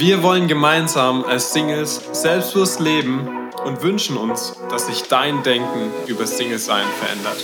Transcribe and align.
Wir 0.00 0.22
wollen 0.22 0.48
gemeinsam 0.48 1.26
als 1.26 1.52
Singles 1.52 2.00
selbstbewusst 2.12 2.80
leben 2.80 3.28
und 3.66 3.82
wünschen 3.82 4.16
uns, 4.16 4.56
dass 4.70 4.86
sich 4.86 5.02
dein 5.02 5.42
Denken 5.42 5.92
über 6.06 6.26
Single-Sein 6.26 6.86
verändert. 6.98 7.36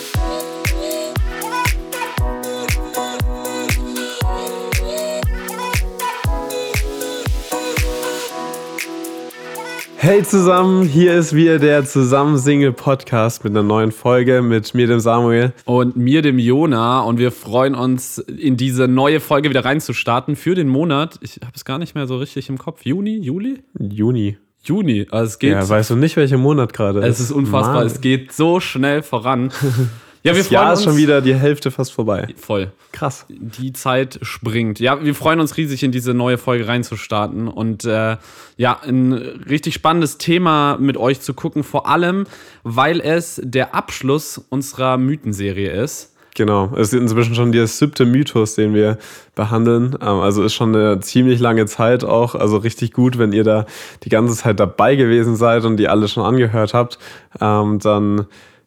Hey 10.06 10.22
zusammen, 10.22 10.84
hier 10.84 11.14
ist 11.14 11.34
wieder 11.34 11.58
der 11.58 11.84
Zusammen-Single-Podcast 11.84 13.42
mit 13.42 13.50
einer 13.50 13.64
neuen 13.64 13.90
Folge 13.90 14.40
mit 14.40 14.72
mir, 14.72 14.86
dem 14.86 15.00
Samuel. 15.00 15.52
Und 15.64 15.96
mir, 15.96 16.22
dem 16.22 16.38
Jona. 16.38 17.00
Und 17.00 17.18
wir 17.18 17.32
freuen 17.32 17.74
uns, 17.74 18.18
in 18.18 18.56
diese 18.56 18.86
neue 18.86 19.18
Folge 19.18 19.50
wieder 19.50 19.64
reinzustarten 19.64 20.36
für 20.36 20.54
den 20.54 20.68
Monat. 20.68 21.18
Ich 21.22 21.40
habe 21.42 21.50
es 21.56 21.64
gar 21.64 21.78
nicht 21.78 21.96
mehr 21.96 22.06
so 22.06 22.18
richtig 22.18 22.48
im 22.48 22.56
Kopf. 22.56 22.84
Juni, 22.84 23.18
Juli? 23.18 23.64
Juni. 23.80 24.38
Juni. 24.62 25.08
Also 25.10 25.24
es 25.24 25.38
geht. 25.40 25.54
Ja, 25.54 25.68
weißt 25.68 25.90
du 25.90 25.96
nicht, 25.96 26.16
welcher 26.16 26.38
Monat 26.38 26.72
gerade 26.72 27.00
ist? 27.00 27.06
Es 27.06 27.18
ist 27.18 27.32
unfassbar. 27.32 27.74
Mann. 27.74 27.86
Es 27.88 28.00
geht 28.00 28.30
so 28.30 28.60
schnell 28.60 29.02
voran. 29.02 29.50
Ja, 30.26 30.34
wir 30.34 30.42
das 30.42 30.50
Jahr 30.50 30.72
ist 30.72 30.82
schon 30.82 30.96
wieder 30.96 31.20
die 31.20 31.34
Hälfte 31.34 31.70
fast 31.70 31.92
vorbei. 31.92 32.26
Voll. 32.36 32.72
Krass. 32.90 33.26
Die 33.28 33.72
Zeit 33.72 34.18
springt. 34.22 34.80
Ja, 34.80 35.04
wir 35.04 35.14
freuen 35.14 35.38
uns 35.38 35.56
riesig, 35.56 35.84
in 35.84 35.92
diese 35.92 36.14
neue 36.14 36.36
Folge 36.36 36.66
reinzustarten 36.66 37.46
und 37.46 37.84
äh, 37.84 38.16
ja, 38.56 38.80
ein 38.82 39.12
richtig 39.12 39.74
spannendes 39.74 40.18
Thema 40.18 40.78
mit 40.80 40.96
euch 40.96 41.20
zu 41.20 41.32
gucken, 41.32 41.62
vor 41.62 41.88
allem, 41.88 42.26
weil 42.64 43.00
es 43.00 43.40
der 43.44 43.74
Abschluss 43.74 44.44
unserer 44.48 44.96
Mythenserie 44.98 45.70
ist. 45.70 46.12
Genau, 46.34 46.72
es 46.76 46.92
ist 46.92 47.00
inzwischen 47.00 47.34
schon 47.34 47.52
der 47.52 47.66
siebte 47.66 48.04
Mythos, 48.04 48.56
den 48.56 48.74
wir 48.74 48.98
behandeln. 49.34 49.96
Ähm, 50.02 50.20
also 50.20 50.42
ist 50.42 50.54
schon 50.54 50.74
eine 50.74 51.00
ziemlich 51.00 51.40
lange 51.40 51.66
Zeit 51.66 52.04
auch. 52.04 52.34
Also 52.34 52.58
richtig 52.58 52.92
gut, 52.92 53.18
wenn 53.18 53.32
ihr 53.32 53.44
da 53.44 53.64
die 54.02 54.08
ganze 54.08 54.34
Zeit 54.34 54.60
dabei 54.60 54.96
gewesen 54.96 55.36
seid 55.36 55.64
und 55.64 55.78
die 55.78 55.88
alle 55.88 56.08
schon 56.08 56.24
angehört 56.24 56.74
habt. 56.74 56.98
Ähm, 57.40 57.78
dann 57.78 58.26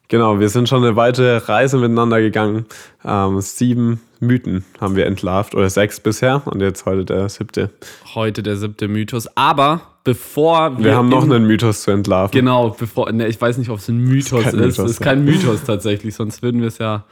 Genau, 0.09 0.39
wir 0.39 0.49
sind 0.49 0.67
schon 0.67 0.83
eine 0.83 0.95
weite 0.95 1.47
Reise 1.47 1.77
miteinander 1.77 2.19
gegangen. 2.19 2.65
Ähm, 3.05 3.39
sieben 3.41 4.01
Mythen 4.19 4.65
haben 4.81 4.95
wir 4.95 5.05
entlarvt, 5.05 5.53
oder 5.53 5.69
sechs 5.69 5.99
bisher, 5.99 6.41
und 6.45 6.61
jetzt 6.61 6.87
heute 6.87 7.05
der 7.05 7.29
siebte. 7.29 7.69
Heute 8.15 8.41
der 8.41 8.57
siebte 8.57 8.87
Mythos. 8.87 9.27
Aber 9.37 9.81
bevor 10.03 10.79
wir. 10.79 10.85
Wir 10.85 10.95
haben 10.95 11.09
noch 11.09 11.23
einen 11.23 11.45
Mythos 11.45 11.83
zu 11.83 11.91
entlarven. 11.91 12.31
Genau, 12.31 12.71
bevor. 12.71 13.11
Ne, 13.11 13.27
ich 13.27 13.39
weiß 13.39 13.59
nicht, 13.59 13.69
ob 13.69 13.77
es 13.77 13.87
ein 13.87 13.99
Mythos 13.99 14.47
ist. 14.47 14.53
Es 14.53 14.79
ist, 14.79 14.89
ist 14.89 14.99
kein 14.99 15.23
Mythos 15.23 15.63
tatsächlich, 15.63 16.15
sonst 16.15 16.41
würden 16.41 16.61
wir 16.61 16.69
es 16.69 16.79
ja 16.79 17.05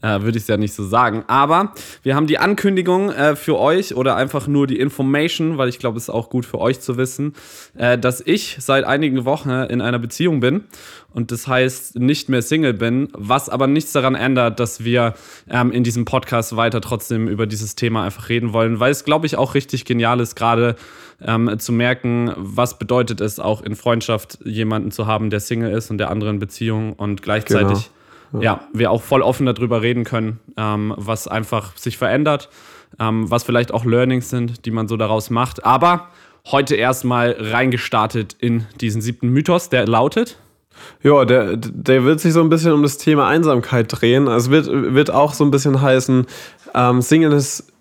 äh, 0.00 0.22
würde 0.22 0.38
ich 0.38 0.44
es 0.44 0.48
ja 0.48 0.56
nicht 0.56 0.74
so 0.74 0.84
sagen. 0.84 1.24
Aber 1.26 1.72
wir 2.02 2.14
haben 2.14 2.26
die 2.26 2.38
Ankündigung 2.38 3.10
äh, 3.10 3.36
für 3.36 3.58
euch 3.58 3.94
oder 3.94 4.16
einfach 4.16 4.46
nur 4.46 4.66
die 4.66 4.78
Information, 4.78 5.58
weil 5.58 5.68
ich 5.68 5.78
glaube, 5.78 5.98
es 5.98 6.04
ist 6.04 6.10
auch 6.10 6.30
gut 6.30 6.46
für 6.46 6.58
euch 6.58 6.80
zu 6.80 6.96
wissen, 6.96 7.34
äh, 7.76 7.98
dass 7.98 8.22
ich 8.24 8.56
seit 8.60 8.84
einigen 8.84 9.24
Wochen 9.24 9.50
in 9.50 9.80
einer 9.80 9.98
Beziehung 9.98 10.40
bin 10.40 10.64
und 11.14 11.30
das 11.30 11.46
heißt 11.46 11.98
nicht 11.98 12.28
mehr 12.28 12.42
Single 12.42 12.74
bin, 12.74 13.08
was 13.12 13.48
aber 13.48 13.66
nichts 13.66 13.92
daran 13.92 14.14
ändert, 14.14 14.60
dass 14.60 14.84
wir 14.84 15.14
ähm, 15.48 15.70
in 15.72 15.84
diesem 15.84 16.04
Podcast 16.04 16.56
weiter 16.56 16.80
trotzdem 16.80 17.28
über 17.28 17.46
dieses 17.46 17.74
Thema 17.74 18.04
einfach 18.04 18.28
reden 18.28 18.52
wollen, 18.52 18.80
weil 18.80 18.90
es, 18.90 19.04
glaube 19.04 19.26
ich, 19.26 19.36
auch 19.36 19.54
richtig 19.54 19.84
genial 19.84 20.20
ist, 20.20 20.34
gerade 20.34 20.76
ähm, 21.20 21.58
zu 21.58 21.72
merken, 21.72 22.32
was 22.36 22.78
bedeutet 22.78 23.20
es 23.20 23.38
auch 23.38 23.62
in 23.62 23.76
Freundschaft 23.76 24.38
jemanden 24.44 24.90
zu 24.90 25.06
haben, 25.06 25.30
der 25.30 25.40
Single 25.40 25.72
ist 25.72 25.90
und 25.90 25.98
der 25.98 26.10
anderen 26.10 26.38
Beziehung 26.38 26.94
und 26.94 27.22
gleichzeitig. 27.22 27.68
Genau 27.68 28.01
ja, 28.40 28.60
wir 28.72 28.90
auch 28.90 29.02
voll 29.02 29.22
offen 29.22 29.46
darüber 29.46 29.82
reden 29.82 30.04
können, 30.04 30.40
ähm, 30.56 30.94
was 30.96 31.28
einfach 31.28 31.76
sich 31.76 31.98
verändert, 31.98 32.48
ähm, 32.98 33.30
was 33.30 33.44
vielleicht 33.44 33.72
auch 33.72 33.84
Learnings 33.84 34.30
sind, 34.30 34.64
die 34.66 34.70
man 34.70 34.88
so 34.88 34.96
daraus 34.96 35.30
macht. 35.30 35.64
Aber 35.64 36.08
heute 36.46 36.74
erstmal 36.74 37.36
reingestartet 37.38 38.36
in 38.38 38.66
diesen 38.80 39.02
siebten 39.02 39.28
Mythos, 39.28 39.68
der 39.68 39.86
lautet. 39.86 40.38
Ja, 41.02 41.24
der, 41.24 41.56
der 41.56 42.04
wird 42.04 42.20
sich 42.20 42.32
so 42.32 42.40
ein 42.40 42.48
bisschen 42.48 42.72
um 42.72 42.82
das 42.82 42.98
Thema 42.98 43.28
Einsamkeit 43.28 43.86
drehen. 43.88 44.28
Also 44.28 44.50
wird, 44.50 44.66
wird 44.68 45.10
auch 45.10 45.34
so 45.34 45.44
ein 45.44 45.50
bisschen 45.50 45.80
heißen, 45.80 46.26
ähm, 46.74 47.02
Singen 47.02 47.32
ist, 47.32 47.72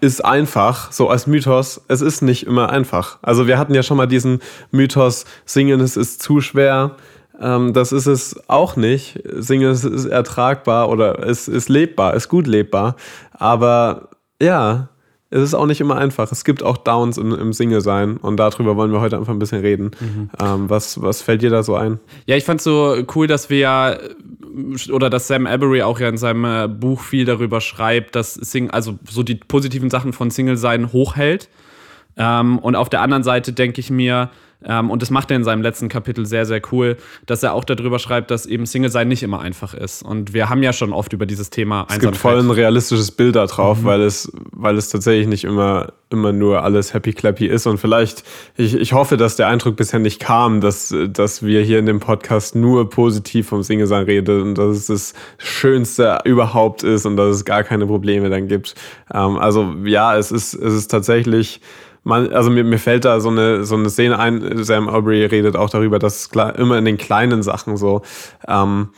ist 0.00 0.24
einfach, 0.24 0.92
so 0.92 1.08
als 1.08 1.26
Mythos. 1.26 1.82
Es 1.88 2.00
ist 2.00 2.22
nicht 2.22 2.46
immer 2.46 2.70
einfach. 2.70 3.18
Also 3.22 3.46
wir 3.46 3.58
hatten 3.58 3.74
ja 3.74 3.82
schon 3.82 3.96
mal 3.96 4.06
diesen 4.06 4.40
Mythos, 4.70 5.24
Singen 5.44 5.80
ist 5.80 6.22
zu 6.22 6.40
schwer. 6.40 6.96
Ähm, 7.40 7.72
das 7.72 7.92
ist 7.92 8.06
es 8.06 8.48
auch 8.48 8.76
nicht. 8.76 9.20
Single 9.38 9.70
ist, 9.70 9.84
ist 9.84 10.06
ertragbar 10.06 10.88
oder 10.88 11.26
es 11.26 11.48
ist 11.48 11.68
lebbar, 11.68 12.14
ist 12.14 12.28
gut 12.28 12.46
lebbar. 12.46 12.96
Aber 13.32 14.10
ja, 14.40 14.88
es 15.28 15.42
ist 15.42 15.54
auch 15.54 15.66
nicht 15.66 15.80
immer 15.80 15.96
einfach. 15.96 16.30
Es 16.30 16.44
gibt 16.44 16.62
auch 16.62 16.76
Downs 16.76 17.18
im, 17.18 17.32
im 17.32 17.52
Single-Sein 17.52 18.16
und 18.18 18.36
darüber 18.36 18.76
wollen 18.76 18.92
wir 18.92 19.00
heute 19.00 19.16
einfach 19.16 19.32
ein 19.32 19.38
bisschen 19.38 19.60
reden. 19.60 19.90
Mhm. 20.00 20.30
Ähm, 20.40 20.70
was, 20.70 21.02
was 21.02 21.20
fällt 21.20 21.42
dir 21.42 21.50
da 21.50 21.62
so 21.62 21.74
ein? 21.74 21.98
Ja, 22.26 22.36
ich 22.36 22.44
fand 22.44 22.60
es 22.60 22.64
so 22.64 22.96
cool, 23.14 23.26
dass 23.26 23.50
wir 23.50 23.58
ja, 23.58 23.96
oder 24.92 25.10
dass 25.10 25.26
Sam 25.26 25.46
Avery 25.46 25.82
auch 25.82 25.98
ja 25.98 26.08
in 26.08 26.16
seinem 26.16 26.44
äh, 26.44 26.68
Buch 26.68 27.00
viel 27.00 27.24
darüber 27.24 27.60
schreibt, 27.60 28.14
dass 28.14 28.34
Sing 28.34 28.70
also 28.70 28.98
so 29.08 29.22
die 29.22 29.34
positiven 29.34 29.90
Sachen 29.90 30.12
von 30.12 30.30
Single-Sein 30.30 30.92
hochhält. 30.92 31.48
Ähm, 32.16 32.58
und 32.60 32.76
auf 32.76 32.88
der 32.88 33.02
anderen 33.02 33.24
Seite 33.24 33.52
denke 33.52 33.80
ich 33.80 33.90
mir, 33.90 34.30
ähm, 34.66 34.90
und 34.90 35.02
das 35.02 35.10
macht 35.10 35.30
er 35.30 35.36
in 35.36 35.44
seinem 35.44 35.62
letzten 35.62 35.88
Kapitel 35.88 36.26
sehr, 36.26 36.44
sehr 36.44 36.60
cool, 36.72 36.96
dass 37.26 37.42
er 37.42 37.54
auch 37.54 37.64
darüber 37.64 37.98
schreibt, 37.98 38.30
dass 38.30 38.46
eben 38.46 38.66
Single 38.66 38.90
sein 38.90 39.08
nicht 39.08 39.22
immer 39.22 39.40
einfach 39.40 39.74
ist. 39.74 40.02
Und 40.02 40.34
wir 40.34 40.48
haben 40.48 40.62
ja 40.62 40.72
schon 40.72 40.92
oft 40.92 41.12
über 41.12 41.26
dieses 41.26 41.50
Thema 41.50 41.82
Einsamkeit. 41.82 41.98
Es 41.98 42.06
gibt 42.06 42.16
voll 42.16 42.38
ein 42.38 42.50
realistisches 42.50 43.10
Bild 43.12 43.36
da 43.36 43.46
drauf, 43.46 43.80
mhm. 43.80 43.84
weil, 43.84 44.02
es, 44.02 44.32
weil 44.52 44.76
es 44.76 44.88
tatsächlich 44.88 45.28
nicht 45.28 45.44
immer, 45.44 45.92
immer 46.10 46.32
nur 46.32 46.62
alles 46.62 46.94
happy 46.94 47.12
clappy 47.12 47.46
ist. 47.46 47.66
Und 47.66 47.78
vielleicht, 47.78 48.24
ich, 48.56 48.74
ich 48.74 48.92
hoffe, 48.92 49.16
dass 49.16 49.36
der 49.36 49.48
Eindruck 49.48 49.76
bisher 49.76 50.00
nicht 50.00 50.20
kam, 50.20 50.60
dass, 50.60 50.94
dass 51.08 51.44
wir 51.44 51.62
hier 51.62 51.78
in 51.78 51.86
dem 51.86 52.00
Podcast 52.00 52.56
nur 52.56 52.90
positiv 52.90 53.48
vom 53.48 53.62
Single 53.62 53.86
sein 53.86 54.04
reden 54.04 54.42
und 54.42 54.58
dass 54.58 54.76
es 54.76 54.86
das 54.86 55.14
Schönste 55.38 56.18
überhaupt 56.24 56.82
ist 56.82 57.06
und 57.06 57.16
dass 57.16 57.36
es 57.36 57.44
gar 57.44 57.62
keine 57.62 57.86
Probleme 57.86 58.30
dann 58.30 58.48
gibt. 58.48 58.74
Ähm, 59.12 59.36
also 59.38 59.74
ja, 59.84 60.16
es 60.16 60.32
ist, 60.32 60.54
es 60.54 60.74
ist 60.74 60.88
tatsächlich 60.88 61.60
man, 62.06 62.32
also 62.32 62.50
mir, 62.50 62.62
mir 62.62 62.78
fällt 62.78 63.04
da 63.04 63.20
so 63.20 63.30
eine, 63.30 63.64
so 63.64 63.74
eine 63.74 63.90
Szene 63.90 64.18
ein, 64.18 64.62
Sam 64.62 64.88
Aubrey 64.88 65.26
redet 65.26 65.56
auch 65.56 65.70
darüber, 65.70 65.98
dass 65.98 66.20
es 66.20 66.56
immer 66.56 66.78
in 66.78 66.84
den 66.84 66.98
kleinen 66.98 67.42
Sachen 67.42 67.76
so 67.76 68.02
ähm, 68.46 68.90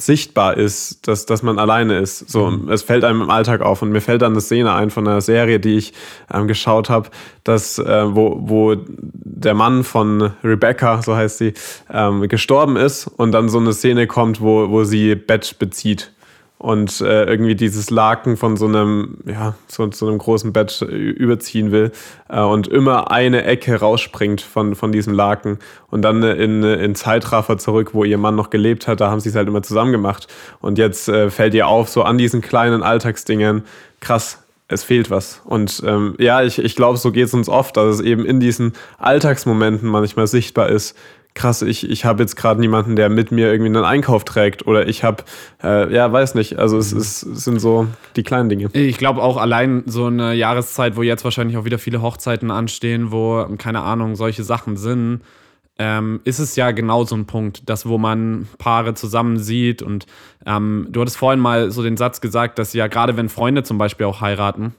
sichtbar 0.00 0.56
ist, 0.56 1.06
dass, 1.06 1.26
dass 1.26 1.42
man 1.42 1.58
alleine 1.58 1.98
ist. 1.98 2.30
So, 2.30 2.50
mhm. 2.50 2.70
es 2.70 2.82
fällt 2.82 3.04
einem 3.04 3.20
im 3.20 3.30
Alltag 3.30 3.60
auf. 3.60 3.82
Und 3.82 3.90
mir 3.90 4.00
fällt 4.00 4.22
dann 4.22 4.32
eine 4.32 4.40
Szene 4.40 4.72
ein 4.72 4.90
von 4.90 5.06
einer 5.06 5.20
Serie, 5.20 5.60
die 5.60 5.76
ich 5.76 5.92
ähm, 6.32 6.48
geschaut 6.48 6.88
habe, 6.88 7.10
dass, 7.44 7.78
äh, 7.78 8.14
wo, 8.14 8.38
wo 8.40 8.74
der 8.86 9.54
Mann 9.54 9.84
von 9.84 10.32
Rebecca, 10.42 11.02
so 11.02 11.14
heißt 11.14 11.38
sie, 11.38 11.52
ähm, 11.92 12.26
gestorben 12.26 12.76
ist 12.76 13.06
und 13.06 13.32
dann 13.32 13.50
so 13.50 13.58
eine 13.58 13.74
Szene 13.74 14.06
kommt, 14.06 14.40
wo, 14.40 14.70
wo 14.70 14.84
sie 14.84 15.14
Bett 15.14 15.58
bezieht 15.58 16.12
und 16.58 17.00
äh, 17.02 17.24
irgendwie 17.24 17.54
dieses 17.54 17.90
Laken 17.90 18.36
von 18.36 18.56
so 18.56 18.66
einem, 18.66 19.18
ja, 19.26 19.54
so, 19.68 19.90
so 19.92 20.08
einem 20.08 20.18
großen 20.18 20.52
Bett 20.52 20.80
überziehen 20.80 21.70
will 21.70 21.92
äh, 22.28 22.40
und 22.40 22.66
immer 22.68 23.10
eine 23.10 23.44
Ecke 23.44 23.78
rausspringt 23.78 24.40
von, 24.40 24.74
von 24.74 24.90
diesem 24.90 25.12
Laken 25.12 25.58
und 25.90 26.02
dann 26.02 26.22
in, 26.22 26.62
in 26.62 26.94
Zeitraffer 26.94 27.58
zurück, 27.58 27.90
wo 27.92 28.04
ihr 28.04 28.18
Mann 28.18 28.36
noch 28.36 28.50
gelebt 28.50 28.88
hat, 28.88 29.00
da 29.00 29.10
haben 29.10 29.20
sie 29.20 29.28
es 29.28 29.34
halt 29.34 29.48
immer 29.48 29.62
zusammen 29.62 29.92
gemacht. 29.92 30.28
Und 30.60 30.78
jetzt 30.78 31.08
äh, 31.08 31.30
fällt 31.30 31.52
ihr 31.54 31.68
auf, 31.68 31.88
so 31.88 32.02
an 32.02 32.16
diesen 32.16 32.40
kleinen 32.40 32.82
Alltagsdingen, 32.82 33.64
krass, 34.00 34.42
es 34.68 34.82
fehlt 34.82 35.10
was. 35.10 35.42
Und 35.44 35.82
ähm, 35.86 36.14
ja, 36.18 36.42
ich, 36.42 36.58
ich 36.58 36.74
glaube, 36.74 36.98
so 36.98 37.12
geht 37.12 37.26
es 37.26 37.34
uns 37.34 37.48
oft, 37.48 37.76
dass 37.76 37.96
es 37.96 38.00
eben 38.00 38.24
in 38.24 38.40
diesen 38.40 38.72
Alltagsmomenten 38.98 39.88
manchmal 39.88 40.26
sichtbar 40.26 40.70
ist, 40.70 40.96
krass, 41.36 41.62
ich, 41.62 41.88
ich 41.88 42.04
habe 42.04 42.22
jetzt 42.22 42.34
gerade 42.34 42.58
niemanden, 42.60 42.96
der 42.96 43.08
mit 43.08 43.30
mir 43.30 43.52
irgendwie 43.52 43.76
einen 43.76 43.84
Einkauf 43.84 44.24
trägt 44.24 44.66
oder 44.66 44.88
ich 44.88 45.04
habe, 45.04 45.22
äh, 45.62 45.92
ja, 45.94 46.10
weiß 46.10 46.34
nicht, 46.34 46.58
also 46.58 46.78
es, 46.78 46.92
ist, 46.92 47.22
es 47.22 47.44
sind 47.44 47.60
so 47.60 47.86
die 48.16 48.24
kleinen 48.24 48.48
Dinge. 48.48 48.68
Ich 48.72 48.98
glaube 48.98 49.22
auch 49.22 49.36
allein 49.36 49.84
so 49.86 50.06
eine 50.06 50.34
Jahreszeit, 50.34 50.96
wo 50.96 51.02
jetzt 51.02 51.22
wahrscheinlich 51.22 51.56
auch 51.56 51.64
wieder 51.64 51.78
viele 51.78 52.02
Hochzeiten 52.02 52.50
anstehen, 52.50 53.12
wo, 53.12 53.46
keine 53.58 53.82
Ahnung, 53.82 54.16
solche 54.16 54.42
Sachen 54.42 54.76
sind, 54.76 55.20
ähm, 55.78 56.20
ist 56.24 56.38
es 56.38 56.56
ja 56.56 56.70
genau 56.70 57.04
so 57.04 57.14
ein 57.14 57.26
Punkt, 57.26 57.68
das, 57.68 57.86
wo 57.86 57.98
man 57.98 58.48
Paare 58.58 58.94
zusammen 58.94 59.38
sieht 59.38 59.82
und 59.82 60.06
ähm, 60.46 60.88
du 60.90 61.02
hattest 61.02 61.18
vorhin 61.18 61.38
mal 61.38 61.70
so 61.70 61.82
den 61.82 61.98
Satz 61.98 62.20
gesagt, 62.22 62.58
dass 62.58 62.72
ja 62.72 62.86
gerade 62.86 63.16
wenn 63.16 63.28
Freunde 63.28 63.62
zum 63.62 63.76
Beispiel 63.76 64.06
auch 64.06 64.22
heiraten, 64.22 64.74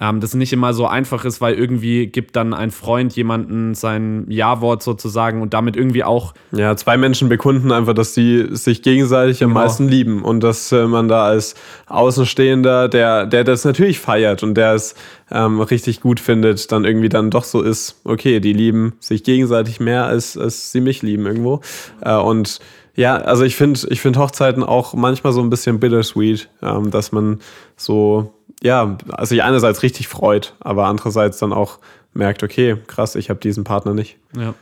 ähm, 0.00 0.20
das 0.20 0.34
nicht 0.34 0.52
immer 0.52 0.72
so 0.72 0.86
einfach 0.86 1.24
ist, 1.24 1.40
weil 1.40 1.54
irgendwie 1.54 2.06
gibt 2.06 2.36
dann 2.36 2.54
ein 2.54 2.70
Freund 2.70 3.14
jemanden 3.16 3.74
sein 3.74 4.26
Ja-Wort 4.28 4.82
sozusagen 4.82 5.42
und 5.42 5.54
damit 5.54 5.76
irgendwie 5.76 6.04
auch. 6.04 6.34
Ja, 6.52 6.76
zwei 6.76 6.96
Menschen 6.96 7.28
bekunden 7.28 7.72
einfach, 7.72 7.94
dass 7.94 8.14
sie 8.14 8.46
sich 8.50 8.82
gegenseitig 8.82 9.40
genau. 9.40 9.50
am 9.50 9.54
meisten 9.54 9.88
lieben 9.88 10.22
und 10.22 10.40
dass 10.42 10.70
äh, 10.72 10.86
man 10.86 11.08
da 11.08 11.24
als 11.24 11.54
Außenstehender, 11.86 12.88
der, 12.88 13.26
der 13.26 13.44
das 13.44 13.64
natürlich 13.64 13.98
feiert 13.98 14.42
und 14.42 14.54
der 14.54 14.74
es 14.74 14.94
ähm, 15.30 15.60
richtig 15.60 16.00
gut 16.00 16.20
findet, 16.20 16.70
dann 16.72 16.84
irgendwie 16.84 17.08
dann 17.08 17.30
doch 17.30 17.44
so 17.44 17.60
ist, 17.60 18.00
okay, 18.04 18.40
die 18.40 18.52
lieben 18.52 18.94
sich 19.00 19.24
gegenseitig 19.24 19.80
mehr, 19.80 20.06
als, 20.06 20.38
als 20.38 20.72
sie 20.72 20.80
mich 20.80 21.02
lieben 21.02 21.26
irgendwo. 21.26 21.60
Äh, 22.00 22.14
und 22.14 22.60
Ja, 22.94 23.16
also 23.16 23.44
ich 23.44 23.54
finde 23.54 23.80
ich 23.90 24.00
find 24.00 24.16
Hochzeiten 24.16 24.64
auch 24.64 24.94
manchmal 24.94 25.32
so 25.32 25.40
ein 25.40 25.50
bisschen 25.50 25.78
bittersweet, 25.78 26.48
ähm, 26.62 26.90
dass 26.90 27.12
man 27.12 27.38
so, 27.76 28.32
ja, 28.62 28.96
also 29.10 29.28
sich 29.30 29.42
einerseits 29.42 29.82
richtig 29.82 30.08
freut, 30.08 30.54
aber 30.60 30.86
andererseits 30.86 31.38
dann 31.38 31.52
auch 31.52 31.78
merkt, 32.12 32.42
okay, 32.42 32.76
krass, 32.86 33.14
ich 33.14 33.30
habe 33.30 33.40
diesen 33.40 33.64
Partner 33.64 33.94
nicht. 33.94 34.18
Ja. 34.36 34.54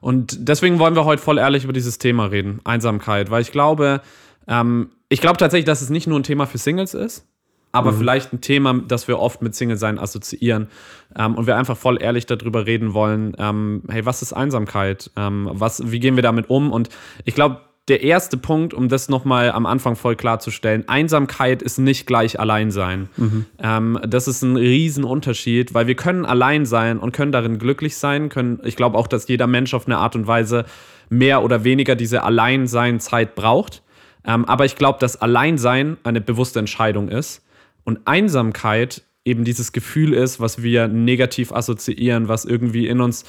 Und 0.00 0.48
deswegen 0.48 0.78
wollen 0.78 0.94
wir 0.94 1.04
heute 1.04 1.22
voll 1.22 1.38
ehrlich 1.38 1.64
über 1.64 1.72
dieses 1.72 1.98
Thema 1.98 2.26
reden, 2.26 2.60
Einsamkeit, 2.64 3.30
weil 3.30 3.42
ich 3.42 3.52
glaube, 3.52 4.00
ähm, 4.48 4.90
ich 5.08 5.20
glaube 5.20 5.36
tatsächlich, 5.36 5.66
dass 5.66 5.82
es 5.82 5.90
nicht 5.90 6.06
nur 6.06 6.18
ein 6.18 6.22
Thema 6.22 6.46
für 6.46 6.58
Singles 6.58 6.94
ist, 6.94 7.26
aber 7.72 7.92
mhm. 7.92 7.98
vielleicht 7.98 8.32
ein 8.32 8.40
Thema, 8.40 8.74
das 8.74 9.08
wir 9.08 9.18
oft 9.18 9.42
mit 9.42 9.54
Single-Sein 9.54 9.98
assoziieren 9.98 10.68
ähm, 11.16 11.34
und 11.34 11.46
wir 11.46 11.56
einfach 11.56 11.76
voll 11.76 12.02
ehrlich 12.02 12.26
darüber 12.26 12.66
reden 12.66 12.94
wollen, 12.94 13.34
ähm, 13.38 13.82
hey, 13.88 14.04
was 14.06 14.22
ist 14.22 14.32
Einsamkeit? 14.32 15.10
Ähm, 15.16 15.48
was, 15.52 15.90
wie 15.90 16.00
gehen 16.00 16.16
wir 16.16 16.22
damit 16.22 16.50
um? 16.50 16.72
Und 16.72 16.88
ich 17.24 17.34
glaube, 17.34 17.60
der 17.90 18.02
erste 18.02 18.36
Punkt, 18.36 18.72
um 18.72 18.88
das 18.88 19.08
nochmal 19.08 19.50
am 19.50 19.66
Anfang 19.66 19.96
voll 19.96 20.16
klarzustellen, 20.16 20.88
Einsamkeit 20.88 21.60
ist 21.60 21.78
nicht 21.78 22.06
gleich 22.06 22.38
Alleinsein. 22.38 23.08
Mhm. 23.16 23.46
Ähm, 23.60 23.98
das 24.06 24.28
ist 24.28 24.42
ein 24.42 24.56
Riesenunterschied, 24.56 25.74
weil 25.74 25.88
wir 25.88 25.96
können 25.96 26.24
allein 26.24 26.64
sein 26.64 26.98
und 26.98 27.12
können 27.12 27.32
darin 27.32 27.58
glücklich 27.58 27.96
sein. 27.96 28.28
Können, 28.28 28.60
ich 28.64 28.76
glaube 28.76 28.96
auch, 28.96 29.08
dass 29.08 29.28
jeder 29.28 29.48
Mensch 29.48 29.74
auf 29.74 29.86
eine 29.86 29.98
Art 29.98 30.14
und 30.14 30.26
Weise 30.26 30.64
mehr 31.10 31.42
oder 31.42 31.64
weniger 31.64 31.96
diese 31.96 32.22
Alleinsein-Zeit 32.22 33.34
braucht. 33.34 33.82
Ähm, 34.24 34.44
aber 34.44 34.64
ich 34.64 34.76
glaube, 34.76 34.98
dass 35.00 35.20
Alleinsein 35.20 35.96
eine 36.04 36.20
bewusste 36.20 36.60
Entscheidung 36.60 37.08
ist 37.08 37.42
und 37.84 37.98
Einsamkeit 38.06 39.02
eben 39.24 39.44
dieses 39.44 39.72
Gefühl 39.72 40.14
ist, 40.14 40.38
was 40.38 40.62
wir 40.62 40.86
negativ 40.86 41.52
assoziieren, 41.52 42.28
was 42.28 42.44
irgendwie 42.44 42.86
in 42.86 43.00
uns 43.00 43.24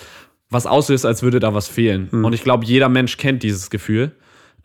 was 0.50 0.68
auslöst, 0.68 1.06
als 1.06 1.24
würde 1.24 1.40
da 1.40 1.54
was 1.56 1.68
fehlen. 1.68 2.10
Mhm. 2.12 2.26
Und 2.26 2.34
ich 2.34 2.44
glaube, 2.44 2.66
jeder 2.66 2.90
Mensch 2.90 3.18
kennt 3.18 3.42
dieses 3.42 3.70
Gefühl. 3.72 4.12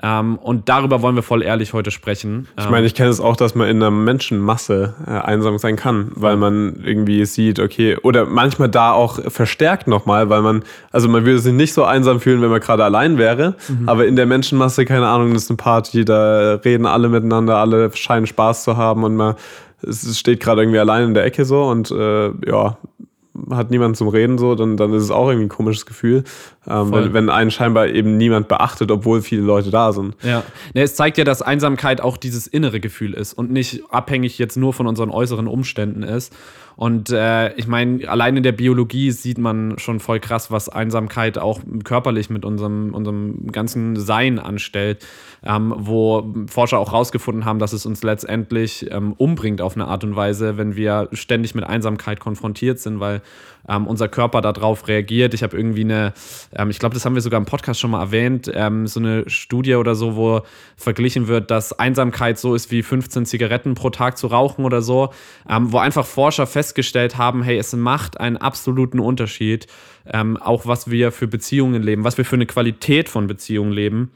Ähm, 0.03 0.37
und 0.37 0.69
darüber 0.69 1.01
wollen 1.01 1.17
wir 1.17 1.23
voll 1.23 1.43
ehrlich 1.43 1.73
heute 1.73 1.91
sprechen. 1.91 2.49
Ich 2.59 2.69
meine, 2.69 2.87
ich 2.87 2.95
kenne 2.95 3.09
es 3.09 3.19
auch, 3.19 3.35
dass 3.35 3.55
man 3.55 3.69
in 3.69 3.77
einer 3.77 3.91
Menschenmasse 3.91 4.95
äh, 5.07 5.11
einsam 5.11 5.57
sein 5.59 5.77
kann, 5.77 6.13
weil 6.15 6.37
man 6.37 6.83
irgendwie 6.85 7.25
sieht, 7.25 7.61
okay, 7.61 7.97
oder 8.03 8.27
manchmal 8.27 8.69
da 8.69 8.93
auch 8.93 9.19
verstärkt 9.31 9.89
nochmal, 9.89 10.29
weil 10.29 10.43
man, 10.43 10.65
also 10.93 11.09
man 11.09 11.25
würde 11.25 11.39
sich 11.39 11.55
nicht 11.55 11.73
so 11.73 11.85
einsam 11.85 12.21
fühlen, 12.21 12.43
wenn 12.43 12.51
man 12.51 12.61
gerade 12.61 12.85
allein 12.85 13.17
wäre, 13.17 13.55
mhm. 13.69 13.89
aber 13.89 14.07
in 14.07 14.17
der 14.17 14.27
Menschenmasse, 14.27 14.85
keine 14.85 15.09
Ahnung, 15.09 15.33
das 15.33 15.45
ist 15.45 15.51
eine 15.51 15.57
Party, 15.57 16.05
da 16.05 16.57
reden 16.57 16.85
alle 16.85 17.09
miteinander, 17.09 17.57
alle 17.57 17.91
scheinen 17.95 18.27
Spaß 18.27 18.65
zu 18.65 18.77
haben 18.77 19.03
und 19.03 19.17
man 19.17 19.35
es 19.83 20.19
steht 20.19 20.41
gerade 20.41 20.63
irgendwie 20.63 20.79
allein 20.79 21.09
in 21.09 21.15
der 21.15 21.25
Ecke 21.25 21.45
so 21.45 21.65
und 21.65 21.91
äh, 21.91 22.31
ja, 22.47 22.79
hat 23.51 23.71
niemand 23.71 23.97
zum 23.97 24.09
Reden 24.09 24.39
so, 24.39 24.55
dann, 24.55 24.77
dann 24.77 24.93
ist 24.93 25.03
es 25.03 25.11
auch 25.11 25.29
irgendwie 25.29 25.47
ein 25.47 25.51
komisches 25.51 25.87
Gefühl, 25.87 26.25
ähm, 26.69 26.93
wenn, 26.93 27.13
wenn 27.13 27.31
einen 27.31 27.51
scheinbar 27.51 27.89
eben 27.89 28.17
niemand 28.17 28.49
beachtet, 28.49 28.91
obwohl 28.91 29.23
viele 29.23 29.43
Leute 29.43 29.71
da 29.71 29.93
sind. 29.93 30.15
Ja, 30.23 30.43
ne, 30.75 30.83
es 30.83 30.95
zeigt 30.97 31.19
ja, 31.19 31.25
dass 31.25 31.43
Einsamkeit 31.43 32.01
auch 32.01 32.17
dieses 32.17 32.47
innere 32.47 32.81
Gefühl 32.81 33.15
ist 33.15 33.33
und 33.33 33.51
nicht 33.51 33.83
abhängig 33.91 34.39
jetzt 34.39 34.57
nur 34.57 34.73
von 34.73 34.87
unseren 34.87 35.11
äußeren 35.11 35.47
Umständen 35.47 36.03
ist. 36.03 36.35
Und 36.77 37.09
äh, 37.11 37.55
ich 37.55 37.67
meine, 37.67 38.07
allein 38.07 38.37
in 38.37 38.43
der 38.43 38.53
Biologie 38.53 39.11
sieht 39.11 39.39
man 39.39 39.79
schon 39.79 39.99
voll 39.99 40.21
krass, 40.21 40.51
was 40.51 40.69
Einsamkeit 40.69 41.39
auch 41.39 41.61
körperlich 41.85 42.29
mit 42.29 42.45
unserem, 42.45 42.93
unserem 42.93 43.51
ganzen 43.51 43.97
Sein 43.97 44.39
anstellt, 44.39 45.05
ähm, 45.47 45.73
wo 45.77 46.35
Forscher 46.49 46.79
auch 46.79 46.93
rausgefunden 46.93 47.45
haben, 47.45 47.59
dass 47.59 47.73
es 47.73 47.87
uns 47.87 48.03
letztendlich 48.03 48.91
ähm, 48.91 49.13
umbringt 49.17 49.61
auf 49.61 49.77
eine 49.77 49.87
Art 49.87 50.03
und 50.03 50.17
Weise, 50.17 50.57
wenn 50.57 50.75
wir 50.75 51.09
ständig 51.13 51.55
mit 51.55 51.65
Einsamkeit 51.65 52.19
konfrontiert 52.19 52.81
sind, 52.81 52.99
weil 52.99 53.23
ähm, 53.69 53.87
unser 53.87 54.09
Körper 54.09 54.41
darauf 54.41 54.89
reagiert. 54.89 55.35
Ich 55.35 55.43
habe 55.43 55.57
irgendwie 55.57 55.83
eine, 55.83 56.13
ähm, 56.55 56.71
ich 56.71 56.79
glaube, 56.79 56.95
das 56.95 57.05
haben 57.05 57.15
wir 57.15 57.23
sogar 57.23 57.39
im 57.39 57.47
Podcast 57.47 57.79
schon 57.79 57.93
mal 57.93 58.01
erwähnt, 58.01 58.51
ähm, 58.53 58.89
so 58.89 58.99
eine 58.99 59.29
Studie 59.29 59.77
oder 59.77 59.95
so, 59.95 60.17
wo 60.17 60.43
verglichen 60.77 61.29
wird, 61.29 61.51
dass 61.51 61.73
Einsamkeit 61.73 62.39
so 62.39 62.55
ist 62.55 62.73
wie 62.73 62.83
15 62.83 63.25
Zigaretten 63.25 63.75
pro 63.75 63.91
Tag 63.91 64.19
zu 64.19 64.27
rauchen 64.27 64.65
oder 64.65 64.83
so, 64.83 65.11
ähm, 65.49 65.73
wo 65.73 65.79
einfach 65.79 66.07
Forscher 66.07 66.47
festgestellt 66.47 67.19
haben, 67.19 67.43
hey, 67.43 67.57
es 67.57 67.75
macht 67.75 68.19
einen 68.19 68.37
absoluten 68.37 69.01
Unterschied, 69.01 69.67
auch 70.41 70.67
was 70.67 70.89
wir 70.89 71.11
für 71.11 71.27
Beziehungen 71.27 71.83
leben, 71.83 72.05
was 72.05 72.17
wir 72.17 72.25
für 72.25 72.37
eine 72.37 72.47
Qualität 72.47 73.09
von 73.09 73.27
Beziehungen 73.27 73.73
leben. 73.73 74.13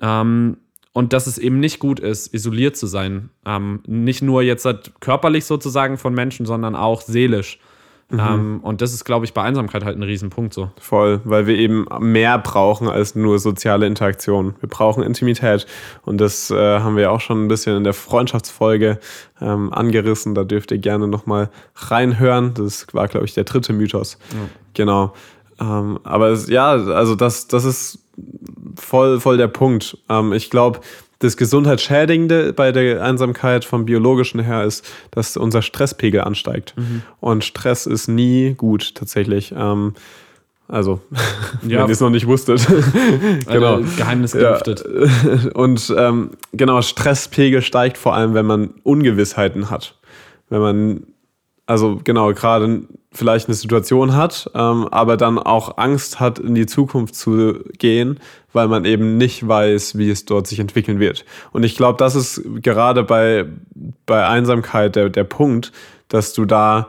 Ähm, 0.00 0.58
und 0.94 1.12
dass 1.12 1.26
es 1.26 1.38
eben 1.38 1.60
nicht 1.60 1.80
gut 1.80 2.00
ist, 2.00 2.32
isoliert 2.32 2.76
zu 2.76 2.86
sein. 2.86 3.28
Ähm, 3.44 3.80
nicht 3.86 4.22
nur 4.22 4.42
jetzt 4.42 4.64
halt 4.64 4.92
körperlich 5.00 5.44
sozusagen 5.44 5.98
von 5.98 6.14
Menschen, 6.14 6.46
sondern 6.46 6.76
auch 6.76 7.02
seelisch. 7.02 7.58
Mhm. 8.10 8.20
Ähm, 8.20 8.60
und 8.62 8.80
das 8.80 8.94
ist, 8.94 9.04
glaube 9.04 9.24
ich, 9.24 9.34
bei 9.34 9.42
Einsamkeit 9.42 9.84
halt 9.84 9.96
ein 9.96 10.04
Riesenpunkt 10.04 10.54
so. 10.54 10.70
Voll, 10.78 11.20
weil 11.24 11.48
wir 11.48 11.56
eben 11.56 11.86
mehr 11.98 12.38
brauchen 12.38 12.88
als 12.88 13.16
nur 13.16 13.40
soziale 13.40 13.88
Interaktion. 13.88 14.54
Wir 14.60 14.68
brauchen 14.68 15.02
Intimität. 15.02 15.66
Und 16.04 16.20
das 16.20 16.52
äh, 16.52 16.78
haben 16.78 16.96
wir 16.96 17.10
auch 17.10 17.20
schon 17.20 17.44
ein 17.44 17.48
bisschen 17.48 17.76
in 17.76 17.82
der 17.82 17.94
Freundschaftsfolge 17.94 19.00
ähm, 19.40 19.72
angerissen. 19.72 20.36
Da 20.36 20.44
dürft 20.44 20.70
ihr 20.70 20.78
gerne 20.78 21.08
nochmal 21.08 21.50
reinhören. 21.74 22.54
Das 22.54 22.86
war, 22.92 23.08
glaube 23.08 23.26
ich, 23.26 23.34
der 23.34 23.44
dritte 23.44 23.72
Mythos. 23.72 24.16
Ja. 24.32 24.38
Genau. 24.74 25.14
Ähm, 25.60 25.98
aber 26.04 26.28
es, 26.28 26.48
ja, 26.48 26.70
also 26.70 27.16
das, 27.16 27.48
das 27.48 27.64
ist 27.64 28.03
voll, 28.76 29.20
voll 29.20 29.36
der 29.36 29.48
Punkt. 29.48 29.98
Ähm, 30.08 30.32
ich 30.32 30.50
glaube, 30.50 30.80
das 31.20 31.36
Gesundheitsschädigende 31.36 32.52
bei 32.52 32.72
der 32.72 33.02
Einsamkeit 33.02 33.64
vom 33.64 33.84
biologischen 33.86 34.40
her 34.40 34.64
ist, 34.64 34.84
dass 35.10 35.36
unser 35.36 35.62
Stresspegel 35.62 36.20
ansteigt. 36.20 36.74
Mhm. 36.76 37.02
Und 37.20 37.44
Stress 37.44 37.86
ist 37.86 38.08
nie 38.08 38.54
gut 38.54 38.94
tatsächlich. 38.94 39.54
Ähm, 39.56 39.94
also, 40.68 41.00
ja. 41.62 41.80
wenn 41.80 41.88
ihr 41.88 41.92
es 41.92 42.00
noch 42.00 42.10
nicht 42.10 42.26
wusstet. 42.26 42.66
genau. 43.46 43.76
Also, 43.76 43.96
Geheimnis 43.96 44.32
gelüftet. 44.32 44.84
Ja. 44.84 45.50
Und 45.54 45.94
ähm, 45.96 46.30
genau, 46.52 46.82
Stresspegel 46.82 47.62
steigt 47.62 47.98
vor 47.98 48.14
allem, 48.14 48.34
wenn 48.34 48.46
man 48.46 48.74
Ungewissheiten 48.82 49.70
hat. 49.70 49.96
Wenn 50.48 50.60
man, 50.60 51.06
also 51.66 52.00
genau, 52.02 52.32
gerade 52.32 52.82
vielleicht 53.14 53.48
eine 53.48 53.54
Situation 53.54 54.14
hat, 54.14 54.50
ähm, 54.54 54.88
aber 54.90 55.16
dann 55.16 55.38
auch 55.38 55.78
Angst 55.78 56.20
hat, 56.20 56.38
in 56.38 56.54
die 56.54 56.66
Zukunft 56.66 57.14
zu 57.14 57.60
gehen, 57.78 58.20
weil 58.52 58.68
man 58.68 58.84
eben 58.84 59.16
nicht 59.16 59.46
weiß, 59.46 59.96
wie 59.96 60.10
es 60.10 60.24
dort 60.24 60.46
sich 60.46 60.58
entwickeln 60.58 61.00
wird. 61.00 61.24
Und 61.52 61.62
ich 61.62 61.76
glaube, 61.76 61.98
das 61.98 62.14
ist 62.14 62.42
gerade 62.62 63.04
bei, 63.04 63.46
bei 64.06 64.26
Einsamkeit 64.26 64.96
der, 64.96 65.10
der 65.10 65.24
Punkt, 65.24 65.72
dass 66.08 66.32
du 66.32 66.44
da 66.44 66.88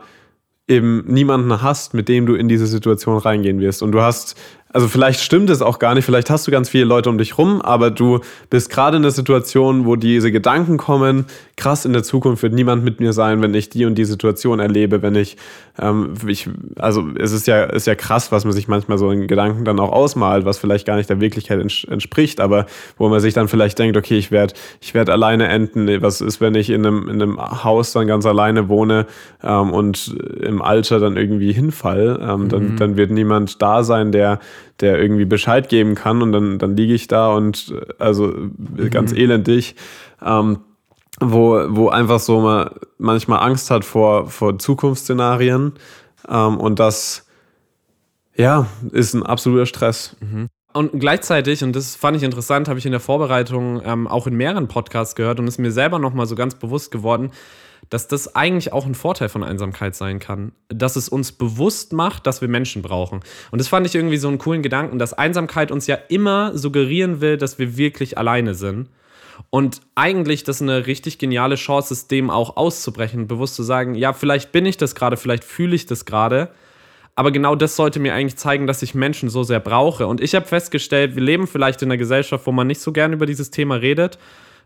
eben 0.68 1.04
niemanden 1.06 1.62
hast, 1.62 1.94
mit 1.94 2.08
dem 2.08 2.26
du 2.26 2.34
in 2.34 2.48
diese 2.48 2.66
Situation 2.66 3.18
reingehen 3.18 3.60
wirst. 3.60 3.82
Und 3.82 3.92
du 3.92 4.02
hast 4.02 4.36
also 4.72 4.88
vielleicht 4.88 5.20
stimmt 5.20 5.48
es 5.48 5.62
auch 5.62 5.78
gar 5.78 5.94
nicht, 5.94 6.04
vielleicht 6.04 6.28
hast 6.28 6.46
du 6.46 6.50
ganz 6.50 6.68
viele 6.68 6.84
Leute 6.84 7.08
um 7.08 7.18
dich 7.18 7.38
rum, 7.38 7.62
aber 7.62 7.90
du 7.90 8.20
bist 8.50 8.68
gerade 8.68 8.96
in 8.96 9.02
der 9.02 9.12
Situation, 9.12 9.86
wo 9.86 9.96
diese 9.96 10.32
Gedanken 10.32 10.76
kommen, 10.76 11.24
krass, 11.56 11.84
in 11.84 11.92
der 11.92 12.02
Zukunft 12.02 12.42
wird 12.42 12.52
niemand 12.52 12.84
mit 12.84 13.00
mir 13.00 13.12
sein, 13.12 13.40
wenn 13.40 13.54
ich 13.54 13.70
die 13.70 13.86
und 13.86 13.94
die 13.94 14.04
Situation 14.04 14.58
erlebe, 14.58 15.00
wenn 15.00 15.14
ich, 15.14 15.36
ähm, 15.78 16.12
ich 16.26 16.50
also 16.76 17.08
es 17.18 17.32
ist 17.32 17.46
ja, 17.46 17.64
ist 17.64 17.86
ja 17.86 17.94
krass, 17.94 18.32
was 18.32 18.44
man 18.44 18.52
sich 18.52 18.68
manchmal 18.68 18.98
so 18.98 19.10
in 19.10 19.26
Gedanken 19.26 19.64
dann 19.64 19.80
auch 19.80 19.92
ausmalt, 19.92 20.44
was 20.44 20.58
vielleicht 20.58 20.86
gar 20.86 20.96
nicht 20.96 21.08
der 21.08 21.20
Wirklichkeit 21.20 21.60
entspricht, 21.60 22.40
aber 22.40 22.66
wo 22.98 23.08
man 23.08 23.20
sich 23.20 23.32
dann 23.32 23.48
vielleicht 23.48 23.78
denkt, 23.78 23.96
okay, 23.96 24.18
ich 24.18 24.30
werde 24.30 24.52
ich 24.80 24.94
werd 24.94 25.08
alleine 25.08 25.48
enden, 25.48 26.02
was 26.02 26.20
ist, 26.20 26.40
wenn 26.40 26.54
ich 26.54 26.70
in 26.70 26.84
einem, 26.84 27.08
in 27.08 27.22
einem 27.22 27.64
Haus 27.64 27.92
dann 27.92 28.06
ganz 28.06 28.26
alleine 28.26 28.68
wohne 28.68 29.06
ähm, 29.42 29.72
und 29.72 30.14
im 30.40 30.60
Alter 30.60 30.98
dann 31.00 31.16
irgendwie 31.16 31.52
hinfall, 31.52 32.18
ähm, 32.20 32.42
mhm. 32.42 32.48
dann, 32.48 32.76
dann 32.76 32.96
wird 32.96 33.10
niemand 33.10 33.62
da 33.62 33.82
sein, 33.82 34.12
der 34.12 34.40
der 34.80 35.00
irgendwie 35.00 35.24
Bescheid 35.24 35.68
geben 35.68 35.94
kann 35.94 36.22
und 36.22 36.32
dann, 36.32 36.58
dann 36.58 36.76
liege 36.76 36.94
ich 36.94 37.08
da 37.08 37.32
und 37.32 37.74
also 37.98 38.26
mhm. 38.26 38.90
ganz 38.90 39.12
elendig. 39.12 39.76
Ähm, 40.24 40.58
wo, 41.20 41.64
wo 41.68 41.88
einfach 41.88 42.20
so 42.20 42.40
man 42.40 42.70
manchmal 42.98 43.40
Angst 43.40 43.70
hat 43.70 43.84
vor, 43.84 44.28
vor 44.28 44.58
Zukunftsszenarien. 44.58 45.72
Ähm, 46.28 46.58
und 46.58 46.78
das, 46.78 47.26
ja, 48.34 48.66
ist 48.92 49.14
ein 49.14 49.22
absoluter 49.22 49.66
Stress. 49.66 50.16
Mhm. 50.20 50.48
Und 50.76 51.00
gleichzeitig, 51.00 51.64
und 51.64 51.74
das 51.74 51.96
fand 51.96 52.18
ich 52.18 52.22
interessant, 52.22 52.68
habe 52.68 52.78
ich 52.78 52.84
in 52.84 52.92
der 52.92 53.00
Vorbereitung 53.00 53.80
ähm, 53.82 54.06
auch 54.06 54.26
in 54.26 54.34
mehreren 54.34 54.68
Podcasts 54.68 55.14
gehört 55.14 55.40
und 55.40 55.48
ist 55.48 55.56
mir 55.56 55.72
selber 55.72 55.98
nochmal 55.98 56.26
so 56.26 56.34
ganz 56.34 56.54
bewusst 56.54 56.90
geworden, 56.90 57.30
dass 57.88 58.08
das 58.08 58.36
eigentlich 58.36 58.74
auch 58.74 58.84
ein 58.84 58.94
Vorteil 58.94 59.30
von 59.30 59.42
Einsamkeit 59.42 59.94
sein 59.94 60.18
kann. 60.18 60.52
Dass 60.68 60.96
es 60.96 61.08
uns 61.08 61.32
bewusst 61.32 61.94
macht, 61.94 62.26
dass 62.26 62.42
wir 62.42 62.48
Menschen 62.48 62.82
brauchen. 62.82 63.20
Und 63.50 63.58
das 63.58 63.68
fand 63.68 63.86
ich 63.86 63.94
irgendwie 63.94 64.18
so 64.18 64.28
einen 64.28 64.36
coolen 64.36 64.60
Gedanken, 64.60 64.98
dass 64.98 65.14
Einsamkeit 65.14 65.70
uns 65.70 65.86
ja 65.86 65.96
immer 66.10 66.56
suggerieren 66.58 67.22
will, 67.22 67.38
dass 67.38 67.58
wir 67.58 67.78
wirklich 67.78 68.18
alleine 68.18 68.54
sind. 68.54 68.90
Und 69.48 69.80
eigentlich 69.94 70.44
das 70.44 70.60
eine 70.60 70.86
richtig 70.86 71.18
geniale 71.18 71.54
Chance 71.54 71.94
ist, 71.94 72.10
dem 72.10 72.28
auch 72.28 72.58
auszubrechen, 72.58 73.28
bewusst 73.28 73.54
zu 73.54 73.62
sagen, 73.62 73.94
ja, 73.94 74.12
vielleicht 74.12 74.52
bin 74.52 74.66
ich 74.66 74.76
das 74.76 74.94
gerade, 74.94 75.16
vielleicht 75.16 75.44
fühle 75.44 75.74
ich 75.74 75.86
das 75.86 76.04
gerade. 76.04 76.50
Aber 77.16 77.32
genau 77.32 77.54
das 77.54 77.76
sollte 77.76 77.98
mir 77.98 78.14
eigentlich 78.14 78.36
zeigen, 78.36 78.66
dass 78.66 78.82
ich 78.82 78.94
Menschen 78.94 79.30
so 79.30 79.42
sehr 79.42 79.58
brauche. 79.58 80.06
Und 80.06 80.20
ich 80.20 80.34
habe 80.34 80.46
festgestellt, 80.46 81.16
wir 81.16 81.22
leben 81.22 81.46
vielleicht 81.46 81.82
in 81.82 81.88
einer 81.88 81.96
Gesellschaft, 81.96 82.46
wo 82.46 82.52
man 82.52 82.66
nicht 82.66 82.80
so 82.80 82.92
gern 82.92 83.12
über 83.12 83.26
dieses 83.26 83.50
Thema 83.50 83.76
redet 83.76 84.18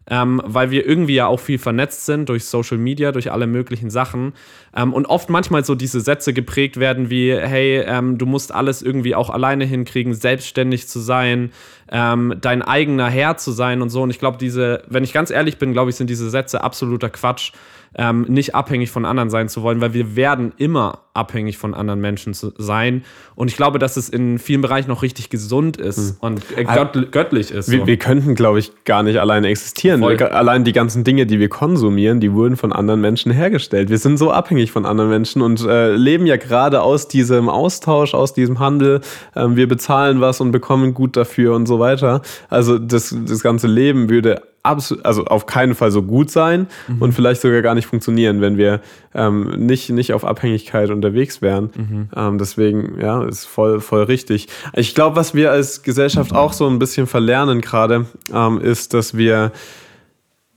ähm, 0.07 0.40
weil 0.45 0.71
wir 0.71 0.87
irgendwie 0.87 1.14
ja 1.14 1.26
auch 1.26 1.40
viel 1.40 1.59
vernetzt 1.59 2.07
sind 2.07 2.28
durch 2.28 2.45
Social 2.45 2.78
Media, 2.78 3.12
durch 3.12 3.30
alle 3.30 3.47
möglichen 3.47 3.90
Sachen. 3.90 4.33
Ähm, 4.75 4.92
und 4.92 5.07
oft 5.07 5.30
manchmal 5.30 5.64
so 5.64 5.75
diese 5.75 6.00
Sätze 6.00 6.33
geprägt 6.33 6.78
werden 6.78 7.11
wie, 7.11 7.33
hey, 7.33 7.83
ähm, 7.87 8.19
du 8.19 8.26
musst 8.26 8.52
alles 8.52 8.83
irgendwie 8.83 9.14
auch 9.14 9.30
alleine 9.30 9.64
hinkriegen, 9.64 10.14
selbstständig 10.14 10.88
zu 10.88 11.00
sein, 11.00 11.52
ähm, 11.92 12.35
dein 12.40 12.62
eigener 12.62 13.09
Herr 13.09 13.37
zu 13.37 13.52
sein 13.52 13.83
und 13.83 13.90
so. 13.90 14.02
Und 14.02 14.11
ich 14.11 14.19
glaube, 14.19 14.38
diese, 14.38 14.83
wenn 14.88 15.04
ich 15.04 15.12
ganz 15.12 15.30
ehrlich 15.30 15.59
bin, 15.59 15.73
glaube 15.73 15.90
ich, 15.90 15.97
sind 15.97 16.11
diese 16.11 16.30
Sätze 16.30 16.64
absoluter 16.64 17.11
Quatsch 17.11 17.52
ähm, 17.97 18.23
nicht 18.28 18.54
abhängig 18.54 18.90
von 18.90 19.04
anderen 19.04 19.30
sein 19.30 19.49
zu 19.49 19.62
wollen, 19.62 19.80
weil 19.80 19.94
wir 19.94 20.14
werden 20.16 20.52
immer 20.56 21.00
abhängig 21.12 21.59
von 21.59 21.75
anderen 21.75 22.00
Menschen 22.00 22.35
zu 22.35 22.52
sein. 22.56 23.02
Und 23.35 23.49
ich 23.49 23.56
glaube, 23.56 23.80
dass 23.80 23.97
es 23.97 24.09
in 24.09 24.38
vielen 24.38 24.61
Bereichen 24.61 24.88
noch 24.88 25.02
richtig 25.02 25.28
gesund 25.28 25.76
ist 25.76 25.99
mhm. 25.99 26.16
und 26.20 26.42
äh, 26.56 26.64
gött 26.64 27.11
göttlich 27.11 27.50
ist. 27.50 27.66
So. 27.66 27.73
Wir, 27.73 27.87
wir, 27.87 27.97
könnten, 27.97 28.37
glaube 28.37 28.61
ich, 28.61 28.73
gar 28.85 29.02
nicht 29.02 29.18
alleine 29.18 29.49
existieren. 29.49 30.00
Wir, 30.00 30.35
allein 30.35 30.62
die 30.62 30.73
ganzen 30.73 31.02
Dinge, 31.02 31.26
die 31.26 31.40
wir 31.40 31.49
konsumieren, 31.49 32.20
die 32.20 32.32
wurden 32.32 32.56
von 32.56 32.73
anderen 32.73 33.00
Menschen 33.00 33.32
hergestellt. 33.32 33.90
Wir 33.90 33.99
sind 33.99 34.18
so 34.18 34.30
abhängig 34.30 34.70
von 34.70 34.87
anderen 34.87 35.11
Menschen 35.11 35.42
und 35.42 35.61
äh, 35.66 35.94
leben 35.97 36.26
ja 36.26 36.37
gerade 36.37 36.82
aus 36.82 37.09
diesem 37.09 37.49
Austausch, 37.49 38.14
aus 38.14 38.32
diesem 38.32 38.61
Handel. 38.61 39.00
Ähm, 39.35 39.56
wir 39.56 39.66
bezahlen 39.66 40.20
was 40.20 40.40
und 40.40 40.52
bekommen 40.52 40.94
gut 40.94 41.16
dafür 41.16 41.56
und 41.56 41.66
so 41.66 41.80
weiter. 41.80 42.23
Also 42.49 42.78
das, 42.78 43.14
das 43.26 43.42
ganze 43.42 43.66
Leben 43.66 44.09
würde 44.09 44.42
absolut, 44.62 45.04
also 45.04 45.24
auf 45.24 45.46
keinen 45.46 45.74
Fall 45.74 45.90
so 45.90 46.02
gut 46.02 46.30
sein 46.30 46.66
mhm. 46.88 47.02
und 47.02 47.12
vielleicht 47.12 47.40
sogar 47.40 47.62
gar 47.62 47.74
nicht 47.74 47.86
funktionieren, 47.86 48.40
wenn 48.40 48.56
wir 48.56 48.80
ähm, 49.14 49.50
nicht, 49.66 49.90
nicht 49.90 50.12
auf 50.12 50.24
Abhängigkeit 50.24 50.90
unterwegs 50.90 51.42
wären. 51.42 51.70
Mhm. 51.76 52.08
Ähm, 52.14 52.38
deswegen, 52.38 53.00
ja, 53.00 53.24
ist 53.24 53.46
voll, 53.46 53.80
voll 53.80 54.02
richtig. 54.04 54.48
Ich 54.74 54.94
glaube, 54.94 55.16
was 55.16 55.34
wir 55.34 55.50
als 55.50 55.82
Gesellschaft 55.82 56.34
auch 56.34 56.52
so 56.52 56.66
ein 56.68 56.78
bisschen 56.78 57.06
verlernen 57.06 57.60
gerade, 57.60 58.06
ähm, 58.32 58.60
ist, 58.60 58.94
dass 58.94 59.16
wir 59.16 59.52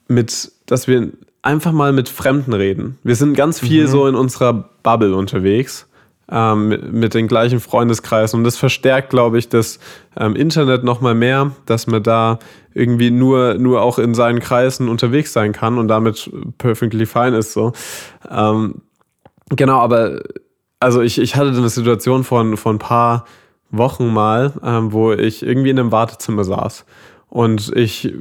mit, 0.07 0.51
dass 0.65 0.87
wir 0.87 1.09
einfach 1.41 1.71
mal 1.71 1.93
mit 1.93 2.09
Fremden 2.09 2.53
reden. 2.53 2.97
Wir 3.03 3.15
sind 3.15 3.35
ganz 3.35 3.59
viel 3.59 3.83
mhm. 3.83 3.87
so 3.87 4.07
in 4.07 4.15
unserer 4.15 4.69
Bubble 4.83 5.15
unterwegs 5.15 5.87
ähm, 6.31 6.91
mit, 6.91 7.13
den 7.13 7.27
gleichen 7.27 7.59
Freundeskreisen. 7.59 8.39
Und 8.39 8.43
das 8.43 8.57
verstärkt, 8.57 9.09
glaube 9.09 9.37
ich, 9.37 9.49
das 9.49 9.79
ähm, 10.17 10.35
Internet 10.35 10.83
noch 10.83 11.01
mal 11.01 11.15
mehr, 11.15 11.51
dass 11.65 11.87
man 11.87 12.01
da 12.01 12.39
irgendwie 12.73 13.11
nur, 13.11 13.55
nur 13.55 13.81
auch 13.81 13.99
in 13.99 14.13
seinen 14.13 14.39
Kreisen 14.39 14.89
unterwegs 14.89 15.33
sein 15.33 15.51
kann 15.51 15.77
und 15.77 15.87
damit 15.87 16.31
perfectly 16.57 17.05
fine 17.05 17.37
ist. 17.37 17.53
So. 17.53 17.73
Ähm, 18.29 18.81
genau, 19.49 19.79
aber 19.79 20.21
also 20.79 21.01
ich, 21.01 21.19
ich 21.19 21.35
hatte 21.35 21.49
eine 21.49 21.69
Situation 21.69 22.23
von, 22.23 22.57
von 22.57 22.75
ein 22.75 22.79
paar 22.79 23.25
Wochen 23.69 24.07
mal, 24.07 24.53
ähm, 24.63 24.91
wo 24.91 25.13
ich 25.13 25.43
irgendwie 25.43 25.69
in 25.69 25.79
einem 25.79 25.91
Wartezimmer 25.91 26.43
saß. 26.43 26.85
Und 27.29 27.75
ich 27.75 28.13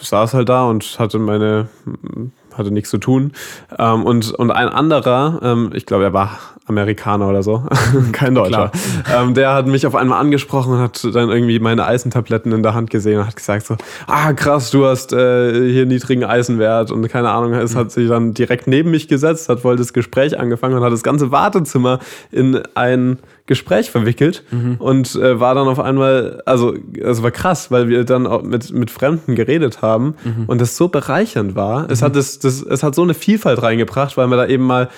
saß 0.00 0.34
halt 0.34 0.48
da 0.48 0.64
und 0.64 0.98
hatte 0.98 1.20
meine, 1.20 1.68
hatte 2.58 2.70
nichts 2.70 2.90
zu 2.90 2.98
tun. 2.98 3.32
Ähm, 3.78 4.04
und, 4.04 4.32
und 4.32 4.50
ein 4.50 4.68
anderer, 4.68 5.40
ähm, 5.42 5.70
ich 5.74 5.86
glaube, 5.86 6.04
er 6.04 6.12
war 6.12 6.38
Amerikaner 6.66 7.28
oder 7.28 7.42
so, 7.42 7.64
kein 8.12 8.34
Deutscher. 8.34 8.72
Ähm, 9.14 9.34
der 9.34 9.54
hat 9.54 9.66
mich 9.66 9.86
auf 9.86 9.94
einmal 9.94 10.20
angesprochen 10.20 10.74
und 10.74 10.80
hat 10.80 11.04
dann 11.04 11.30
irgendwie 11.30 11.60
meine 11.60 11.84
Eisentabletten 11.86 12.52
in 12.52 12.62
der 12.62 12.74
Hand 12.74 12.90
gesehen 12.90 13.20
und 13.20 13.26
hat 13.26 13.36
gesagt 13.36 13.66
so, 13.66 13.76
ah 14.06 14.32
krass, 14.32 14.70
du 14.70 14.84
hast 14.84 15.12
äh, 15.12 15.70
hier 15.70 15.86
niedrigen 15.86 16.24
Eisenwert 16.24 16.90
und 16.90 17.08
keine 17.08 17.30
Ahnung, 17.30 17.52
es 17.54 17.74
mhm. 17.74 17.78
hat 17.78 17.92
sich 17.92 18.08
dann 18.08 18.34
direkt 18.34 18.66
neben 18.66 18.90
mich 18.90 19.06
gesetzt, 19.06 19.48
hat 19.48 19.62
wohl 19.62 19.76
das 19.76 19.92
Gespräch 19.92 20.38
angefangen 20.38 20.76
und 20.76 20.82
hat 20.82 20.92
das 20.92 21.04
ganze 21.04 21.30
Wartezimmer 21.30 22.00
in 22.32 22.60
ein 22.74 23.18
Gespräch 23.46 23.90
verwickelt 23.90 24.42
mhm. 24.50 24.76
und 24.78 25.14
äh, 25.14 25.38
war 25.38 25.54
dann 25.54 25.68
auf 25.68 25.78
einmal, 25.78 26.42
also 26.46 26.74
es 27.00 27.22
war 27.22 27.30
krass, 27.30 27.70
weil 27.70 27.88
wir 27.88 28.04
dann 28.04 28.26
auch 28.26 28.42
mit, 28.42 28.72
mit 28.72 28.90
Fremden 28.90 29.34
geredet 29.34 29.82
haben 29.82 30.14
mhm. 30.24 30.44
und 30.46 30.60
das 30.60 30.76
so 30.76 30.88
bereichernd 30.88 31.54
war. 31.54 31.88
Es, 31.90 32.00
mhm. 32.00 32.06
hat 32.06 32.16
das, 32.16 32.38
das, 32.38 32.62
es 32.62 32.82
hat 32.82 32.94
so 32.94 33.02
eine 33.02 33.14
Vielfalt 33.14 33.62
reingebracht, 33.62 34.16
weil 34.16 34.26
man 34.26 34.38
da 34.38 34.46
eben 34.46 34.64
mal 34.64 34.88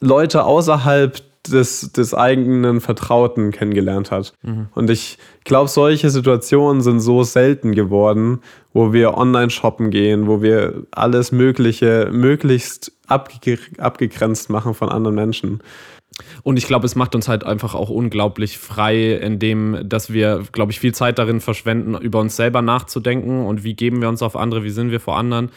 Leute 0.00 0.44
außerhalb 0.44 1.20
des, 1.48 1.92
des 1.92 2.14
eigenen 2.14 2.80
Vertrauten 2.80 3.50
kennengelernt 3.50 4.10
hat. 4.10 4.34
Mhm. 4.42 4.68
Und 4.74 4.90
ich 4.90 5.18
glaube, 5.44 5.68
solche 5.68 6.10
Situationen 6.10 6.82
sind 6.82 7.00
so 7.00 7.22
selten 7.22 7.74
geworden, 7.74 8.40
wo 8.72 8.92
wir 8.92 9.16
online 9.16 9.50
shoppen 9.50 9.90
gehen, 9.90 10.26
wo 10.26 10.42
wir 10.42 10.84
alles 10.90 11.32
Mögliche 11.32 12.08
möglichst 12.12 12.92
abge 13.06 13.58
abgegrenzt 13.78 14.50
machen 14.50 14.74
von 14.74 14.88
anderen 14.88 15.16
Menschen. 15.16 15.62
Und 16.42 16.56
ich 16.56 16.66
glaube, 16.66 16.86
es 16.86 16.96
macht 16.96 17.14
uns 17.14 17.28
halt 17.28 17.44
einfach 17.44 17.74
auch 17.74 17.90
unglaublich 17.90 18.58
frei, 18.58 19.12
indem, 19.12 19.88
dass 19.88 20.12
wir, 20.12 20.42
glaube 20.52 20.72
ich, 20.72 20.80
viel 20.80 20.94
Zeit 20.94 21.18
darin 21.18 21.40
verschwenden, 21.40 21.94
über 21.94 22.20
uns 22.20 22.36
selber 22.36 22.62
nachzudenken 22.62 23.46
und 23.46 23.64
wie 23.64 23.74
geben 23.74 24.00
wir 24.00 24.08
uns 24.08 24.22
auf 24.22 24.36
andere, 24.36 24.64
wie 24.64 24.70
sind 24.70 24.90
wir 24.90 25.00
vor 25.00 25.16
anderen 25.16 25.50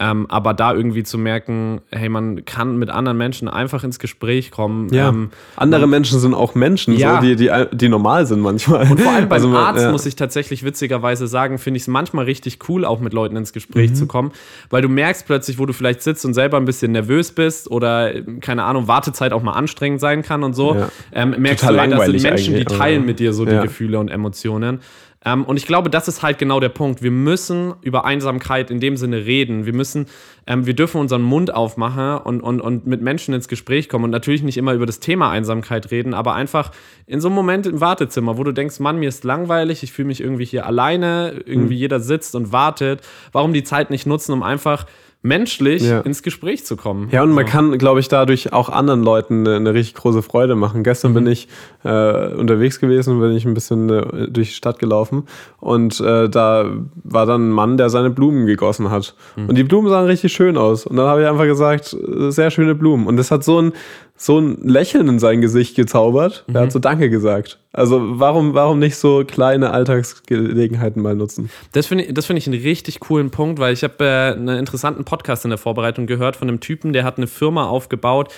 ähm, 0.00 0.26
aber 0.28 0.54
da 0.54 0.74
irgendwie 0.74 1.04
zu 1.04 1.18
merken, 1.18 1.80
hey, 1.90 2.08
man 2.08 2.44
kann 2.44 2.78
mit 2.78 2.90
anderen 2.90 3.16
Menschen 3.16 3.48
einfach 3.48 3.84
ins 3.84 4.00
Gespräch 4.00 4.50
kommen. 4.50 4.92
Ja. 4.92 5.10
Ähm, 5.10 5.30
Andere 5.54 5.86
Menschen 5.86 6.18
sind 6.18 6.34
auch 6.34 6.56
Menschen, 6.56 6.96
ja. 6.96 7.20
so, 7.20 7.26
die, 7.26 7.36
die, 7.36 7.50
die 7.72 7.88
normal 7.88 8.26
sind 8.26 8.40
manchmal. 8.40 8.90
Und 8.90 9.00
vor 9.00 9.12
allem 9.12 9.28
beim 9.28 9.44
also, 9.44 9.56
Arzt 9.56 9.82
ja. 9.82 9.92
muss 9.92 10.04
ich 10.04 10.16
tatsächlich 10.16 10.64
witzigerweise 10.64 11.28
sagen, 11.28 11.58
finde 11.58 11.76
ich 11.76 11.84
es 11.84 11.88
manchmal 11.88 12.24
richtig 12.24 12.68
cool, 12.68 12.84
auch 12.84 12.98
mit 12.98 13.12
Leuten 13.12 13.36
ins 13.36 13.52
Gespräch 13.52 13.90
mhm. 13.90 13.94
zu 13.94 14.06
kommen, 14.06 14.32
weil 14.68 14.82
du 14.82 14.88
merkst 14.88 15.26
plötzlich, 15.26 15.60
wo 15.60 15.66
du 15.66 15.72
vielleicht 15.72 16.02
sitzt 16.02 16.24
und 16.24 16.34
selber 16.34 16.56
ein 16.56 16.64
bisschen 16.64 16.90
nervös 16.90 17.30
bist 17.30 17.70
oder, 17.70 18.12
keine 18.40 18.64
Ahnung, 18.64 18.88
Wartezeit 18.88 19.32
auch 19.32 19.42
mal 19.42 19.52
anstrengend 19.52 20.00
sein 20.00 20.22
kann 20.22 20.42
und 20.42 20.54
so. 20.54 20.74
Ja. 20.74 20.88
Ähm, 21.12 21.36
merkst 21.38 21.64
Total 21.64 21.88
du, 21.88 21.96
das 21.96 22.06
sind 22.06 22.22
Menschen, 22.22 22.54
die 22.56 22.64
teilen 22.64 23.06
mit 23.06 23.20
dir 23.20 23.32
so 23.32 23.44
die 23.44 23.60
Gefühle 23.60 24.00
und 24.00 24.08
Emotionen. 24.08 24.80
Ähm, 25.24 25.44
und 25.44 25.56
ich 25.56 25.66
glaube, 25.66 25.90
das 25.90 26.08
ist 26.08 26.22
halt 26.22 26.38
genau 26.38 26.60
der 26.60 26.68
Punkt. 26.68 27.02
Wir 27.02 27.10
müssen 27.10 27.74
über 27.82 28.04
Einsamkeit 28.04 28.70
in 28.70 28.80
dem 28.80 28.96
Sinne 28.96 29.24
reden. 29.24 29.66
Wir 29.66 29.72
müssen, 29.72 30.06
ähm, 30.46 30.66
wir 30.66 30.74
dürfen 30.74 31.00
unseren 31.00 31.22
Mund 31.22 31.54
aufmachen 31.54 32.18
und, 32.18 32.40
und, 32.40 32.60
und 32.60 32.86
mit 32.86 33.00
Menschen 33.00 33.34
ins 33.34 33.48
Gespräch 33.48 33.88
kommen 33.88 34.04
und 34.04 34.10
natürlich 34.10 34.42
nicht 34.42 34.56
immer 34.56 34.74
über 34.74 34.86
das 34.86 35.00
Thema 35.00 35.30
Einsamkeit 35.30 35.90
reden, 35.90 36.14
aber 36.14 36.34
einfach 36.34 36.72
in 37.06 37.20
so 37.20 37.28
einem 37.28 37.36
Moment 37.36 37.66
im 37.66 37.80
Wartezimmer, 37.80 38.36
wo 38.36 38.44
du 38.44 38.52
denkst, 38.52 38.80
Mann, 38.80 38.98
mir 38.98 39.08
ist 39.08 39.24
langweilig, 39.24 39.82
ich 39.82 39.92
fühle 39.92 40.08
mich 40.08 40.20
irgendwie 40.20 40.44
hier 40.44 40.66
alleine, 40.66 41.42
irgendwie 41.46 41.74
mhm. 41.74 41.80
jeder 41.80 42.00
sitzt 42.00 42.34
und 42.34 42.52
wartet. 42.52 43.00
Warum 43.32 43.52
die 43.52 43.64
Zeit 43.64 43.90
nicht 43.90 44.06
nutzen, 44.06 44.32
um 44.32 44.42
einfach 44.42 44.86
menschlich 45.24 45.82
ja. 45.82 46.00
ins 46.00 46.22
Gespräch 46.22 46.66
zu 46.66 46.76
kommen. 46.76 47.08
Ja, 47.10 47.22
und 47.22 47.32
man 47.32 47.46
kann, 47.46 47.78
glaube 47.78 47.98
ich, 47.98 48.08
dadurch 48.08 48.52
auch 48.52 48.68
anderen 48.68 49.02
Leuten 49.02 49.40
eine, 49.40 49.56
eine 49.56 49.72
richtig 49.72 49.94
große 49.94 50.20
Freude 50.22 50.54
machen. 50.54 50.84
Gestern 50.84 51.12
mhm. 51.12 51.14
bin 51.14 51.26
ich 51.28 51.48
äh, 51.82 52.34
unterwegs 52.34 52.78
gewesen, 52.78 53.18
bin 53.20 53.32
ich 53.32 53.46
ein 53.46 53.54
bisschen 53.54 53.88
äh, 53.88 54.28
durch 54.30 54.48
die 54.48 54.54
Stadt 54.54 54.78
gelaufen 54.78 55.24
und 55.60 55.98
äh, 55.98 56.28
da 56.28 56.70
war 57.04 57.24
dann 57.24 57.48
ein 57.48 57.52
Mann, 57.52 57.78
der 57.78 57.88
seine 57.88 58.10
Blumen 58.10 58.44
gegossen 58.44 58.90
hat. 58.90 59.14
Mhm. 59.36 59.48
Und 59.48 59.54
die 59.56 59.64
Blumen 59.64 59.88
sahen 59.88 60.04
richtig 60.04 60.30
schön 60.30 60.58
aus. 60.58 60.86
Und 60.86 60.96
dann 60.96 61.06
habe 61.06 61.22
ich 61.22 61.26
einfach 61.26 61.46
gesagt, 61.46 61.94
äh, 61.94 62.30
sehr 62.30 62.50
schöne 62.50 62.74
Blumen. 62.74 63.06
Und 63.06 63.16
das 63.16 63.30
hat 63.30 63.44
so 63.44 63.62
ein, 63.62 63.72
so 64.16 64.38
ein 64.38 64.58
Lächeln 64.62 65.08
in 65.08 65.18
sein 65.18 65.40
Gesicht 65.40 65.74
gezaubert. 65.74 66.44
Mhm. 66.46 66.56
Er 66.56 66.62
hat 66.62 66.72
so 66.72 66.78
Danke 66.78 67.10
gesagt. 67.10 67.58
Also 67.72 68.20
warum, 68.20 68.54
warum 68.54 68.78
nicht 68.78 68.96
so 68.96 69.24
kleine 69.24 69.70
Alltagsgelegenheiten 69.70 71.02
mal 71.02 71.16
nutzen? 71.16 71.50
Das 71.72 71.86
finde 71.86 72.04
ich, 72.04 72.24
find 72.24 72.38
ich 72.38 72.46
einen 72.46 72.62
richtig 72.62 73.00
coolen 73.00 73.30
Punkt, 73.30 73.58
weil 73.58 73.72
ich 73.72 73.82
habe 73.82 74.04
äh, 74.04 74.32
einen 74.32 74.58
interessanten 74.58 75.04
Podcast 75.04 75.44
in 75.44 75.50
der 75.50 75.58
Vorbereitung 75.58 76.06
gehört 76.06 76.36
von 76.36 76.48
einem 76.48 76.60
Typen, 76.60 76.92
der 76.92 77.04
hat 77.04 77.16
eine 77.18 77.26
Firma 77.26 77.66
aufgebaut, 77.66 78.32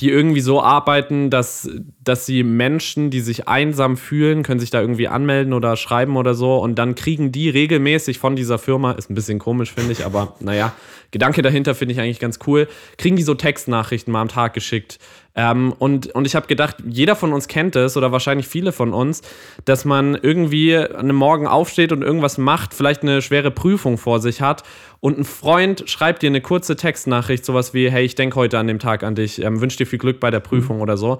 die 0.00 0.10
irgendwie 0.10 0.40
so 0.40 0.62
arbeiten, 0.62 1.30
dass, 1.30 1.70
dass 2.04 2.26
sie 2.26 2.42
Menschen, 2.42 3.10
die 3.10 3.20
sich 3.20 3.48
einsam 3.48 3.96
fühlen, 3.96 4.42
können 4.42 4.60
sich 4.60 4.70
da 4.70 4.80
irgendwie 4.80 5.08
anmelden 5.08 5.54
oder 5.54 5.76
schreiben 5.76 6.16
oder 6.16 6.34
so 6.34 6.58
und 6.58 6.74
dann 6.78 6.94
kriegen 6.94 7.32
die 7.32 7.48
regelmäßig 7.48 8.18
von 8.18 8.36
dieser 8.36 8.58
Firma, 8.58 8.92
ist 8.92 9.10
ein 9.10 9.14
bisschen 9.14 9.38
komisch, 9.38 9.72
finde 9.72 9.92
ich, 9.92 10.04
aber 10.04 10.36
naja, 10.40 10.74
Gedanke 11.12 11.40
dahinter 11.40 11.74
finde 11.74 11.94
ich 11.94 12.00
eigentlich 12.00 12.20
ganz 12.20 12.38
cool, 12.46 12.68
kriegen 12.98 13.16
die 13.16 13.22
so 13.22 13.34
Textnachrichten 13.34 14.12
mal 14.12 14.20
am 14.20 14.28
Tag 14.28 14.52
geschickt. 14.52 14.98
Ähm, 15.38 15.74
und, 15.78 16.08
und 16.14 16.26
ich 16.26 16.34
habe 16.34 16.46
gedacht, 16.46 16.76
jeder 16.86 17.14
von 17.14 17.34
uns 17.34 17.46
kennt 17.46 17.76
es 17.76 17.96
oder 17.98 18.10
wahrscheinlich 18.10 18.48
viele 18.48 18.72
von 18.72 18.94
uns, 18.94 19.20
dass 19.66 19.84
man 19.84 20.14
irgendwie 20.14 20.76
an 20.76 20.96
einem 20.96 21.16
Morgen 21.16 21.46
aufsteht 21.46 21.92
und 21.92 22.02
irgendwas 22.02 22.38
macht, 22.38 22.72
vielleicht 22.72 23.02
eine 23.02 23.20
schwere 23.20 23.50
Prüfung 23.50 23.98
vor 23.98 24.18
sich 24.18 24.40
hat 24.40 24.62
und 25.00 25.18
ein 25.18 25.24
Freund 25.24 25.88
schreibt 25.90 26.22
dir 26.22 26.28
eine 26.28 26.40
kurze 26.40 26.74
Textnachricht, 26.74 27.44
sowas 27.44 27.74
wie, 27.74 27.90
hey, 27.90 28.04
ich 28.04 28.14
denke 28.14 28.36
heute 28.36 28.58
an 28.58 28.66
dem 28.66 28.78
Tag 28.78 29.02
an 29.02 29.14
dich, 29.14 29.42
ähm, 29.42 29.60
wünsche 29.60 29.76
dir 29.76 29.86
viel 29.86 29.98
Glück 29.98 30.20
bei 30.20 30.30
der 30.30 30.40
Prüfung 30.40 30.76
mhm. 30.76 30.82
oder 30.82 30.96
so. 30.96 31.18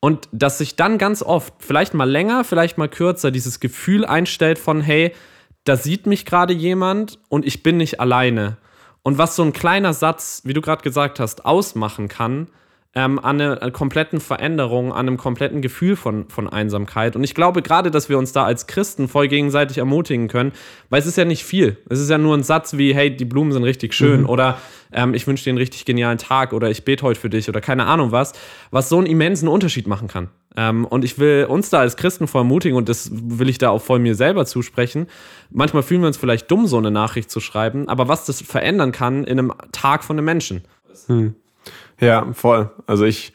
Und 0.00 0.30
dass 0.32 0.56
sich 0.56 0.76
dann 0.76 0.96
ganz 0.96 1.22
oft, 1.22 1.52
vielleicht 1.58 1.92
mal 1.92 2.08
länger, 2.08 2.44
vielleicht 2.44 2.78
mal 2.78 2.88
kürzer, 2.88 3.30
dieses 3.30 3.60
Gefühl 3.60 4.06
einstellt 4.06 4.58
von, 4.58 4.80
hey, 4.80 5.12
da 5.64 5.76
sieht 5.76 6.06
mich 6.06 6.24
gerade 6.24 6.54
jemand 6.54 7.18
und 7.28 7.44
ich 7.44 7.62
bin 7.62 7.76
nicht 7.76 8.00
alleine. 8.00 8.56
Und 9.02 9.18
was 9.18 9.36
so 9.36 9.42
ein 9.42 9.52
kleiner 9.52 9.92
Satz, 9.92 10.40
wie 10.44 10.54
du 10.54 10.62
gerade 10.62 10.82
gesagt 10.82 11.20
hast, 11.20 11.44
ausmachen 11.44 12.08
kann, 12.08 12.48
ähm, 12.94 13.20
an 13.20 13.40
einer 13.40 13.70
kompletten 13.70 14.18
Veränderung, 14.20 14.92
an 14.92 15.06
einem 15.06 15.16
kompletten 15.16 15.62
Gefühl 15.62 15.94
von, 15.94 16.28
von 16.28 16.48
Einsamkeit. 16.48 17.14
Und 17.14 17.22
ich 17.22 17.36
glaube 17.36 17.62
gerade, 17.62 17.92
dass 17.92 18.08
wir 18.08 18.18
uns 18.18 18.32
da 18.32 18.44
als 18.44 18.66
Christen 18.66 19.06
voll 19.06 19.28
gegenseitig 19.28 19.78
ermutigen 19.78 20.26
können, 20.26 20.52
weil 20.88 21.00
es 21.00 21.06
ist 21.06 21.16
ja 21.16 21.24
nicht 21.24 21.44
viel. 21.44 21.76
Es 21.88 22.00
ist 22.00 22.10
ja 22.10 22.18
nur 22.18 22.36
ein 22.36 22.42
Satz 22.42 22.76
wie, 22.76 22.92
hey, 22.92 23.16
die 23.16 23.24
Blumen 23.24 23.52
sind 23.52 23.62
richtig 23.62 23.94
schön 23.94 24.22
mhm. 24.22 24.28
oder 24.28 24.58
ähm, 24.92 25.14
ich 25.14 25.24
wünsche 25.28 25.44
dir 25.44 25.50
einen 25.50 25.58
richtig 25.58 25.84
genialen 25.84 26.18
Tag 26.18 26.52
oder 26.52 26.68
ich 26.68 26.84
bete 26.84 27.04
heute 27.04 27.20
für 27.20 27.30
dich 27.30 27.48
oder 27.48 27.60
keine 27.60 27.86
Ahnung 27.86 28.10
was, 28.10 28.32
was 28.72 28.88
so 28.88 28.98
einen 28.98 29.06
immensen 29.06 29.46
Unterschied 29.46 29.86
machen 29.86 30.08
kann. 30.08 30.28
Ähm, 30.56 30.84
und 30.84 31.04
ich 31.04 31.20
will 31.20 31.46
uns 31.48 31.70
da 31.70 31.78
als 31.78 31.96
Christen 31.96 32.26
voll 32.26 32.40
ermutigen 32.40 32.76
und 32.76 32.88
das 32.88 33.10
will 33.12 33.48
ich 33.48 33.58
da 33.58 33.70
auch 33.70 33.82
voll 33.82 34.00
mir 34.00 34.16
selber 34.16 34.46
zusprechen. 34.46 35.06
Manchmal 35.50 35.84
fühlen 35.84 36.00
wir 36.00 36.08
uns 36.08 36.16
vielleicht 36.16 36.50
dumm, 36.50 36.66
so 36.66 36.78
eine 36.78 36.90
Nachricht 36.90 37.30
zu 37.30 37.38
schreiben, 37.38 37.88
aber 37.88 38.08
was 38.08 38.24
das 38.24 38.42
verändern 38.42 38.90
kann 38.90 39.22
in 39.22 39.38
einem 39.38 39.52
Tag 39.70 40.02
von 40.02 40.18
einem 40.18 40.24
Menschen. 40.24 40.62
Mhm. 41.06 41.36
Ja, 42.00 42.32
voll. 42.32 42.70
Also 42.86 43.04
ich 43.04 43.32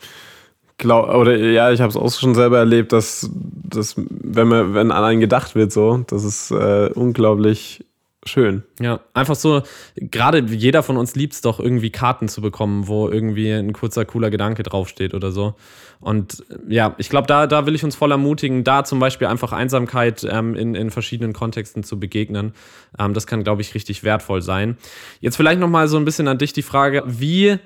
glaub, 0.78 1.10
oder 1.10 1.36
ja, 1.38 1.72
ich 1.72 1.82
habe 1.82 1.90
es 1.90 1.96
auch 1.96 2.12
schon 2.12 2.36
selber 2.36 2.58
erlebt, 2.58 2.92
dass, 2.92 3.30
dass 3.32 3.96
wenn 3.98 4.48
man, 4.48 4.74
wenn 4.74 4.92
an 4.92 5.04
einen 5.04 5.20
gedacht 5.20 5.56
wird, 5.56 5.72
so, 5.72 6.04
das 6.08 6.24
ist 6.24 6.52
äh, 6.52 6.90
unglaublich 6.94 7.86
schön. 8.28 8.64
Ja, 8.80 9.02
einfach 9.14 9.36
so, 9.36 9.62
gerade 9.96 10.40
jeder 10.40 10.82
von 10.82 10.98
uns 10.98 11.16
liebt 11.16 11.34
es 11.34 11.42
doch, 11.42 11.60
irgendwie 11.60 11.92
Karten 11.92 12.28
zu 12.28 12.42
bekommen, 12.42 12.88
wo 12.88 13.08
irgendwie 13.08 13.52
ein 13.52 13.72
kurzer, 13.72 14.04
cooler 14.04 14.32
Gedanke 14.32 14.64
draufsteht 14.64 15.14
oder 15.14 15.32
so. 15.32 15.54
Und 16.00 16.44
ja, 16.68 16.96
ich 16.98 17.10
glaube, 17.10 17.28
da, 17.28 17.48
da 17.48 17.66
will 17.66 17.76
ich 17.76 17.84
uns 17.84 17.96
voll 17.96 18.12
ermutigen, 18.12 18.64
da 18.64 18.84
zum 18.84 19.00
Beispiel 19.00 19.28
einfach 19.28 19.54
Einsamkeit 19.54 20.26
ähm, 20.30 20.56
in, 20.56 20.76
in 20.76 20.90
verschiedenen 20.90 21.34
Kontexten 21.34 21.84
zu 21.84 22.00
begegnen. 22.00 22.54
Ähm, 22.98 23.14
das 23.14 23.28
kann, 23.28 23.44
glaube 23.44 23.62
ich, 23.62 23.76
richtig 23.76 24.04
wertvoll 24.04 24.42
sein. 24.42 24.78
Jetzt 25.22 25.38
vielleicht 25.38 25.60
nochmal 25.60 25.88
so 25.88 25.98
ein 25.98 26.06
bisschen 26.06 26.28
an 26.28 26.38
dich 26.38 26.52
die 26.52 26.64
Frage, 26.64 27.04
wie 27.06 27.60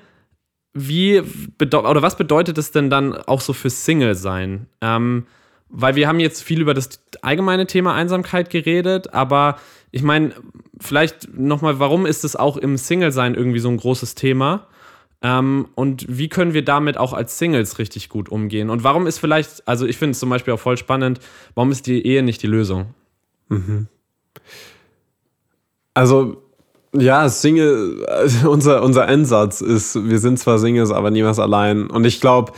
wie 0.72 1.20
oder 1.60 2.02
was 2.02 2.16
bedeutet 2.16 2.58
es 2.58 2.70
denn 2.70 2.90
dann 2.90 3.14
auch 3.14 3.40
so 3.40 3.52
für 3.52 3.70
Single 3.70 4.14
sein? 4.14 4.66
Ähm, 4.80 5.26
weil 5.68 5.94
wir 5.94 6.08
haben 6.08 6.20
jetzt 6.20 6.42
viel 6.42 6.60
über 6.60 6.74
das 6.74 7.00
allgemeine 7.22 7.66
Thema 7.66 7.94
Einsamkeit 7.94 8.50
geredet, 8.50 9.14
aber 9.14 9.58
ich 9.92 10.02
meine, 10.02 10.34
vielleicht 10.80 11.36
nochmal, 11.36 11.78
warum 11.78 12.06
ist 12.06 12.24
es 12.24 12.36
auch 12.36 12.56
im 12.56 12.76
Single-Sein 12.76 13.34
irgendwie 13.34 13.58
so 13.58 13.68
ein 13.68 13.76
großes 13.76 14.14
Thema? 14.14 14.66
Ähm, 15.22 15.68
und 15.74 16.06
wie 16.08 16.28
können 16.28 16.54
wir 16.54 16.64
damit 16.64 16.96
auch 16.96 17.12
als 17.12 17.38
Singles 17.38 17.78
richtig 17.78 18.08
gut 18.08 18.28
umgehen? 18.28 18.70
Und 18.70 18.84
warum 18.84 19.06
ist 19.06 19.18
vielleicht, 19.18 19.66
also 19.68 19.86
ich 19.86 19.98
finde 19.98 20.12
es 20.12 20.18
zum 20.18 20.30
Beispiel 20.30 20.54
auch 20.54 20.60
voll 20.60 20.76
spannend, 20.76 21.20
warum 21.54 21.70
ist 21.70 21.86
die 21.86 22.04
Ehe 22.04 22.22
nicht 22.22 22.42
die 22.42 22.46
Lösung? 22.46 22.94
Mhm. 23.48 23.88
Also, 25.92 26.42
ja, 26.94 27.28
Single, 27.28 28.06
unser, 28.46 28.82
unser 28.82 29.08
Endsatz 29.08 29.60
ist, 29.60 30.08
wir 30.08 30.18
sind 30.18 30.38
zwar 30.38 30.58
Singles, 30.58 30.90
aber 30.90 31.10
niemals 31.10 31.38
allein. 31.38 31.88
Und 31.88 32.04
ich 32.04 32.20
glaube, 32.20 32.52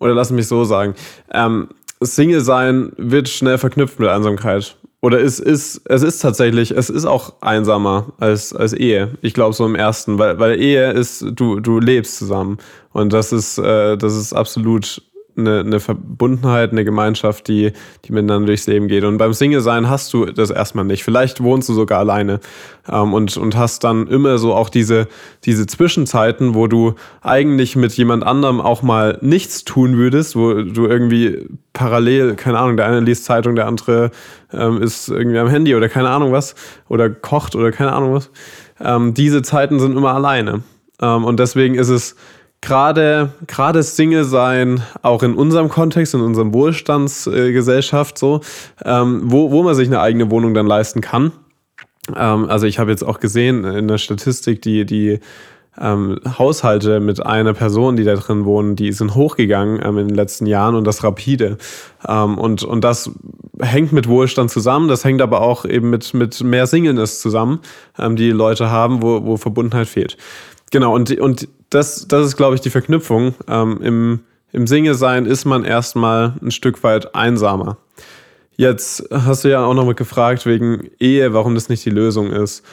oder 0.00 0.14
lass 0.14 0.30
mich 0.30 0.46
so 0.46 0.64
sagen, 0.64 0.94
ähm, 1.32 1.68
Single 2.00 2.40
sein 2.40 2.92
wird 2.96 3.28
schnell 3.28 3.58
verknüpft 3.58 3.98
mit 3.98 4.08
Einsamkeit. 4.08 4.76
Oder 5.00 5.20
es 5.20 5.38
ist, 5.38 5.82
es 5.84 6.02
ist 6.02 6.20
tatsächlich, 6.20 6.70
es 6.70 6.88
ist 6.88 7.04
auch 7.04 7.34
einsamer 7.42 8.14
als, 8.18 8.54
als 8.54 8.72
Ehe. 8.72 9.18
Ich 9.20 9.34
glaube 9.34 9.54
so 9.54 9.66
im 9.66 9.74
ersten, 9.74 10.18
weil, 10.18 10.38
weil 10.38 10.58
Ehe 10.58 10.92
ist, 10.92 11.26
du, 11.32 11.60
du 11.60 11.78
lebst 11.78 12.16
zusammen. 12.16 12.56
Und 12.92 13.12
das 13.12 13.30
ist, 13.30 13.58
äh, 13.58 13.98
das 13.98 14.16
ist 14.16 14.32
absolut 14.32 15.02
eine, 15.36 15.60
eine 15.60 15.80
Verbundenheit, 15.80 16.72
eine 16.72 16.84
Gemeinschaft, 16.84 17.48
die, 17.48 17.72
die 18.04 18.12
miteinander 18.12 18.46
durchs 18.46 18.66
Leben 18.66 18.88
geht. 18.88 19.04
Und 19.04 19.18
beim 19.18 19.32
Single-Sein 19.32 19.88
hast 19.88 20.12
du 20.12 20.26
das 20.26 20.50
erstmal 20.50 20.84
nicht. 20.84 21.04
Vielleicht 21.04 21.42
wohnst 21.42 21.68
du 21.68 21.74
sogar 21.74 21.98
alleine 21.98 22.40
ähm, 22.88 23.12
und, 23.12 23.36
und 23.36 23.56
hast 23.56 23.84
dann 23.84 24.06
immer 24.06 24.38
so 24.38 24.54
auch 24.54 24.68
diese, 24.68 25.08
diese 25.44 25.66
Zwischenzeiten, 25.66 26.54
wo 26.54 26.66
du 26.66 26.94
eigentlich 27.22 27.76
mit 27.76 27.92
jemand 27.94 28.24
anderem 28.24 28.60
auch 28.60 28.82
mal 28.82 29.18
nichts 29.20 29.64
tun 29.64 29.96
würdest, 29.96 30.36
wo 30.36 30.54
du 30.54 30.86
irgendwie 30.86 31.48
parallel, 31.72 32.34
keine 32.34 32.58
Ahnung, 32.58 32.76
der 32.76 32.86
eine 32.86 33.00
liest 33.00 33.24
Zeitung, 33.24 33.56
der 33.56 33.66
andere 33.66 34.10
ähm, 34.52 34.80
ist 34.80 35.08
irgendwie 35.08 35.38
am 35.38 35.48
Handy 35.48 35.74
oder 35.74 35.88
keine 35.88 36.10
Ahnung 36.10 36.32
was 36.32 36.54
oder 36.88 37.10
kocht 37.10 37.56
oder 37.56 37.72
keine 37.72 37.92
Ahnung 37.92 38.14
was. 38.14 38.30
Ähm, 38.80 39.14
diese 39.14 39.42
Zeiten 39.42 39.80
sind 39.80 39.96
immer 39.96 40.14
alleine. 40.14 40.62
Ähm, 41.00 41.24
und 41.24 41.40
deswegen 41.40 41.74
ist 41.74 41.88
es 41.88 42.16
gerade 42.64 43.32
gerade 43.46 43.82
Single 43.82 44.24
sein, 44.24 44.82
auch 45.02 45.22
in 45.22 45.34
unserem 45.34 45.68
Kontext, 45.68 46.14
in 46.14 46.20
unserem 46.20 46.52
Wohlstandsgesellschaft 46.52 48.18
so, 48.18 48.40
ähm, 48.84 49.22
wo, 49.24 49.50
wo 49.50 49.62
man 49.62 49.74
sich 49.74 49.88
eine 49.88 50.00
eigene 50.00 50.30
Wohnung 50.30 50.54
dann 50.54 50.66
leisten 50.66 51.00
kann. 51.00 51.32
Ähm, 52.16 52.48
also 52.48 52.66
ich 52.66 52.78
habe 52.78 52.90
jetzt 52.90 53.02
auch 53.02 53.20
gesehen 53.20 53.64
in 53.64 53.88
der 53.88 53.98
Statistik, 53.98 54.62
die, 54.62 54.84
die 54.84 55.20
ähm, 55.80 56.20
Haushalte 56.38 57.00
mit 57.00 57.24
einer 57.24 57.52
Person, 57.52 57.96
die 57.96 58.04
da 58.04 58.14
drin 58.14 58.44
wohnen, 58.44 58.76
die 58.76 58.92
sind 58.92 59.14
hochgegangen 59.14 59.80
ähm, 59.84 59.98
in 59.98 60.08
den 60.08 60.16
letzten 60.16 60.46
Jahren 60.46 60.74
und 60.74 60.84
das 60.84 61.02
rapide. 61.02 61.58
Ähm, 62.06 62.38
und, 62.38 62.62
und 62.62 62.82
das 62.82 63.10
hängt 63.60 63.92
mit 63.92 64.08
Wohlstand 64.08 64.50
zusammen, 64.50 64.88
das 64.88 65.04
hängt 65.04 65.20
aber 65.20 65.40
auch 65.40 65.64
eben 65.64 65.90
mit, 65.90 66.14
mit 66.14 66.42
mehr 66.42 66.66
Singleness 66.66 67.20
zusammen, 67.20 67.60
ähm, 67.98 68.16
die 68.16 68.30
Leute 68.30 68.70
haben, 68.70 69.02
wo, 69.02 69.24
wo 69.24 69.36
Verbundenheit 69.36 69.88
fehlt. 69.88 70.16
Genau, 70.70 70.94
und, 70.94 71.16
und 71.18 71.48
das, 71.70 72.06
das 72.08 72.26
ist, 72.26 72.36
glaube 72.36 72.54
ich, 72.54 72.60
die 72.60 72.70
Verknüpfung. 72.70 73.34
Ähm, 73.48 73.80
Im 73.82 74.20
im 74.54 74.68
Single-Sein 74.68 75.26
ist 75.26 75.44
man 75.46 75.64
erstmal 75.64 76.34
ein 76.40 76.52
Stück 76.52 76.84
weit 76.84 77.16
einsamer. 77.16 77.76
Jetzt 78.56 79.04
hast 79.10 79.42
du 79.42 79.50
ja 79.50 79.64
auch 79.64 79.74
noch 79.74 79.84
mal 79.84 79.96
gefragt 79.96 80.46
wegen 80.46 80.90
Ehe, 81.00 81.34
warum 81.34 81.56
das 81.56 81.68
nicht 81.68 81.84
die 81.84 81.90
Lösung 81.90 82.30
ist. 82.30 82.64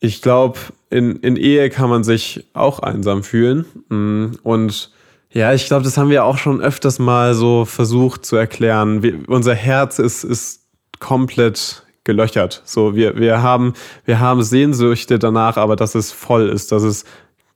Ich 0.00 0.20
glaube, 0.20 0.58
in, 0.90 1.14
in 1.20 1.36
Ehe 1.36 1.70
kann 1.70 1.90
man 1.90 2.02
sich 2.02 2.48
auch 2.54 2.80
einsam 2.80 3.22
fühlen. 3.22 3.66
Mm, 3.88 4.32
und 4.42 4.90
ja, 5.30 5.52
ich 5.54 5.66
glaube, 5.66 5.84
das 5.84 5.96
haben 5.96 6.10
wir 6.10 6.24
auch 6.24 6.38
schon 6.38 6.60
öfters 6.60 6.98
mal 6.98 7.34
so 7.34 7.64
versucht 7.64 8.26
zu 8.26 8.34
erklären. 8.34 9.04
Wir, 9.04 9.20
unser 9.28 9.54
Herz 9.54 10.00
ist, 10.00 10.24
ist 10.24 10.66
komplett 10.98 11.85
gelöchert. 12.06 12.62
So, 12.64 12.96
wir, 12.96 13.18
wir, 13.18 13.42
haben, 13.42 13.74
wir 14.06 14.18
haben 14.18 14.42
Sehnsüchte 14.42 15.18
danach, 15.18 15.58
aber 15.58 15.76
dass 15.76 15.94
es 15.94 16.12
voll 16.12 16.48
ist, 16.48 16.72
dass 16.72 16.82
es 16.82 17.04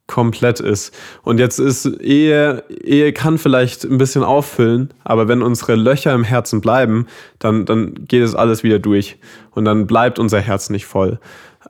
komplett 0.07 0.59
ist. 0.59 0.93
Und 1.23 1.39
jetzt 1.39 1.61
ist 1.61 1.87
Ehe, 1.87 2.65
Ehe 2.69 3.13
kann 3.13 3.39
vielleicht 3.39 3.85
ein 3.85 3.97
bisschen 3.97 4.25
auffüllen, 4.25 4.93
aber 5.05 5.29
wenn 5.29 5.41
unsere 5.41 5.77
Löcher 5.77 6.13
im 6.13 6.25
Herzen 6.25 6.61
bleiben, 6.61 7.07
dann, 7.39 7.65
dann 7.65 7.95
geht 8.09 8.25
es 8.25 8.35
alles 8.35 8.65
wieder 8.65 8.81
durch 8.81 9.19
und 9.53 9.65
dann 9.65 9.87
bleibt 9.87 10.19
unser 10.19 10.41
Herz 10.41 10.69
nicht 10.69 10.85
voll. 10.85 11.21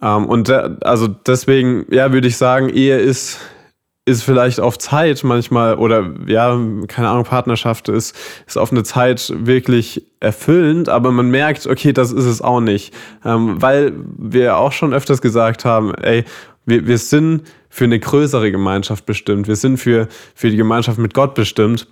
Ähm, 0.01 0.25
und 0.27 0.49
der, 0.49 0.79
also 0.81 1.07
deswegen, 1.07 1.85
ja, 1.91 2.13
würde 2.13 2.29
ich 2.29 2.39
sagen, 2.39 2.71
Ehe 2.71 2.99
ist, 2.99 3.39
ist 4.11 4.23
vielleicht 4.23 4.61
auf 4.61 4.79
Zeit 4.79 5.23
manchmal 5.25 5.77
oder 5.77 6.13
ja, 6.27 6.59
keine 6.89 7.09
Ahnung, 7.09 7.25
Partnerschaft 7.25 7.89
ist, 7.89 8.17
ist 8.47 8.59
auf 8.59 8.73
eine 8.73 8.83
Zeit 8.83 9.33
wirklich 9.37 10.07
erfüllend, 10.21 10.89
aber 10.89 11.13
man 11.13 11.31
merkt, 11.31 11.67
okay, 11.67 11.93
das 11.93 12.13
ist 12.13 12.25
es 12.25 12.43
auch 12.43 12.61
nicht. 12.61 12.93
Ähm, 13.25 13.63
weil 13.63 13.93
wir 14.19 14.57
auch 14.57 14.73
schon 14.73 14.93
öfters 14.93 15.23
gesagt 15.23 15.65
haben, 15.65 15.95
ey, 15.95 16.25
wir, 16.67 16.87
wir 16.87 16.99
sind 16.99 17.45
für 17.69 17.85
eine 17.85 17.99
größere 17.99 18.51
Gemeinschaft 18.51 19.07
bestimmt. 19.07 19.49
Wir 19.49 19.57
sind 19.57 19.79
für, 19.79 20.09
für 20.35 20.51
die 20.51 20.57
Gemeinschaft 20.57 20.99
mit 20.99 21.15
Gott 21.15 21.35
bestimmt, 21.35 21.87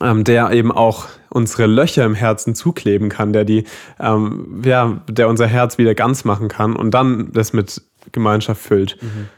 ähm, 0.00 0.24
der 0.24 0.50
eben 0.52 0.72
auch 0.72 1.08
unsere 1.28 1.66
Löcher 1.66 2.04
im 2.04 2.14
Herzen 2.14 2.54
zukleben 2.54 3.08
kann, 3.08 3.32
der 3.32 3.44
die, 3.44 3.64
ähm, 3.98 4.62
ja, 4.64 5.02
der 5.08 5.28
unser 5.28 5.46
Herz 5.46 5.78
wieder 5.78 5.94
ganz 5.94 6.24
machen 6.24 6.48
kann 6.48 6.76
und 6.76 6.92
dann 6.92 7.32
das 7.32 7.52
mit 7.52 7.82
Gemeinschaft 8.12 8.60
füllt. 8.62 8.96
Mhm. 9.00 9.28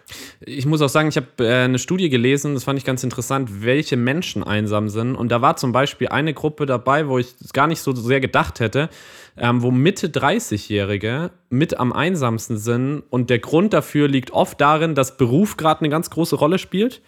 Ich 0.41 0.67
muss 0.67 0.83
auch 0.83 0.89
sagen, 0.89 1.09
ich 1.09 1.17
habe 1.17 1.27
äh, 1.41 1.65
eine 1.65 1.79
Studie 1.79 2.09
gelesen, 2.09 2.55
das 2.55 2.65
fand 2.65 2.79
ich 2.79 2.85
ganz 2.85 3.05
interessant, 3.05 3.63
welche 3.63 3.97
Menschen 3.97 4.43
einsam 4.43 4.89
sind. 4.89 5.15
Und 5.15 5.31
da 5.31 5.43
war 5.43 5.57
zum 5.57 5.73
Beispiel 5.73 6.09
eine 6.09 6.35
Gruppe 6.35 6.67
dabei, 6.67 7.09
wo 7.09 7.19
ich 7.19 7.35
gar 7.53 7.67
nicht 7.67 7.81
so 7.81 7.95
sehr 7.95 8.21
gedacht 8.21 8.61
hätte, 8.61 8.89
ähm, 9.37 9.63
wo 9.63 9.71
Mitte 9.71 10.09
30-Jährige 10.09 11.31
mit 11.51 11.79
am 11.79 11.93
einsamsten 11.93 12.57
sind. 12.57 13.03
Und 13.11 13.31
der 13.31 13.39
Grund 13.39 13.73
dafür 13.73 14.09
liegt 14.09 14.33
oft 14.33 14.61
darin, 14.61 14.95
dass 14.95 15.17
Beruf 15.17 15.57
gerade 15.57 15.81
eine 15.81 15.89
ganz 15.89 16.11
große 16.11 16.37
Rolle 16.37 16.59
spielt. 16.59 17.03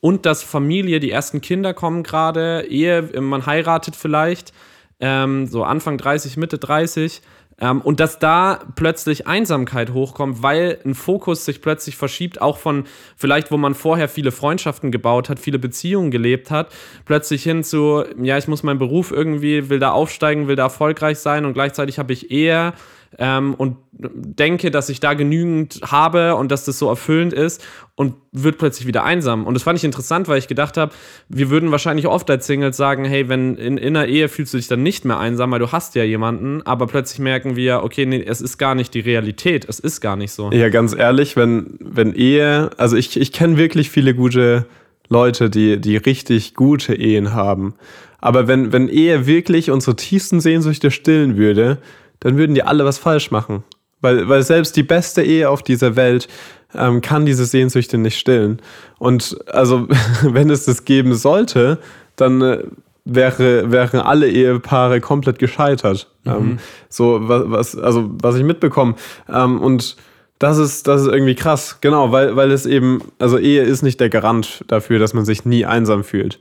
Und 0.00 0.26
dass 0.26 0.42
Familie, 0.42 1.00
die 1.00 1.10
ersten 1.10 1.40
Kinder 1.40 1.74
kommen 1.74 2.02
gerade, 2.02 2.66
Ehe, 2.68 3.20
man 3.20 3.46
heiratet 3.46 3.96
vielleicht, 3.96 4.52
ähm, 5.00 5.46
so 5.46 5.64
Anfang 5.64 5.98
30, 5.98 6.36
Mitte 6.36 6.58
30 6.58 7.22
ähm, 7.60 7.80
und 7.80 8.00
dass 8.00 8.18
da 8.18 8.60
plötzlich 8.74 9.26
Einsamkeit 9.26 9.92
hochkommt, 9.92 10.42
weil 10.42 10.78
ein 10.84 10.94
Fokus 10.94 11.44
sich 11.44 11.62
plötzlich 11.62 11.96
verschiebt, 11.96 12.40
auch 12.40 12.58
von 12.58 12.84
vielleicht, 13.16 13.50
wo 13.50 13.56
man 13.56 13.74
vorher 13.74 14.08
viele 14.08 14.30
Freundschaften 14.30 14.90
gebaut 14.92 15.28
hat, 15.28 15.38
viele 15.38 15.58
Beziehungen 15.58 16.10
gelebt 16.10 16.50
hat, 16.50 16.72
plötzlich 17.04 17.42
hin 17.42 17.64
zu, 17.64 18.04
ja, 18.22 18.36
ich 18.36 18.48
muss 18.48 18.62
meinen 18.62 18.78
Beruf 18.78 19.10
irgendwie, 19.10 19.70
will 19.70 19.78
da 19.78 19.92
aufsteigen, 19.92 20.48
will 20.48 20.56
da 20.56 20.64
erfolgreich 20.64 21.18
sein 21.18 21.44
und 21.44 21.54
gleichzeitig 21.54 21.98
habe 21.98 22.12
ich 22.12 22.30
eher 22.30 22.74
ähm, 23.18 23.54
und 23.54 23.76
denke, 23.92 24.70
dass 24.70 24.88
ich 24.88 25.00
da 25.00 25.14
genügend 25.14 25.80
habe 25.84 26.36
und 26.36 26.52
dass 26.52 26.64
das 26.64 26.78
so 26.78 26.88
erfüllend 26.88 27.32
ist 27.32 27.64
und 27.94 28.14
wird 28.32 28.58
plötzlich 28.58 28.86
wieder 28.86 29.04
einsam. 29.04 29.46
Und 29.46 29.54
das 29.54 29.62
fand 29.62 29.78
ich 29.78 29.84
interessant, 29.84 30.28
weil 30.28 30.38
ich 30.38 30.48
gedacht 30.48 30.76
habe, 30.76 30.92
wir 31.28 31.48
würden 31.48 31.70
wahrscheinlich 31.70 32.06
oft 32.06 32.28
als 32.28 32.46
Singles 32.46 32.76
sagen, 32.76 33.04
hey, 33.04 33.28
wenn 33.28 33.56
in, 33.56 33.78
in 33.78 33.96
einer 33.96 34.06
Ehe 34.06 34.28
fühlst 34.28 34.52
du 34.52 34.58
dich 34.58 34.68
dann 34.68 34.82
nicht 34.82 35.04
mehr 35.04 35.18
einsam, 35.18 35.50
weil 35.50 35.60
du 35.60 35.72
hast 35.72 35.94
ja 35.94 36.04
jemanden, 36.04 36.62
aber 36.62 36.86
plötzlich 36.86 37.20
merken 37.20 37.56
wir, 37.56 37.82
okay, 37.82 38.04
nee, 38.04 38.22
es 38.22 38.40
ist 38.40 38.58
gar 38.58 38.74
nicht 38.74 38.92
die 38.92 39.00
Realität, 39.00 39.66
es 39.68 39.80
ist 39.80 40.00
gar 40.00 40.16
nicht 40.16 40.32
so. 40.32 40.50
Ja, 40.52 40.68
ganz 40.68 40.94
ehrlich, 40.94 41.36
wenn, 41.36 41.78
wenn 41.80 42.12
Ehe, 42.12 42.70
also 42.76 42.96
ich, 42.96 43.18
ich 43.18 43.32
kenne 43.32 43.56
wirklich 43.56 43.90
viele 43.90 44.14
gute 44.14 44.66
Leute, 45.08 45.48
die, 45.48 45.80
die 45.80 45.96
richtig 45.96 46.54
gute 46.54 46.94
Ehen 46.94 47.32
haben. 47.32 47.74
Aber 48.18 48.48
wenn, 48.48 48.72
wenn 48.72 48.88
Ehe 48.88 49.26
wirklich 49.26 49.70
unsere 49.70 49.96
tiefsten 49.96 50.40
Sehnsüchte 50.40 50.90
stillen 50.90 51.36
würde, 51.36 51.78
dann 52.20 52.36
würden 52.36 52.54
die 52.54 52.62
alle 52.62 52.84
was 52.84 52.98
falsch 52.98 53.30
machen. 53.30 53.64
Weil, 54.00 54.28
weil 54.28 54.42
selbst 54.42 54.76
die 54.76 54.82
beste 54.82 55.22
Ehe 55.22 55.48
auf 55.48 55.62
dieser 55.62 55.96
Welt 55.96 56.28
ähm, 56.74 57.00
kann 57.00 57.26
diese 57.26 57.46
Sehnsüchte 57.46 57.98
nicht 57.98 58.18
stillen. 58.18 58.60
Und 58.98 59.36
also, 59.50 59.88
wenn 60.22 60.50
es 60.50 60.64
das 60.66 60.84
geben 60.84 61.14
sollte, 61.14 61.78
dann 62.16 62.42
äh, 62.42 62.64
wäre, 63.04 63.70
wären 63.72 64.00
alle 64.00 64.28
Ehepaare 64.28 65.00
komplett 65.00 65.38
gescheitert. 65.38 66.10
Mhm. 66.24 66.32
Ähm, 66.32 66.58
so, 66.88 67.20
was, 67.22 67.42
was, 67.46 67.78
also, 67.78 68.10
was 68.20 68.36
ich 68.36 68.44
mitbekomme. 68.44 68.94
Ähm, 69.32 69.60
und 69.60 69.96
Das 70.38 70.58
ist, 70.58 70.86
das 70.86 71.00
ist 71.00 71.08
irgendwie 71.08 71.34
krass, 71.34 71.78
genau, 71.80 72.12
weil, 72.12 72.36
weil 72.36 72.52
es 72.52 72.66
eben, 72.66 73.00
also 73.18 73.38
Ehe 73.38 73.62
ist 73.62 73.82
nicht 73.82 74.00
der 74.00 74.10
Garant 74.10 74.64
dafür, 74.68 74.98
dass 74.98 75.14
man 75.14 75.24
sich 75.24 75.46
nie 75.46 75.64
einsam 75.64 76.04
fühlt. 76.04 76.38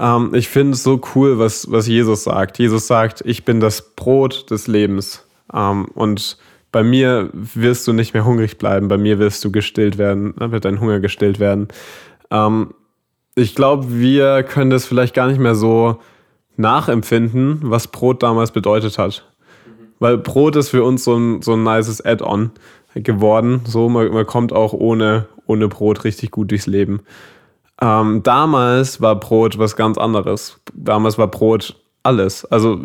Ähm, 0.00 0.34
ich 0.34 0.48
finde 0.48 0.72
es 0.72 0.82
so 0.82 1.00
cool, 1.14 1.38
was, 1.38 1.70
was 1.70 1.86
Jesus 1.86 2.24
sagt. 2.24 2.58
Jesus 2.58 2.86
sagt, 2.86 3.22
ich 3.24 3.44
bin 3.44 3.60
das 3.60 3.94
Brot 3.94 4.50
des 4.50 4.66
Lebens. 4.66 5.26
Ähm, 5.52 5.84
und 5.94 6.38
bei 6.72 6.82
mir 6.82 7.28
wirst 7.32 7.86
du 7.86 7.92
nicht 7.92 8.14
mehr 8.14 8.24
hungrig 8.24 8.56
bleiben, 8.58 8.88
bei 8.88 8.96
mir 8.96 9.18
wirst 9.18 9.44
du 9.44 9.52
gestillt 9.52 9.98
werden, 9.98 10.34
dann 10.38 10.52
wird 10.52 10.64
dein 10.64 10.80
Hunger 10.80 11.00
gestillt 11.00 11.38
werden. 11.38 11.68
Ähm, 12.30 12.74
ich 13.34 13.54
glaube, 13.54 13.86
wir 13.90 14.42
können 14.42 14.70
das 14.70 14.86
vielleicht 14.86 15.14
gar 15.14 15.28
nicht 15.28 15.40
mehr 15.40 15.54
so 15.54 16.00
nachempfinden, 16.56 17.60
was 17.62 17.88
Brot 17.88 18.22
damals 18.22 18.52
bedeutet 18.52 18.98
hat. 18.98 19.26
Weil 19.98 20.18
Brot 20.18 20.56
ist 20.56 20.70
für 20.70 20.82
uns 20.82 21.04
so 21.04 21.16
ein, 21.16 21.42
so 21.42 21.54
ein 21.54 21.62
nices 21.62 22.04
Add-on 22.04 22.52
geworden. 22.94 23.62
So, 23.66 23.88
man, 23.88 24.12
man 24.12 24.26
kommt 24.26 24.52
auch 24.52 24.72
ohne, 24.72 25.26
ohne 25.46 25.68
Brot 25.68 26.04
richtig 26.04 26.30
gut 26.30 26.50
durchs 26.50 26.66
Leben. 26.66 27.00
Ähm, 27.80 28.22
damals 28.22 29.00
war 29.00 29.18
Brot 29.18 29.58
was 29.58 29.76
ganz 29.76 29.98
anderes. 29.98 30.58
Damals 30.74 31.18
war 31.18 31.28
Brot 31.28 31.76
alles. 32.02 32.44
Also 32.44 32.80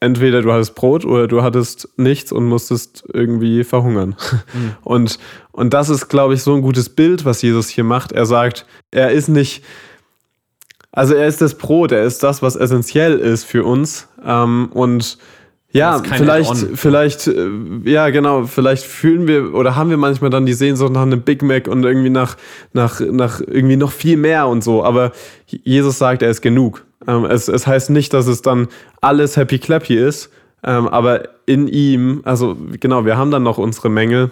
entweder 0.00 0.42
du 0.42 0.52
hattest 0.52 0.74
Brot 0.74 1.04
oder 1.04 1.26
du 1.26 1.42
hattest 1.42 1.88
nichts 1.96 2.32
und 2.32 2.46
musstest 2.46 3.04
irgendwie 3.12 3.64
verhungern. 3.64 4.16
Mhm. 4.52 4.76
Und, 4.84 5.18
und 5.52 5.72
das 5.74 5.88
ist, 5.88 6.08
glaube 6.08 6.34
ich, 6.34 6.42
so 6.42 6.54
ein 6.54 6.62
gutes 6.62 6.90
Bild, 6.90 7.24
was 7.24 7.42
Jesus 7.42 7.68
hier 7.68 7.84
macht. 7.84 8.12
Er 8.12 8.26
sagt, 8.26 8.66
er 8.90 9.10
ist 9.10 9.28
nicht, 9.28 9.64
also 10.92 11.14
er 11.14 11.26
ist 11.26 11.40
das 11.40 11.56
Brot, 11.56 11.92
er 11.92 12.04
ist 12.04 12.22
das, 12.22 12.42
was 12.42 12.56
essentiell 12.56 13.18
ist 13.18 13.44
für 13.44 13.64
uns. 13.64 14.08
Ähm, 14.24 14.68
und 14.72 15.18
ja, 15.76 16.02
vielleicht, 16.02 16.66
vielleicht, 16.74 17.26
äh, 17.26 17.48
ja, 17.84 18.10
genau, 18.10 18.44
vielleicht 18.44 18.84
fühlen 18.84 19.26
wir 19.26 19.54
oder 19.54 19.76
haben 19.76 19.90
wir 19.90 19.96
manchmal 19.96 20.30
dann 20.30 20.46
die 20.46 20.54
Sehnsucht 20.54 20.92
nach 20.92 21.02
einem 21.02 21.22
Big 21.22 21.42
Mac 21.42 21.68
und 21.68 21.84
irgendwie 21.84 22.10
nach, 22.10 22.36
nach, 22.72 23.00
nach 23.00 23.40
irgendwie 23.40 23.76
noch 23.76 23.92
viel 23.92 24.16
mehr 24.16 24.46
und 24.48 24.64
so. 24.64 24.84
Aber 24.84 25.12
Jesus 25.46 25.98
sagt, 25.98 26.22
er 26.22 26.30
ist 26.30 26.42
genug. 26.42 26.84
Ähm, 27.06 27.24
es, 27.24 27.48
es 27.48 27.66
heißt 27.66 27.90
nicht, 27.90 28.12
dass 28.12 28.26
es 28.26 28.42
dann 28.42 28.68
alles 29.00 29.36
happy 29.36 29.58
clappy 29.58 29.96
ist, 29.96 30.30
ähm, 30.64 30.88
aber 30.88 31.28
in 31.46 31.68
ihm, 31.68 32.22
also 32.24 32.56
genau, 32.80 33.04
wir 33.04 33.16
haben 33.16 33.30
dann 33.30 33.42
noch 33.42 33.58
unsere 33.58 33.88
Mängel. 33.88 34.30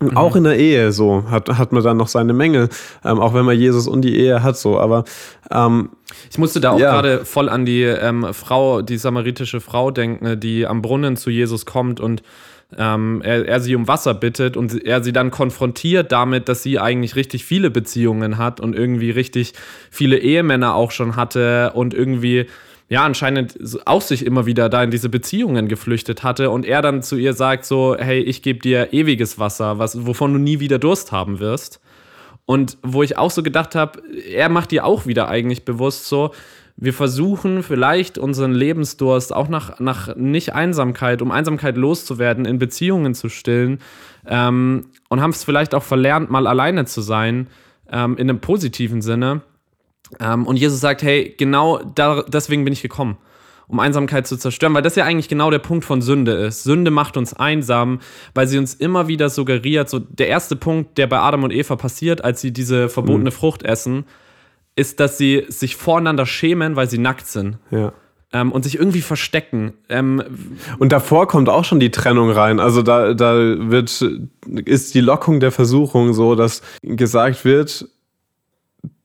Mhm. 0.00 0.16
Auch 0.16 0.34
in 0.36 0.44
der 0.44 0.58
Ehe 0.58 0.92
so 0.92 1.24
hat, 1.30 1.48
hat 1.48 1.72
man 1.72 1.82
dann 1.82 1.96
noch 1.96 2.08
seine 2.08 2.32
Mängel, 2.32 2.68
ähm, 3.04 3.20
auch 3.20 3.32
wenn 3.32 3.44
man 3.44 3.58
Jesus 3.58 3.86
und 3.86 4.02
die 4.02 4.16
Ehe 4.16 4.42
hat 4.42 4.56
so. 4.56 4.78
Aber 4.78 5.04
ähm, 5.50 5.90
ich 6.30 6.38
musste 6.38 6.60
da 6.60 6.72
auch 6.72 6.80
ja. 6.80 6.92
gerade 6.92 7.24
voll 7.24 7.48
an 7.48 7.64
die 7.64 7.82
ähm, 7.82 8.26
Frau, 8.32 8.82
die 8.82 8.96
samaritische 8.96 9.60
Frau 9.60 9.90
denken, 9.90 10.38
die 10.40 10.66
am 10.66 10.82
Brunnen 10.82 11.16
zu 11.16 11.30
Jesus 11.30 11.64
kommt 11.64 12.00
und 12.00 12.22
ähm, 12.76 13.22
er, 13.24 13.46
er, 13.46 13.60
sie 13.60 13.76
um 13.76 13.86
Wasser 13.86 14.14
bittet 14.14 14.56
und 14.56 14.84
er 14.84 15.02
sie 15.02 15.12
dann 15.12 15.30
konfrontiert 15.30 16.10
damit, 16.10 16.48
dass 16.48 16.62
sie 16.62 16.80
eigentlich 16.80 17.14
richtig 17.14 17.44
viele 17.44 17.70
Beziehungen 17.70 18.36
hat 18.36 18.58
und 18.58 18.74
irgendwie 18.74 19.10
richtig 19.10 19.52
viele 19.90 20.18
Ehemänner 20.18 20.74
auch 20.74 20.90
schon 20.90 21.14
hatte 21.14 21.72
und 21.74 21.94
irgendwie 21.94 22.46
ja, 22.94 23.04
anscheinend 23.04 23.58
auch 23.86 24.02
sich 24.02 24.24
immer 24.24 24.46
wieder 24.46 24.68
da 24.68 24.84
in 24.84 24.92
diese 24.92 25.08
Beziehungen 25.08 25.66
geflüchtet 25.66 26.22
hatte 26.22 26.50
und 26.50 26.64
er 26.64 26.80
dann 26.80 27.02
zu 27.02 27.16
ihr 27.16 27.34
sagt 27.34 27.64
so, 27.64 27.96
hey, 27.98 28.20
ich 28.20 28.40
gebe 28.40 28.60
dir 28.60 28.92
ewiges 28.92 29.36
Wasser, 29.36 29.80
was, 29.80 30.06
wovon 30.06 30.32
du 30.32 30.38
nie 30.38 30.60
wieder 30.60 30.78
Durst 30.78 31.10
haben 31.10 31.40
wirst. 31.40 31.80
Und 32.46 32.78
wo 32.84 33.02
ich 33.02 33.18
auch 33.18 33.32
so 33.32 33.42
gedacht 33.42 33.74
habe, 33.74 34.00
er 34.30 34.48
macht 34.48 34.70
dir 34.70 34.84
auch 34.84 35.06
wieder 35.06 35.26
eigentlich 35.26 35.64
bewusst 35.64 36.06
so, 36.06 36.30
wir 36.76 36.92
versuchen 36.92 37.64
vielleicht 37.64 38.16
unseren 38.16 38.52
Lebensdurst 38.52 39.34
auch 39.34 39.48
nach, 39.48 39.80
nach 39.80 40.14
Nicht-Einsamkeit, 40.14 41.20
um 41.20 41.32
Einsamkeit 41.32 41.76
loszuwerden, 41.76 42.44
in 42.44 42.60
Beziehungen 42.60 43.16
zu 43.16 43.28
stillen 43.28 43.80
ähm, 44.24 44.86
und 45.08 45.20
haben 45.20 45.30
es 45.30 45.42
vielleicht 45.42 45.74
auch 45.74 45.82
verlernt, 45.82 46.30
mal 46.30 46.46
alleine 46.46 46.84
zu 46.84 47.00
sein, 47.00 47.48
ähm, 47.90 48.16
in 48.18 48.30
einem 48.30 48.38
positiven 48.38 49.02
Sinne. 49.02 49.42
Ähm, 50.20 50.46
und 50.46 50.56
Jesus 50.56 50.80
sagt, 50.80 51.02
hey, 51.02 51.34
genau 51.36 51.80
da, 51.94 52.22
deswegen 52.28 52.64
bin 52.64 52.72
ich 52.72 52.82
gekommen 52.82 53.18
um 53.66 53.80
Einsamkeit 53.80 54.26
zu 54.26 54.36
zerstören, 54.36 54.74
weil 54.74 54.82
das 54.82 54.96
ja 54.96 55.04
eigentlich 55.04 55.28
genau 55.28 55.50
der 55.50 55.58
Punkt 55.58 55.84
von 55.84 56.02
Sünde 56.02 56.32
ist. 56.32 56.64
Sünde 56.64 56.90
macht 56.90 57.16
uns 57.16 57.34
einsam, 57.34 58.00
weil 58.34 58.46
sie 58.46 58.58
uns 58.58 58.74
immer 58.74 59.08
wieder 59.08 59.30
suggeriert, 59.30 59.88
so 59.88 59.98
der 59.98 60.28
erste 60.28 60.56
Punkt, 60.56 60.98
der 60.98 61.06
bei 61.06 61.18
Adam 61.18 61.44
und 61.44 61.52
Eva 61.52 61.76
passiert, 61.76 62.22
als 62.24 62.40
sie 62.40 62.52
diese 62.52 62.88
verbotene 62.88 63.30
mhm. 63.30 63.34
Frucht 63.34 63.62
essen, 63.62 64.04
ist, 64.76 65.00
dass 65.00 65.18
sie 65.18 65.44
sich 65.48 65.76
voreinander 65.76 66.26
schämen, 66.26 66.76
weil 66.76 66.88
sie 66.88 66.98
nackt 66.98 67.26
sind. 67.26 67.58
Ja. 67.70 67.92
Ähm, 68.32 68.50
und 68.50 68.64
sich 68.64 68.76
irgendwie 68.76 69.00
verstecken. 69.00 69.74
Ähm, 69.88 70.22
und 70.78 70.92
davor 70.92 71.28
kommt 71.28 71.48
auch 71.48 71.64
schon 71.64 71.78
die 71.78 71.92
Trennung 71.92 72.30
rein. 72.30 72.58
Also 72.58 72.82
da, 72.82 73.14
da 73.14 73.34
wird, 73.36 74.04
ist 74.64 74.94
die 74.94 75.00
Lockung 75.00 75.38
der 75.38 75.52
Versuchung 75.52 76.12
so, 76.12 76.34
dass 76.34 76.60
gesagt 76.82 77.44
wird, 77.44 77.88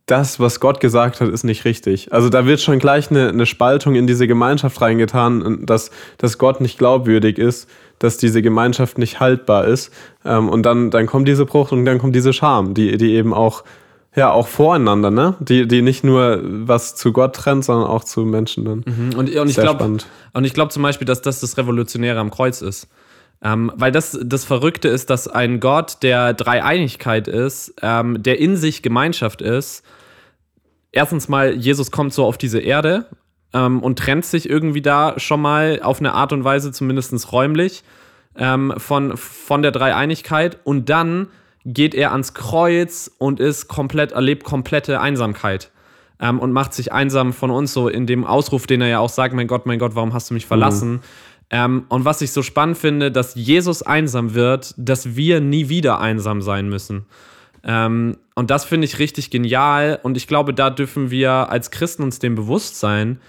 das, 0.09 0.39
was 0.39 0.59
Gott 0.59 0.79
gesagt 0.79 1.21
hat, 1.21 1.29
ist 1.29 1.43
nicht 1.43 1.65
richtig. 1.65 2.11
Also 2.11 2.29
da 2.29 2.45
wird 2.45 2.61
schon 2.61 2.79
gleich 2.79 3.11
eine, 3.11 3.29
eine 3.29 3.45
Spaltung 3.45 3.95
in 3.95 4.07
diese 4.07 4.27
Gemeinschaft 4.27 4.81
reingetan, 4.81 5.65
dass, 5.65 5.91
dass 6.17 6.37
Gott 6.37 6.61
nicht 6.61 6.77
glaubwürdig 6.77 7.37
ist, 7.37 7.69
dass 7.99 8.17
diese 8.17 8.41
Gemeinschaft 8.41 8.97
nicht 8.97 9.19
haltbar 9.19 9.65
ist. 9.65 9.91
Ähm, 10.25 10.49
und 10.49 10.63
dann, 10.63 10.89
dann 10.89 11.05
kommt 11.05 11.27
diese 11.27 11.45
Frucht 11.45 11.71
und 11.71 11.85
dann 11.85 11.99
kommt 11.99 12.15
diese 12.15 12.33
Scham, 12.33 12.73
die, 12.73 12.97
die 12.97 13.13
eben 13.13 13.33
auch 13.33 13.63
ja, 14.15 14.31
auch 14.31 14.47
voreinander, 14.47 15.11
ne? 15.11 15.35
Die, 15.39 15.67
die 15.67 15.83
nicht 15.83 16.03
nur 16.03 16.41
was 16.43 16.95
zu 16.95 17.13
Gott 17.13 17.35
trennt, 17.35 17.63
sondern 17.63 17.87
auch 17.87 18.03
zu 18.03 18.21
Menschen 18.21 18.65
dann. 18.65 18.83
Mhm. 18.85 19.15
Und, 19.15 19.35
und, 19.35 19.49
ich 19.49 19.55
glaube, 19.55 19.83
und 19.85 20.43
ich 20.43 20.53
glaube 20.53 20.71
zum 20.71 20.81
Beispiel, 20.81 21.05
dass 21.05 21.21
das 21.21 21.39
das 21.39 21.57
Revolutionäre 21.57 22.19
am 22.19 22.31
Kreuz 22.31 22.61
ist. 22.61 22.87
Ähm, 23.41 23.71
weil 23.75 23.91
das, 23.91 24.19
das 24.21 24.43
Verrückte 24.43 24.89
ist, 24.89 25.09
dass 25.09 25.27
ein 25.27 25.59
Gott, 25.59 25.97
der 26.01 26.33
Dreieinigkeit 26.33 27.27
ist, 27.27 27.75
ähm, 27.81 28.21
der 28.21 28.39
in 28.39 28.57
sich 28.57 28.81
Gemeinschaft 28.81 29.41
ist, 29.41 29.83
erstens 30.91 31.29
mal, 31.29 31.53
Jesus 31.55 31.91
kommt 31.91 32.13
so 32.13 32.25
auf 32.25 32.37
diese 32.37 32.59
Erde 32.59 33.05
ähm, 33.53 33.81
und 33.81 33.99
trennt 33.99 34.25
sich 34.25 34.49
irgendwie 34.49 34.81
da 34.81 35.19
schon 35.19 35.41
mal 35.41 35.79
auf 35.81 35.99
eine 35.99 36.13
Art 36.13 36.33
und 36.33 36.43
Weise, 36.43 36.71
zumindest 36.71 37.31
räumlich, 37.31 37.83
ähm, 38.35 38.73
von, 38.77 39.17
von 39.17 39.61
der 39.61 39.71
Dreieinigkeit. 39.71 40.59
Und 40.63 40.89
dann 40.89 41.27
geht 41.65 41.93
er 41.93 42.11
ans 42.11 42.33
Kreuz 42.33 43.11
und 43.17 43.39
ist 43.39 43.67
komplett, 43.67 44.11
erlebt 44.13 44.43
komplette 44.43 45.01
Einsamkeit. 45.01 45.71
Ähm, 46.21 46.39
und 46.39 46.51
macht 46.51 46.73
sich 46.73 46.91
einsam 46.91 47.31
von 47.31 47.49
uns, 47.49 47.73
so 47.73 47.87
in 47.87 48.05
dem 48.05 48.25
Ausruf, 48.25 48.67
den 48.67 48.81
er 48.81 48.89
ja 48.89 48.99
auch 48.99 49.09
sagt: 49.09 49.33
Mein 49.33 49.47
Gott, 49.47 49.65
mein 49.65 49.79
Gott, 49.79 49.95
warum 49.95 50.13
hast 50.13 50.29
du 50.29 50.33
mich 50.33 50.45
verlassen? 50.45 50.91
Mhm. 50.91 50.99
Ähm, 51.51 51.85
und 51.89 52.05
was 52.05 52.21
ich 52.21 52.31
so 52.31 52.43
spannend 52.43 52.77
finde, 52.77 53.11
dass 53.11 53.35
Jesus 53.35 53.81
einsam 53.81 54.33
wird, 54.35 54.73
dass 54.77 55.15
wir 55.15 55.39
nie 55.39 55.69
wieder 55.69 55.99
einsam 55.99 56.41
sein 56.41 56.69
müssen. 56.69 57.05
Ähm, 57.63 58.17
und 58.35 58.51
das 58.51 58.65
finde 58.65 58.85
ich 58.85 58.99
richtig 58.99 59.29
genial. 59.29 59.99
Und 60.03 60.17
ich 60.17 60.27
glaube, 60.27 60.53
da 60.53 60.69
dürfen 60.69 61.11
wir 61.11 61.31
als 61.31 61.71
Christen 61.71 62.03
uns 62.03 62.19
dem 62.19 62.35
bewusst 62.35 62.79
sein, 62.79 63.19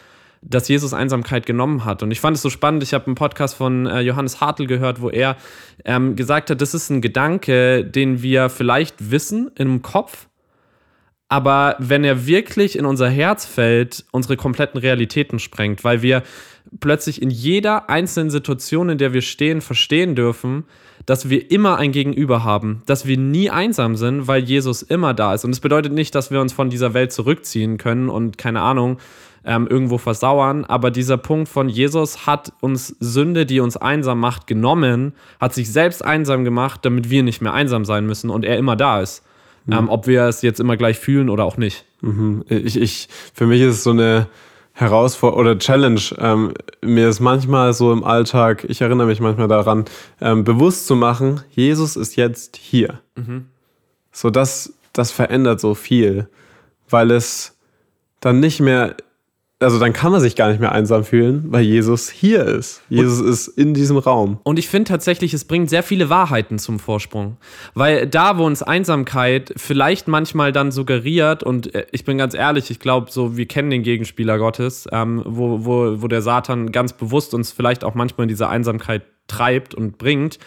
dass 0.42 0.68
Jesus 0.68 0.94
Einsamkeit 0.94 1.44
genommen 1.44 1.84
hat. 1.84 2.02
Und 2.02 2.10
ich 2.10 2.20
fand 2.20 2.36
es 2.36 2.42
so 2.42 2.50
spannend. 2.50 2.82
Ich 2.82 2.94
habe 2.94 3.06
einen 3.06 3.14
Podcast 3.14 3.56
von 3.56 3.86
äh, 3.86 4.00
Johannes 4.00 4.40
Hartl 4.40 4.66
gehört, 4.66 5.00
wo 5.00 5.10
er 5.10 5.36
ähm, 5.84 6.16
gesagt 6.16 6.50
hat, 6.50 6.60
das 6.60 6.74
ist 6.74 6.90
ein 6.90 7.02
Gedanke, 7.02 7.84
den 7.84 8.22
wir 8.22 8.48
vielleicht 8.48 9.10
wissen 9.10 9.50
im 9.56 9.82
Kopf, 9.82 10.28
aber 11.30 11.76
wenn 11.78 12.02
er 12.02 12.26
wirklich 12.26 12.76
in 12.76 12.84
unser 12.84 13.08
Herz 13.08 13.46
fällt, 13.46 14.04
unsere 14.10 14.36
kompletten 14.36 14.80
Realitäten 14.80 15.38
sprengt, 15.38 15.84
weil 15.84 16.02
wir 16.02 16.24
plötzlich 16.80 17.20
in 17.20 17.30
jeder 17.30 17.90
einzelnen 17.90 18.30
Situation, 18.30 18.88
in 18.88 18.98
der 18.98 19.12
wir 19.12 19.22
stehen, 19.22 19.60
verstehen 19.60 20.14
dürfen, 20.14 20.64
dass 21.06 21.28
wir 21.30 21.50
immer 21.50 21.78
ein 21.78 21.92
Gegenüber 21.92 22.44
haben, 22.44 22.82
dass 22.86 23.06
wir 23.06 23.16
nie 23.16 23.50
einsam 23.50 23.96
sind, 23.96 24.28
weil 24.28 24.44
Jesus 24.44 24.82
immer 24.82 25.14
da 25.14 25.34
ist. 25.34 25.44
Und 25.44 25.50
es 25.50 25.60
bedeutet 25.60 25.92
nicht, 25.92 26.14
dass 26.14 26.30
wir 26.30 26.40
uns 26.40 26.52
von 26.52 26.70
dieser 26.70 26.94
Welt 26.94 27.12
zurückziehen 27.12 27.78
können 27.78 28.08
und 28.08 28.38
keine 28.38 28.60
Ahnung, 28.60 28.98
ähm, 29.44 29.66
irgendwo 29.66 29.98
versauern. 29.98 30.64
Aber 30.64 30.90
dieser 30.90 31.16
Punkt 31.16 31.48
von 31.48 31.68
Jesus 31.68 32.26
hat 32.26 32.52
uns 32.60 32.94
Sünde, 33.00 33.46
die 33.46 33.60
uns 33.60 33.76
einsam 33.76 34.20
macht, 34.20 34.46
genommen, 34.46 35.14
hat 35.40 35.54
sich 35.54 35.72
selbst 35.72 36.04
einsam 36.04 36.44
gemacht, 36.44 36.80
damit 36.82 37.10
wir 37.10 37.22
nicht 37.22 37.40
mehr 37.40 37.54
einsam 37.54 37.84
sein 37.84 38.06
müssen 38.06 38.30
und 38.30 38.44
er 38.44 38.58
immer 38.58 38.76
da 38.76 39.00
ist. 39.00 39.24
Mhm. 39.66 39.72
Ähm, 39.72 39.88
ob 39.88 40.06
wir 40.06 40.24
es 40.24 40.42
jetzt 40.42 40.60
immer 40.60 40.76
gleich 40.76 40.98
fühlen 40.98 41.30
oder 41.30 41.44
auch 41.44 41.56
nicht. 41.56 41.84
Mhm. 42.02 42.44
Ich, 42.48 42.80
ich, 42.80 43.08
für 43.34 43.46
mich 43.46 43.60
ist 43.62 43.76
es 43.76 43.82
so 43.82 43.90
eine 43.90 44.26
Herausforderung 44.72 45.40
oder 45.40 45.58
Challenge. 45.58 46.00
Ähm, 46.18 46.54
mir 46.80 47.08
ist 47.08 47.20
manchmal 47.20 47.72
so 47.72 47.92
im 47.92 48.04
Alltag, 48.04 48.64
ich 48.68 48.80
erinnere 48.80 49.06
mich 49.06 49.20
manchmal 49.20 49.48
daran, 49.48 49.84
ähm, 50.20 50.44
bewusst 50.44 50.86
zu 50.86 50.96
machen, 50.96 51.42
Jesus 51.50 51.96
ist 51.96 52.16
jetzt 52.16 52.56
hier. 52.56 53.00
Mhm. 53.16 53.46
So, 54.12 54.30
das, 54.30 54.72
das 54.92 55.10
verändert 55.10 55.60
so 55.60 55.74
viel, 55.74 56.28
weil 56.88 57.10
es 57.10 57.56
dann 58.20 58.40
nicht 58.40 58.60
mehr 58.60 58.96
also 59.62 59.78
dann 59.78 59.92
kann 59.92 60.10
man 60.10 60.22
sich 60.22 60.36
gar 60.36 60.48
nicht 60.48 60.58
mehr 60.58 60.72
einsam 60.72 61.04
fühlen, 61.04 61.44
weil 61.48 61.62
Jesus 61.62 62.08
hier 62.08 62.46
ist. 62.46 62.82
Jesus 62.88 63.20
und, 63.20 63.28
ist 63.28 63.48
in 63.48 63.74
diesem 63.74 63.98
Raum. 63.98 64.40
Und 64.42 64.58
ich 64.58 64.70
finde 64.70 64.88
tatsächlich, 64.88 65.34
es 65.34 65.44
bringt 65.44 65.68
sehr 65.68 65.82
viele 65.82 66.08
Wahrheiten 66.08 66.58
zum 66.58 66.78
Vorsprung. 66.78 67.36
Weil 67.74 68.06
da, 68.06 68.38
wo 68.38 68.46
uns 68.46 68.62
Einsamkeit 68.62 69.52
vielleicht 69.56 70.08
manchmal 70.08 70.52
dann 70.52 70.72
suggeriert, 70.72 71.42
und 71.42 71.74
äh, 71.74 71.86
ich 71.92 72.04
bin 72.04 72.16
ganz 72.16 72.32
ehrlich, 72.32 72.70
ich 72.70 72.80
glaube, 72.80 73.10
so, 73.10 73.36
wir 73.36 73.46
kennen 73.46 73.68
den 73.68 73.82
Gegenspieler 73.82 74.38
Gottes, 74.38 74.88
ähm, 74.92 75.22
wo, 75.26 75.66
wo, 75.66 76.00
wo 76.00 76.08
der 76.08 76.22
Satan 76.22 76.72
ganz 76.72 76.94
bewusst 76.94 77.34
uns 77.34 77.52
vielleicht 77.52 77.84
auch 77.84 77.94
manchmal 77.94 78.24
in 78.24 78.28
diese 78.28 78.48
Einsamkeit 78.48 79.02
treibt 79.28 79.74
und 79.74 79.98
bringt, 79.98 80.38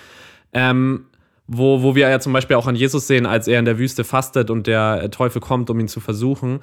ähm, 0.54 1.06
wo, 1.46 1.84
wo 1.84 1.94
wir 1.94 2.10
ja 2.10 2.20
zum 2.20 2.34
Beispiel 2.34 2.56
auch 2.56 2.68
an 2.68 2.76
Jesus 2.76 3.06
sehen, 3.06 3.28
als 3.28 3.48
er 3.48 3.60
in 3.60 3.66
der 3.66 3.78
Wüste 3.78 4.04
fastet 4.04 4.50
und 4.50 4.66
der 4.66 5.12
Teufel 5.12 5.40
kommt, 5.40 5.70
um 5.70 5.80
ihn 5.80 5.88
zu 5.88 6.00
versuchen, 6.00 6.62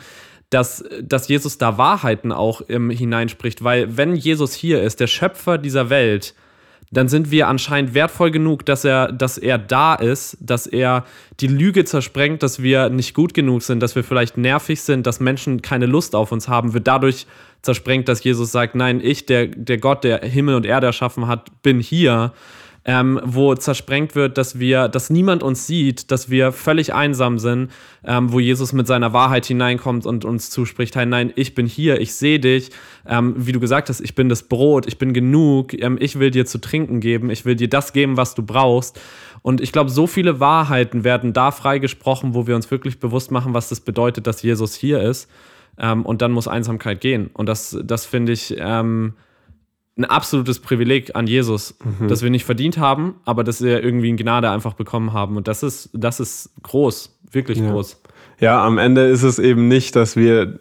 dass, 0.51 0.85
dass 1.01 1.29
Jesus 1.29 1.59
da 1.59 1.79
Wahrheiten 1.79 2.33
auch 2.33 2.61
im 2.61 2.91
hineinspricht. 2.91 3.63
Weil 3.65 3.97
wenn 3.97 4.17
Jesus 4.17 4.53
hier 4.53 4.83
ist, 4.83 5.01
der 5.01 5.07
Schöpfer 5.07 5.59
dieser 5.59 5.91
Welt, 5.91 6.35
dann 6.93 7.09
sind 7.09 7.31
wir 7.31 7.47
anscheinend 7.47 7.95
wertvoll 7.95 8.33
genug, 8.33 8.67
dass 8.67 8.85
er, 8.85 9.13
dass 9.13 9.39
er 9.39 9.59
da 9.59 9.95
ist, 9.95 10.37
dass 10.41 10.67
er 10.67 11.05
die 11.39 11.47
Lüge 11.47 11.85
zersprengt, 11.85 12.43
dass 12.43 12.63
wir 12.63 12.91
nicht 12.91 13.15
gut 13.15 13.33
genug 13.33 13.63
sind, 13.63 13.81
dass 13.81 13.95
wir 13.95 14.03
vielleicht 14.03 14.37
nervig 14.37 14.83
sind, 14.83 15.07
dass 15.07 15.21
Menschen 15.21 15.63
keine 15.63 15.87
Lust 15.87 16.17
auf 16.17 16.33
uns 16.33 16.49
haben, 16.49 16.75
wird 16.75 16.89
dadurch 16.89 17.29
zersprengt, 17.63 18.09
dass 18.09 18.25
Jesus 18.25 18.51
sagt, 18.51 18.75
nein, 18.75 19.01
ich, 19.01 19.25
der, 19.25 19.47
der 19.47 19.79
Gott, 19.79 20.03
der 20.03 20.19
Himmel 20.23 20.57
und 20.57 20.67
Erde 20.67 20.89
erschaffen 20.89 21.29
hat, 21.29 21.63
bin 21.63 21.79
hier 21.79 22.33
ähm, 22.85 23.21
wo 23.23 23.55
zersprengt 23.55 24.15
wird, 24.15 24.39
dass 24.39 24.59
wir, 24.59 24.89
dass 24.89 25.11
niemand 25.11 25.43
uns 25.43 25.67
sieht, 25.67 26.11
dass 26.11 26.31
wir 26.31 26.51
völlig 26.53 26.95
einsam 26.95 27.39
sind, 27.39 27.71
ähm, 28.05 28.33
wo 28.33 28.41
Jesus 28.41 28.73
mit 28.73 28.87
seiner 28.87 29.13
Wahrheit 29.13 29.45
hineinkommt 29.47 30.07
und 30.07 30.25
uns 30.25 30.49
zuspricht, 30.51 30.97
hey, 30.97 31.05
nein, 31.05 31.33
ich 31.37 31.55
bin 31.55 31.67
hier, 31.67 32.01
ich 32.01 32.15
sehe 32.15 32.41
dich, 32.41 32.71
ähm, 33.07 33.35
wie 33.37 33.53
du 33.53 33.61
gesagt 33.61 33.91
hast, 33.91 34.01
ich 34.01 34.15
bin 34.15 34.29
das 34.31 34.45
Brot, 34.45 34.87
ich 34.87 34.97
bin 34.97 35.13
genug, 35.13 35.75
ähm, 35.75 35.99
ich 36.01 36.19
will 36.19 36.31
dir 36.31 36.47
zu 36.47 36.59
trinken 36.59 37.01
geben, 37.01 37.29
ich 37.29 37.45
will 37.45 37.55
dir 37.55 37.69
das 37.69 37.93
geben, 37.93 38.17
was 38.17 38.35
du 38.35 38.43
brauchst. 38.43 38.99
Und 39.43 39.61
ich 39.61 39.73
glaube, 39.73 39.91
so 39.91 40.07
viele 40.07 40.41
Wahrheiten 40.41 41.05
werden 41.05 41.33
da 41.33 41.51
freigesprochen, 41.51 42.35
wo 42.35 42.47
wir 42.47 42.57
uns 42.57 42.71
wirklich 42.71 42.99
bewusst 42.99 43.31
machen, 43.31 43.55
was 43.55 43.69
das 43.69 43.81
bedeutet, 43.81 44.27
dass 44.27 44.43
Jesus 44.43 44.75
hier 44.75 45.01
ist. 45.03 45.31
Ähm, 45.79 46.05
und 46.05 46.23
dann 46.23 46.33
muss 46.33 46.49
Einsamkeit 46.49 47.01
gehen. 47.01 47.31
Und 47.33 47.47
das, 47.47 47.77
das 47.83 48.07
finde 48.07 48.33
ich, 48.33 48.55
ähm, 48.59 49.15
ein 50.01 50.05
absolutes 50.05 50.61
Privileg 50.61 51.15
an 51.15 51.27
Jesus, 51.27 51.77
mhm. 51.85 52.09
das 52.09 52.23
wir 52.23 52.31
nicht 52.31 52.45
verdient 52.45 52.79
haben, 52.79 53.15
aber 53.25 53.45
dass 53.45 53.63
wir 53.63 53.83
irgendwie 53.83 54.09
in 54.09 54.17
Gnade 54.17 54.51
einfach 54.51 54.75
bekommen 54.75 55.13
haben. 55.13 55.37
Und 55.37 55.49
das 55.49 55.63
ist, 55.63 55.91
das 55.93 56.21
ist 56.21 56.51
groß, 56.63 57.19
wirklich 57.31 57.59
ja. 57.59 57.71
groß. 57.71 58.01
Ja, 58.41 58.65
am 58.65 58.79
Ende 58.79 59.07
ist 59.07 59.23
es 59.23 59.39
eben 59.39 59.69
nicht, 59.69 59.95
dass 59.97 60.17
wir, 60.17 60.61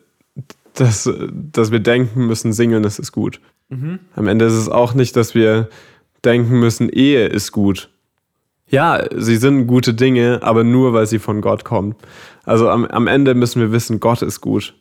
dass, 0.73 1.09
dass 1.31 1.71
wir 1.71 1.79
denken 1.79 2.27
müssen, 2.27 2.53
singen, 2.53 2.83
das 2.83 2.99
ist 2.99 3.11
gut. 3.11 3.39
Mhm. 3.69 3.99
Am 4.15 4.27
Ende 4.27 4.45
ist 4.45 4.53
es 4.53 4.67
auch 4.67 4.93
nicht, 4.93 5.15
dass 5.15 5.33
wir 5.33 5.69
denken 6.25 6.59
müssen, 6.59 6.89
Ehe 6.89 7.27
ist 7.27 7.51
gut. 7.51 7.89
Ja, 8.67 9.03
sie 9.15 9.37
sind 9.37 9.65
gute 9.65 9.93
Dinge, 9.93 10.39
aber 10.43 10.63
nur, 10.63 10.93
weil 10.93 11.07
sie 11.07 11.19
von 11.19 11.41
Gott 11.41 11.63
kommen. 11.63 11.95
Also 12.43 12.69
am, 12.69 12.85
am 12.85 13.07
Ende 13.07 13.33
müssen 13.33 13.61
wir 13.61 13.71
wissen, 13.71 13.99
Gott 13.99 14.21
ist 14.21 14.41
gut. 14.41 14.75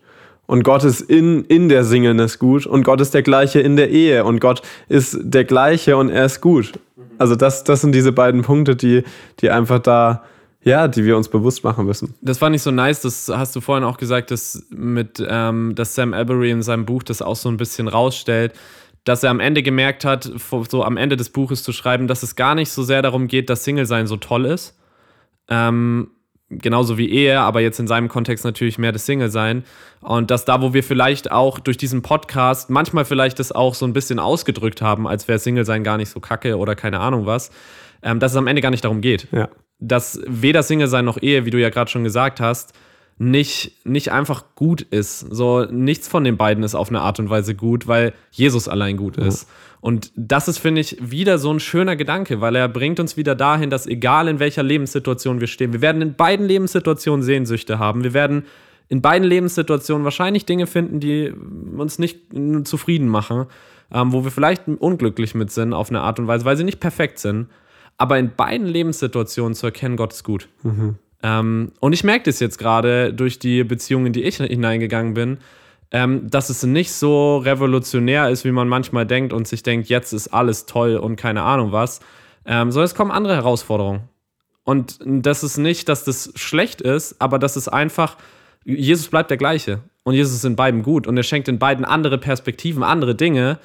Und 0.48 0.62
Gott 0.62 0.82
ist 0.82 1.02
in, 1.02 1.44
in 1.44 1.68
der 1.68 1.84
Singleness 1.84 2.38
gut 2.38 2.64
und 2.64 2.82
Gott 2.82 3.02
ist 3.02 3.12
der 3.12 3.22
gleiche 3.22 3.60
in 3.60 3.76
der 3.76 3.90
Ehe 3.90 4.24
und 4.24 4.40
Gott 4.40 4.62
ist 4.88 5.18
der 5.20 5.44
gleiche 5.44 5.98
und 5.98 6.08
er 6.08 6.24
ist 6.24 6.40
gut. 6.40 6.72
Also 7.18 7.36
das, 7.36 7.64
das 7.64 7.82
sind 7.82 7.94
diese 7.94 8.12
beiden 8.12 8.40
Punkte, 8.40 8.74
die, 8.74 9.04
die 9.40 9.50
einfach 9.50 9.78
da, 9.78 10.24
ja, 10.62 10.88
die 10.88 11.04
wir 11.04 11.18
uns 11.18 11.28
bewusst 11.28 11.64
machen 11.64 11.84
müssen. 11.84 12.14
Das 12.22 12.38
fand 12.38 12.56
ich 12.56 12.62
so 12.62 12.70
nice, 12.70 13.02
das 13.02 13.28
hast 13.28 13.54
du 13.56 13.60
vorhin 13.60 13.84
auch 13.84 13.98
gesagt, 13.98 14.30
dass 14.30 14.64
mit, 14.70 15.22
ähm, 15.28 15.74
dass 15.74 15.94
Sam 15.94 16.14
Avery 16.14 16.50
in 16.50 16.62
seinem 16.62 16.86
Buch 16.86 17.02
das 17.02 17.20
auch 17.20 17.36
so 17.36 17.50
ein 17.50 17.58
bisschen 17.58 17.86
rausstellt, 17.86 18.54
dass 19.04 19.22
er 19.22 19.30
am 19.30 19.40
Ende 19.40 19.62
gemerkt 19.62 20.06
hat, 20.06 20.32
so 20.70 20.82
am 20.82 20.96
Ende 20.96 21.18
des 21.18 21.28
Buches 21.28 21.62
zu 21.62 21.72
schreiben, 21.72 22.08
dass 22.08 22.22
es 22.22 22.36
gar 22.36 22.54
nicht 22.54 22.70
so 22.70 22.82
sehr 22.82 23.02
darum 23.02 23.28
geht, 23.28 23.50
dass 23.50 23.64
Single 23.64 23.84
sein 23.84 24.06
so 24.06 24.16
toll 24.16 24.46
ist, 24.46 24.78
ähm, 25.50 26.08
genauso 26.50 26.96
wie 26.98 27.10
Ehe, 27.10 27.40
aber 27.40 27.60
jetzt 27.60 27.78
in 27.78 27.86
seinem 27.86 28.08
Kontext 28.08 28.44
natürlich 28.44 28.78
mehr 28.78 28.92
das 28.92 29.06
Single-Sein. 29.06 29.64
Und 30.00 30.30
dass 30.30 30.44
da, 30.44 30.62
wo 30.62 30.72
wir 30.72 30.82
vielleicht 30.82 31.30
auch 31.30 31.58
durch 31.58 31.76
diesen 31.76 32.02
Podcast 32.02 32.70
manchmal 32.70 33.04
vielleicht 33.04 33.38
das 33.38 33.52
auch 33.52 33.74
so 33.74 33.86
ein 33.86 33.92
bisschen 33.92 34.18
ausgedrückt 34.18 34.80
haben, 34.80 35.06
als 35.06 35.28
wäre 35.28 35.38
Single-Sein 35.38 35.84
gar 35.84 35.96
nicht 35.96 36.10
so 36.10 36.20
kacke 36.20 36.56
oder 36.56 36.74
keine 36.74 37.00
Ahnung 37.00 37.26
was, 37.26 37.50
ähm, 38.02 38.20
dass 38.20 38.32
es 38.32 38.38
am 38.38 38.46
Ende 38.46 38.62
gar 38.62 38.70
nicht 38.70 38.84
darum 38.84 39.00
geht. 39.00 39.28
Ja. 39.32 39.48
Dass 39.78 40.20
weder 40.26 40.62
Single-Sein 40.62 41.04
noch 41.04 41.20
Ehe, 41.20 41.44
wie 41.44 41.50
du 41.50 41.60
ja 41.60 41.70
gerade 41.70 41.90
schon 41.90 42.04
gesagt 42.04 42.40
hast, 42.40 42.72
nicht, 43.18 43.84
nicht 43.84 44.12
einfach 44.12 44.44
gut 44.54 44.82
ist. 44.82 45.20
So, 45.20 45.64
nichts 45.64 46.06
von 46.06 46.22
den 46.24 46.36
beiden 46.36 46.62
ist 46.62 46.74
auf 46.74 46.88
eine 46.88 47.00
Art 47.00 47.18
und 47.18 47.30
Weise 47.30 47.54
gut, 47.54 47.88
weil 47.88 48.14
Jesus 48.30 48.68
allein 48.68 48.96
gut 48.96 49.16
ist. 49.16 49.48
Und 49.80 50.12
das 50.16 50.48
ist, 50.48 50.58
finde 50.58 50.80
ich, 50.80 50.96
wieder 51.00 51.38
so 51.38 51.52
ein 51.52 51.60
schöner 51.60 51.96
Gedanke, 51.96 52.40
weil 52.40 52.56
er 52.56 52.68
bringt 52.68 52.98
uns 53.00 53.16
wieder 53.16 53.34
dahin, 53.34 53.70
dass 53.70 53.86
egal 53.86 54.28
in 54.28 54.38
welcher 54.38 54.62
Lebenssituation 54.62 55.40
wir 55.40 55.46
stehen, 55.46 55.72
wir 55.72 55.80
werden 55.80 56.02
in 56.02 56.14
beiden 56.14 56.46
Lebenssituationen 56.46 57.22
Sehnsüchte 57.22 57.78
haben. 57.78 58.02
Wir 58.02 58.14
werden 58.14 58.44
in 58.88 59.02
beiden 59.02 59.26
Lebenssituationen 59.26 60.04
wahrscheinlich 60.04 60.46
Dinge 60.46 60.66
finden, 60.66 61.00
die 61.00 61.32
uns 61.76 61.98
nicht 61.98 62.20
zufrieden 62.64 63.08
machen, 63.08 63.46
ähm, 63.92 64.12
wo 64.12 64.24
wir 64.24 64.30
vielleicht 64.30 64.66
unglücklich 64.66 65.34
mit 65.34 65.50
sind 65.50 65.72
auf 65.72 65.90
eine 65.90 66.00
Art 66.00 66.18
und 66.18 66.26
Weise, 66.26 66.44
weil 66.44 66.56
sie 66.56 66.64
nicht 66.64 66.80
perfekt 66.80 67.18
sind. 67.18 67.48
Aber 67.98 68.18
in 68.18 68.34
beiden 68.34 68.66
Lebenssituationen 68.66 69.54
zu 69.54 69.66
erkennen, 69.66 69.96
Gott 69.96 70.12
ist 70.12 70.24
gut. 70.24 70.48
Mhm. 70.62 70.96
Ähm, 71.22 71.72
und 71.80 71.92
ich 71.92 72.04
merke 72.04 72.24
das 72.24 72.40
jetzt 72.40 72.58
gerade 72.58 73.12
durch 73.12 73.38
die 73.38 73.64
Beziehungen, 73.64 74.06
in 74.06 74.12
die 74.12 74.22
ich 74.22 74.36
hineingegangen 74.36 75.14
bin, 75.14 75.38
ähm, 75.90 76.28
dass 76.30 76.50
es 76.50 76.62
nicht 76.62 76.92
so 76.92 77.38
revolutionär 77.38 78.30
ist, 78.30 78.44
wie 78.44 78.52
man 78.52 78.68
manchmal 78.68 79.06
denkt 79.06 79.32
und 79.32 79.48
sich 79.48 79.62
denkt, 79.62 79.88
jetzt 79.88 80.12
ist 80.12 80.28
alles 80.28 80.66
toll 80.66 80.96
und 80.96 81.16
keine 81.16 81.42
Ahnung 81.42 81.72
was, 81.72 82.00
ähm, 82.44 82.70
sondern 82.70 82.86
es 82.86 82.94
kommen 82.94 83.10
andere 83.10 83.36
Herausforderungen. 83.36 84.02
Und 84.64 84.98
das 85.02 85.42
ist 85.42 85.56
nicht, 85.56 85.88
dass 85.88 86.04
das 86.04 86.30
schlecht 86.34 86.82
ist, 86.82 87.22
aber 87.22 87.38
das 87.38 87.56
ist 87.56 87.68
einfach, 87.68 88.18
Jesus 88.66 89.08
bleibt 89.08 89.30
der 89.30 89.38
gleiche 89.38 89.80
und 90.04 90.12
Jesus 90.12 90.34
ist 90.34 90.44
in 90.44 90.56
beiden 90.56 90.82
gut 90.82 91.06
und 91.06 91.16
er 91.16 91.22
schenkt 91.22 91.48
in 91.48 91.58
beiden 91.58 91.86
andere 91.86 92.18
Perspektiven, 92.18 92.82
andere 92.82 93.14
Dinge, 93.14 93.58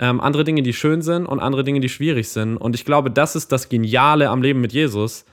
ähm, 0.00 0.20
andere 0.20 0.42
Dinge, 0.42 0.62
die 0.62 0.72
schön 0.72 1.00
sind 1.00 1.26
und 1.26 1.38
andere 1.38 1.62
Dinge, 1.62 1.78
die 1.78 1.88
schwierig 1.88 2.28
sind. 2.28 2.56
Und 2.56 2.74
ich 2.74 2.84
glaube, 2.84 3.12
das 3.12 3.36
ist 3.36 3.52
das 3.52 3.68
Geniale 3.68 4.30
am 4.30 4.42
Leben 4.42 4.60
mit 4.60 4.72
Jesus, 4.72 5.24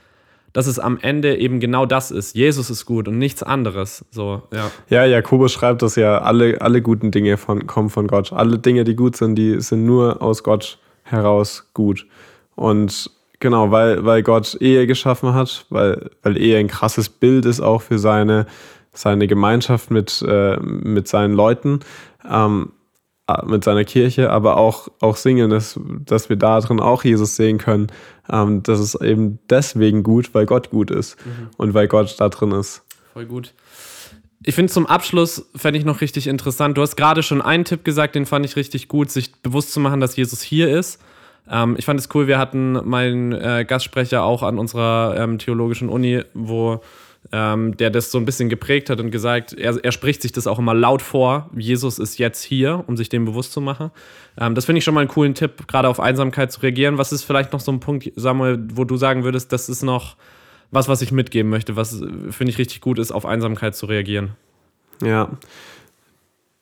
dass 0.56 0.66
es 0.66 0.78
am 0.78 0.96
Ende 1.02 1.36
eben 1.36 1.60
genau 1.60 1.84
das 1.84 2.10
ist. 2.10 2.34
Jesus 2.34 2.70
ist 2.70 2.86
gut 2.86 3.08
und 3.08 3.18
nichts 3.18 3.42
anderes. 3.42 4.06
So, 4.10 4.40
ja. 4.54 4.70
Ja, 4.88 5.04
Jakobus 5.04 5.52
schreibt 5.52 5.82
das 5.82 5.96
ja, 5.96 6.22
alle, 6.22 6.62
alle 6.62 6.80
guten 6.80 7.10
Dinge 7.10 7.36
von, 7.36 7.66
kommen 7.66 7.90
von 7.90 8.06
Gott. 8.06 8.32
Alle 8.32 8.58
Dinge, 8.58 8.84
die 8.84 8.96
gut 8.96 9.16
sind, 9.16 9.34
die 9.34 9.60
sind 9.60 9.84
nur 9.84 10.22
aus 10.22 10.42
Gott 10.42 10.78
heraus 11.02 11.68
gut. 11.74 12.06
Und 12.54 13.10
genau, 13.38 13.70
weil, 13.70 14.06
weil 14.06 14.22
Gott 14.22 14.56
Ehe 14.58 14.86
geschaffen 14.86 15.34
hat, 15.34 15.66
weil, 15.68 16.08
weil 16.22 16.38
Ehe 16.38 16.56
ein 16.56 16.68
krasses 16.68 17.10
Bild 17.10 17.44
ist 17.44 17.60
auch 17.60 17.82
für 17.82 17.98
seine, 17.98 18.46
seine 18.94 19.26
Gemeinschaft 19.26 19.90
mit, 19.90 20.24
äh, 20.26 20.56
mit 20.58 21.06
seinen 21.06 21.34
Leuten. 21.34 21.80
Ähm, 22.26 22.70
äh, 22.70 22.75
mit 23.44 23.64
seiner 23.64 23.84
Kirche, 23.84 24.30
aber 24.30 24.56
auch, 24.56 24.88
auch 25.00 25.16
singen, 25.16 25.50
dass, 25.50 25.80
dass 26.04 26.28
wir 26.28 26.36
da 26.36 26.60
drin 26.60 26.78
auch 26.78 27.02
Jesus 27.02 27.34
sehen 27.36 27.58
können. 27.58 27.88
Ähm, 28.30 28.62
das 28.62 28.78
ist 28.78 28.94
eben 28.96 29.40
deswegen 29.50 30.02
gut, 30.02 30.32
weil 30.32 30.46
Gott 30.46 30.70
gut 30.70 30.90
ist 30.90 31.16
mhm. 31.26 31.48
und 31.56 31.74
weil 31.74 31.88
Gott 31.88 32.14
da 32.18 32.28
drin 32.28 32.52
ist. 32.52 32.82
Voll 33.12 33.26
gut. 33.26 33.52
Ich 34.44 34.54
finde 34.54 34.72
zum 34.72 34.86
Abschluss, 34.86 35.44
fände 35.56 35.78
ich 35.78 35.84
noch 35.84 36.00
richtig 36.00 36.28
interessant. 36.28 36.78
Du 36.78 36.82
hast 36.82 36.94
gerade 36.94 37.24
schon 37.24 37.42
einen 37.42 37.64
Tipp 37.64 37.84
gesagt, 37.84 38.14
den 38.14 38.26
fand 38.26 38.46
ich 38.46 38.54
richtig 38.54 38.86
gut, 38.86 39.10
sich 39.10 39.34
bewusst 39.42 39.72
zu 39.72 39.80
machen, 39.80 39.98
dass 39.98 40.14
Jesus 40.14 40.40
hier 40.40 40.68
ist. 40.68 41.00
Ähm, 41.50 41.74
ich 41.78 41.84
fand 41.84 41.98
es 41.98 42.08
cool, 42.14 42.28
wir 42.28 42.38
hatten 42.38 42.72
meinen 42.88 43.32
äh, 43.32 43.64
Gastsprecher 43.66 44.22
auch 44.22 44.44
an 44.44 44.58
unserer 44.58 45.16
ähm, 45.18 45.38
theologischen 45.38 45.88
Uni, 45.88 46.22
wo 46.34 46.80
ähm, 47.32 47.76
der 47.76 47.90
das 47.90 48.10
so 48.10 48.18
ein 48.18 48.24
bisschen 48.24 48.48
geprägt 48.48 48.90
hat 48.90 49.00
und 49.00 49.10
gesagt, 49.10 49.52
er, 49.52 49.82
er 49.82 49.92
spricht 49.92 50.22
sich 50.22 50.32
das 50.32 50.46
auch 50.46 50.58
immer 50.58 50.74
laut 50.74 51.02
vor, 51.02 51.50
Jesus 51.56 51.98
ist 51.98 52.18
jetzt 52.18 52.42
hier, 52.42 52.84
um 52.86 52.96
sich 52.96 53.08
dem 53.08 53.24
bewusst 53.24 53.52
zu 53.52 53.60
machen. 53.60 53.90
Ähm, 54.38 54.54
das 54.54 54.64
finde 54.66 54.78
ich 54.78 54.84
schon 54.84 54.94
mal 54.94 55.00
einen 55.00 55.08
coolen 55.08 55.34
Tipp, 55.34 55.66
gerade 55.66 55.88
auf 55.88 56.00
Einsamkeit 56.00 56.52
zu 56.52 56.60
reagieren. 56.60 56.98
Was 56.98 57.12
ist 57.12 57.24
vielleicht 57.24 57.52
noch 57.52 57.60
so 57.60 57.72
ein 57.72 57.80
Punkt, 57.80 58.10
Samuel, 58.16 58.58
wo 58.74 58.84
du 58.84 58.96
sagen 58.96 59.24
würdest, 59.24 59.52
das 59.52 59.68
ist 59.68 59.82
noch 59.82 60.16
was, 60.70 60.88
was 60.88 61.02
ich 61.02 61.12
mitgeben 61.12 61.50
möchte, 61.50 61.76
was 61.76 62.02
finde 62.30 62.50
ich 62.50 62.58
richtig 62.58 62.80
gut 62.80 62.98
ist, 62.98 63.12
auf 63.12 63.24
Einsamkeit 63.24 63.76
zu 63.76 63.86
reagieren? 63.86 64.32
Ja, 65.02 65.30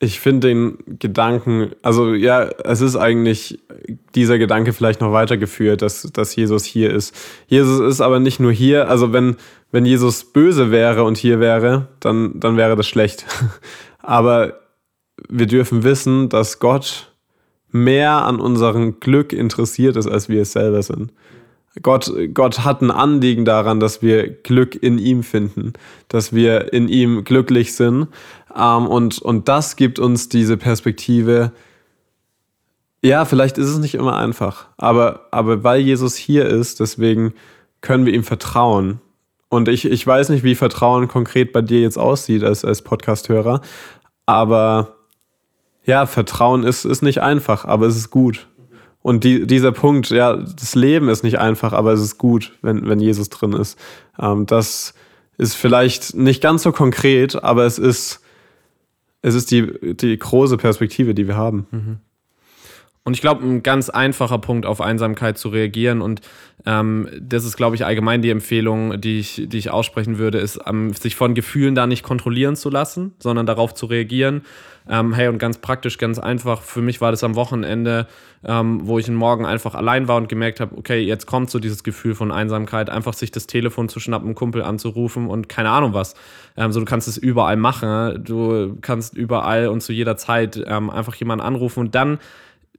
ich 0.04 0.20
finde 0.20 0.48
den 0.48 0.78
Gedanken, 0.98 1.72
also 1.82 2.14
ja, 2.14 2.42
es 2.64 2.80
ist 2.80 2.96
eigentlich 2.96 3.58
dieser 4.14 4.38
Gedanke 4.38 4.72
vielleicht 4.72 5.00
noch 5.00 5.12
weitergeführt, 5.12 5.82
dass, 5.82 6.02
dass 6.12 6.36
Jesus 6.36 6.64
hier 6.64 6.92
ist. 6.92 7.14
Jesus 7.46 7.80
ist 7.80 8.00
aber 8.00 8.20
nicht 8.20 8.40
nur 8.40 8.52
hier, 8.52 8.88
also 8.88 9.12
wenn, 9.12 9.36
wenn 9.72 9.86
Jesus 9.86 10.24
böse 10.24 10.70
wäre 10.70 11.04
und 11.04 11.16
hier 11.16 11.40
wäre, 11.40 11.88
dann, 12.00 12.38
dann 12.38 12.56
wäre 12.56 12.76
das 12.76 12.86
schlecht. 12.86 13.26
aber 13.98 14.60
wir 15.28 15.46
dürfen 15.46 15.82
wissen, 15.82 16.28
dass 16.28 16.58
Gott 16.58 17.12
mehr 17.70 18.24
an 18.24 18.38
unserem 18.40 19.00
Glück 19.00 19.32
interessiert 19.32 19.96
ist, 19.96 20.06
als 20.06 20.28
wir 20.28 20.42
es 20.42 20.52
selber 20.52 20.82
sind. 20.82 21.12
Gott, 21.82 22.12
Gott 22.32 22.64
hat 22.64 22.82
ein 22.82 22.90
Anliegen 22.90 23.44
daran, 23.44 23.80
dass 23.80 24.00
wir 24.00 24.28
Glück 24.28 24.80
in 24.80 24.98
ihm 24.98 25.22
finden, 25.22 25.72
dass 26.08 26.32
wir 26.32 26.72
in 26.72 26.88
ihm 26.88 27.24
glücklich 27.24 27.74
sind. 27.74 28.08
Ähm, 28.56 28.86
und, 28.86 29.18
und 29.18 29.48
das 29.48 29.76
gibt 29.76 29.98
uns 29.98 30.28
diese 30.28 30.56
Perspektive. 30.56 31.52
Ja, 33.02 33.24
vielleicht 33.24 33.58
ist 33.58 33.68
es 33.68 33.78
nicht 33.78 33.94
immer 33.94 34.16
einfach, 34.16 34.68
aber, 34.76 35.26
aber 35.30 35.64
weil 35.64 35.80
Jesus 35.80 36.14
hier 36.14 36.46
ist, 36.46 36.80
deswegen 36.80 37.34
können 37.80 38.06
wir 38.06 38.14
ihm 38.14 38.24
vertrauen. 38.24 39.00
Und 39.48 39.68
ich, 39.68 39.84
ich 39.84 40.06
weiß 40.06 40.30
nicht, 40.30 40.42
wie 40.42 40.54
Vertrauen 40.54 41.06
konkret 41.06 41.52
bei 41.52 41.60
dir 41.60 41.80
jetzt 41.80 41.98
aussieht 41.98 42.44
als, 42.44 42.64
als 42.64 42.82
Podcast-Hörer, 42.82 43.60
aber 44.26 44.94
ja, 45.84 46.06
Vertrauen 46.06 46.64
ist, 46.64 46.84
ist 46.84 47.02
nicht 47.02 47.20
einfach, 47.20 47.64
aber 47.64 47.86
es 47.86 47.96
ist 47.96 48.10
gut. 48.10 48.48
Und 49.04 49.22
die, 49.22 49.46
dieser 49.46 49.70
Punkt, 49.70 50.08
ja, 50.08 50.34
das 50.34 50.74
Leben 50.74 51.10
ist 51.10 51.24
nicht 51.24 51.38
einfach, 51.38 51.74
aber 51.74 51.92
es 51.92 52.00
ist 52.00 52.16
gut, 52.16 52.56
wenn, 52.62 52.88
wenn 52.88 53.00
Jesus 53.00 53.28
drin 53.28 53.52
ist. 53.52 53.78
Ähm, 54.18 54.46
das 54.46 54.94
ist 55.36 55.56
vielleicht 55.56 56.16
nicht 56.16 56.42
ganz 56.42 56.62
so 56.62 56.72
konkret, 56.72 57.44
aber 57.44 57.66
es 57.66 57.78
ist, 57.78 58.22
es 59.20 59.34
ist 59.34 59.50
die, 59.50 59.94
die 59.94 60.18
große 60.18 60.56
Perspektive, 60.56 61.12
die 61.12 61.28
wir 61.28 61.36
haben. 61.36 61.66
Mhm. 61.70 61.98
Und 63.06 63.12
ich 63.12 63.20
glaube, 63.20 63.44
ein 63.44 63.62
ganz 63.62 63.90
einfacher 63.90 64.38
Punkt 64.38 64.64
auf 64.64 64.80
Einsamkeit 64.80 65.36
zu 65.36 65.50
reagieren 65.50 66.00
und 66.00 66.22
ähm, 66.64 67.06
das 67.20 67.44
ist, 67.44 67.54
glaube 67.54 67.76
ich, 67.76 67.84
allgemein 67.84 68.22
die 68.22 68.30
Empfehlung, 68.30 68.98
die 68.98 69.18
ich, 69.18 69.42
die 69.46 69.58
ich 69.58 69.70
aussprechen 69.70 70.16
würde, 70.16 70.38
ist, 70.38 70.58
ähm, 70.66 70.94
sich 70.94 71.14
von 71.14 71.34
Gefühlen 71.34 71.74
da 71.74 71.86
nicht 71.86 72.02
kontrollieren 72.02 72.56
zu 72.56 72.70
lassen, 72.70 73.12
sondern 73.18 73.44
darauf 73.44 73.74
zu 73.74 73.84
reagieren. 73.84 74.40
Ähm, 74.88 75.12
hey, 75.12 75.28
und 75.28 75.38
ganz 75.38 75.58
praktisch, 75.58 75.98
ganz 75.98 76.18
einfach, 76.18 76.62
für 76.62 76.80
mich 76.80 77.02
war 77.02 77.10
das 77.10 77.22
am 77.24 77.34
Wochenende, 77.34 78.06
ähm, 78.42 78.80
wo 78.84 78.98
ich 78.98 79.06
einen 79.06 79.18
Morgen 79.18 79.44
einfach 79.44 79.74
allein 79.74 80.08
war 80.08 80.16
und 80.16 80.30
gemerkt 80.30 80.60
habe, 80.60 80.74
okay, 80.74 81.00
jetzt 81.00 81.26
kommt 81.26 81.50
so 81.50 81.58
dieses 81.58 81.84
Gefühl 81.84 82.14
von 82.14 82.32
Einsamkeit, 82.32 82.88
einfach 82.88 83.12
sich 83.12 83.30
das 83.30 83.46
Telefon 83.46 83.90
zu 83.90 84.00
schnappen, 84.00 84.28
einen 84.28 84.34
Kumpel 84.34 84.62
anzurufen 84.62 85.26
und 85.26 85.50
keine 85.50 85.68
Ahnung 85.68 85.92
was. 85.92 86.14
Ähm, 86.56 86.72
so, 86.72 86.80
du 86.80 86.86
kannst 86.86 87.06
es 87.08 87.18
überall 87.18 87.58
machen, 87.58 88.24
du 88.24 88.78
kannst 88.80 89.14
überall 89.14 89.68
und 89.68 89.82
zu 89.82 89.92
jeder 89.92 90.16
Zeit 90.16 90.62
ähm, 90.66 90.88
einfach 90.88 91.14
jemanden 91.16 91.44
anrufen 91.44 91.80
und 91.80 91.94
dann 91.94 92.18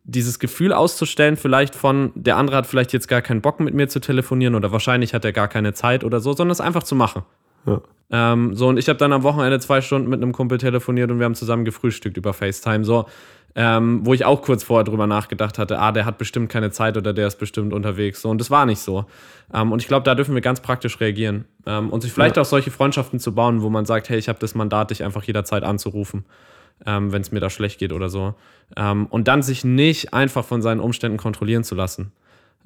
dieses 0.05 0.39
Gefühl 0.39 0.71
auszustellen, 0.71 1.35
vielleicht 1.35 1.75
von, 1.75 2.11
der 2.15 2.37
andere 2.37 2.57
hat 2.57 2.67
vielleicht 2.67 2.93
jetzt 2.93 3.07
gar 3.07 3.21
keinen 3.21 3.41
Bock 3.41 3.59
mit 3.59 3.73
mir 3.73 3.87
zu 3.87 3.99
telefonieren 3.99 4.55
oder 4.55 4.71
wahrscheinlich 4.71 5.13
hat 5.13 5.25
er 5.25 5.33
gar 5.33 5.47
keine 5.47 5.73
Zeit 5.73 6.03
oder 6.03 6.19
so, 6.19 6.33
sondern 6.33 6.51
es 6.51 6.61
einfach 6.61 6.83
zu 6.83 6.95
machen. 6.95 7.23
Ja. 7.65 7.81
Ähm, 8.11 8.55
so, 8.55 8.67
und 8.67 8.77
ich 8.77 8.87
habe 8.87 8.97
dann 8.97 9.11
am 9.13 9.23
Wochenende 9.23 9.59
zwei 9.59 9.81
Stunden 9.81 10.07
mit 10.07 10.21
einem 10.21 10.31
Kumpel 10.31 10.59
telefoniert 10.59 11.09
und 11.09 11.17
wir 11.17 11.25
haben 11.25 11.33
zusammen 11.33 11.65
gefrühstückt 11.65 12.17
über 12.17 12.33
FaceTime. 12.33 12.85
So, 12.85 13.05
ähm, 13.55 14.01
wo 14.03 14.13
ich 14.13 14.25
auch 14.25 14.43
kurz 14.43 14.63
vorher 14.63 14.83
drüber 14.83 15.07
nachgedacht 15.07 15.57
hatte, 15.57 15.79
ah, 15.79 15.91
der 15.91 16.05
hat 16.05 16.19
bestimmt 16.19 16.49
keine 16.49 16.69
Zeit 16.69 16.97
oder 16.97 17.11
der 17.11 17.25
ist 17.25 17.39
bestimmt 17.39 17.73
unterwegs. 17.73 18.21
So, 18.21 18.29
und 18.29 18.39
das 18.39 18.51
war 18.51 18.67
nicht 18.67 18.79
so. 18.79 19.05
Ähm, 19.51 19.71
und 19.71 19.81
ich 19.81 19.87
glaube, 19.87 20.03
da 20.03 20.13
dürfen 20.13 20.35
wir 20.35 20.41
ganz 20.41 20.59
praktisch 20.59 20.99
reagieren. 20.99 21.45
Ähm, 21.65 21.89
und 21.89 22.01
sich 22.01 22.11
vielleicht 22.11 22.35
ja. 22.35 22.43
auch 22.43 22.45
solche 22.45 22.69
Freundschaften 22.69 23.19
zu 23.19 23.33
bauen, 23.33 23.63
wo 23.63 23.71
man 23.71 23.85
sagt, 23.85 24.09
hey, 24.09 24.19
ich 24.19 24.29
habe 24.29 24.37
das 24.37 24.53
Mandat, 24.53 24.91
dich 24.91 25.03
einfach 25.03 25.23
jederzeit 25.23 25.63
anzurufen 25.63 26.25
ähm, 26.85 27.11
wenn 27.11 27.21
es 27.21 27.31
mir 27.31 27.39
da 27.39 27.49
schlecht 27.49 27.79
geht 27.79 27.93
oder 27.93 28.09
so. 28.09 28.35
Ähm, 28.75 29.07
und 29.07 29.27
dann 29.27 29.43
sich 29.43 29.63
nicht 29.63 30.13
einfach 30.13 30.45
von 30.45 30.61
seinen 30.61 30.79
Umständen 30.79 31.17
kontrollieren 31.17 31.63
zu 31.63 31.75
lassen. 31.75 32.11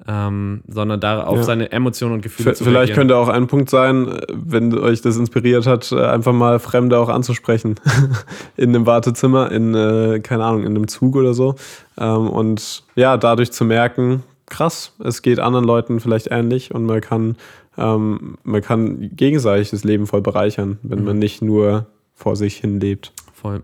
Ähm, 0.08 0.62
sondern 0.66 0.98
da 0.98 1.24
auf 1.24 1.36
ja. 1.38 1.42
seine 1.42 1.72
Emotionen 1.72 2.14
und 2.14 2.22
Gefühle 2.22 2.52
v 2.52 2.56
zu 2.56 2.64
Vielleicht 2.64 2.90
reagieren. 2.90 2.96
könnte 2.96 3.16
auch 3.18 3.28
ein 3.28 3.48
Punkt 3.48 3.68
sein, 3.68 4.18
wenn 4.32 4.76
euch 4.78 5.02
das 5.02 5.18
inspiriert 5.18 5.66
hat, 5.66 5.92
äh, 5.92 6.02
einfach 6.02 6.32
mal 6.32 6.58
Fremde 6.58 6.98
auch 6.98 7.10
anzusprechen. 7.10 7.74
in 8.56 8.70
einem 8.70 8.86
Wartezimmer, 8.86 9.52
in, 9.52 9.74
äh, 9.74 10.20
keine 10.20 10.44
Ahnung, 10.44 10.62
in 10.62 10.74
einem 10.74 10.88
Zug 10.88 11.16
oder 11.16 11.34
so. 11.34 11.54
Ähm, 11.98 12.30
und 12.30 12.84
ja, 12.94 13.18
dadurch 13.18 13.52
zu 13.52 13.66
merken, 13.66 14.22
krass, 14.46 14.94
es 15.04 15.20
geht 15.20 15.38
anderen 15.38 15.66
Leuten 15.66 16.00
vielleicht 16.00 16.28
ähnlich 16.30 16.74
und 16.74 16.86
man 16.86 17.02
kann, 17.02 17.36
ähm, 17.76 18.38
man 18.42 18.62
kann 18.62 19.14
gegenseitig 19.14 19.68
das 19.68 19.84
Leben 19.84 20.06
voll 20.06 20.22
bereichern, 20.22 20.78
wenn 20.82 21.00
mhm. 21.00 21.04
man 21.04 21.18
nicht 21.18 21.42
nur 21.42 21.86
vor 22.14 22.36
sich 22.36 22.56
hin 22.56 22.80
lebt. 22.80 23.12
Voll. 23.34 23.62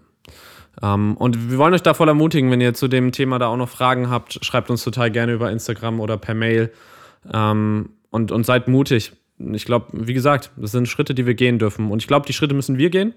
Ähm, 0.83 1.17
und 1.17 1.51
wir 1.51 1.59
wollen 1.59 1.75
euch 1.75 1.83
da 1.83 1.95
voll 1.95 2.09
ermutigen, 2.09 2.51
wenn 2.51 2.61
ihr 2.61 2.75
zu 2.75 2.89
dem 2.89 3.13
Thema 3.13 3.39
da 3.39 3.47
auch 3.49 3.57
noch 3.57 3.69
Fragen 3.69 4.11
habt, 4.11 4.45
schreibt 4.45 4.71
uns 4.71 4.85
total 4.85 5.11
gerne 5.11 5.33
über 5.33 5.51
Instagram 5.51 6.01
oder 6.01 6.17
per 6.17 6.35
Mail. 6.35 6.73
Ähm, 7.33 7.91
und, 8.11 8.33
und 8.33 8.47
seid 8.47 8.69
mutig. 8.69 9.13
Ich 9.39 9.65
glaube, 9.65 9.87
wie 9.93 10.15
gesagt, 10.15 10.51
das 10.57 10.73
sind 10.73 10.89
Schritte, 10.89 11.15
die 11.15 11.27
wir 11.27 11.35
gehen 11.35 11.59
dürfen. 11.59 11.91
Und 11.91 12.03
ich 12.03 12.09
glaube, 12.09 12.27
die 12.27 12.33
Schritte 12.33 12.55
müssen 12.55 12.79
wir 12.79 12.91
gehen. 12.91 13.15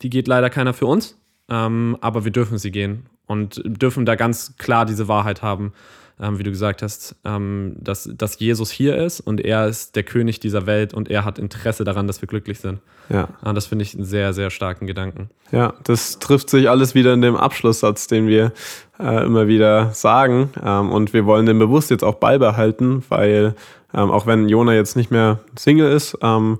Die 0.00 0.10
geht 0.10 0.28
leider 0.28 0.50
keiner 0.50 0.74
für 0.74 0.86
uns. 0.86 1.18
Ähm, 1.48 1.96
aber 2.00 2.24
wir 2.24 2.32
dürfen 2.32 2.58
sie 2.58 2.70
gehen 2.70 3.06
und 3.26 3.62
dürfen 3.64 4.04
da 4.04 4.14
ganz 4.14 4.56
klar 4.58 4.84
diese 4.84 5.08
Wahrheit 5.08 5.42
haben 5.42 5.72
ähm, 6.20 6.38
wie 6.38 6.42
du 6.42 6.50
gesagt 6.50 6.82
hast, 6.82 7.14
ähm, 7.24 7.76
dass, 7.78 8.08
dass 8.12 8.38
Jesus 8.38 8.70
hier 8.70 8.96
ist 8.96 9.20
und 9.20 9.40
er 9.40 9.66
ist 9.66 9.96
der 9.96 10.02
König 10.02 10.40
dieser 10.40 10.66
Welt 10.66 10.94
und 10.94 11.10
er 11.10 11.24
hat 11.24 11.38
Interesse 11.38 11.84
daran, 11.84 12.06
dass 12.06 12.22
wir 12.22 12.28
glücklich 12.28 12.60
sind. 12.60 12.80
Ja. 13.10 13.28
Ah, 13.42 13.52
das 13.52 13.66
finde 13.66 13.82
ich 13.84 13.94
einen 13.94 14.04
sehr, 14.04 14.32
sehr 14.32 14.50
starken 14.50 14.86
Gedanken. 14.86 15.28
Ja, 15.52 15.74
das 15.84 16.18
trifft 16.18 16.48
sich 16.48 16.70
alles 16.70 16.94
wieder 16.94 17.12
in 17.12 17.20
dem 17.20 17.36
Abschlusssatz, 17.36 18.06
den 18.06 18.28
wir 18.28 18.52
äh, 18.98 19.24
immer 19.24 19.46
wieder 19.46 19.92
sagen. 19.92 20.50
Ähm, 20.64 20.90
und 20.90 21.12
wir 21.12 21.26
wollen 21.26 21.46
den 21.46 21.58
bewusst 21.58 21.90
jetzt 21.90 22.02
auch 22.02 22.16
beibehalten, 22.16 23.04
weil 23.10 23.54
ähm, 23.94 24.10
auch 24.10 24.26
wenn 24.26 24.48
Jona 24.48 24.74
jetzt 24.74 24.96
nicht 24.96 25.10
mehr 25.10 25.40
Single 25.56 25.92
ist, 25.92 26.18
ähm, 26.22 26.58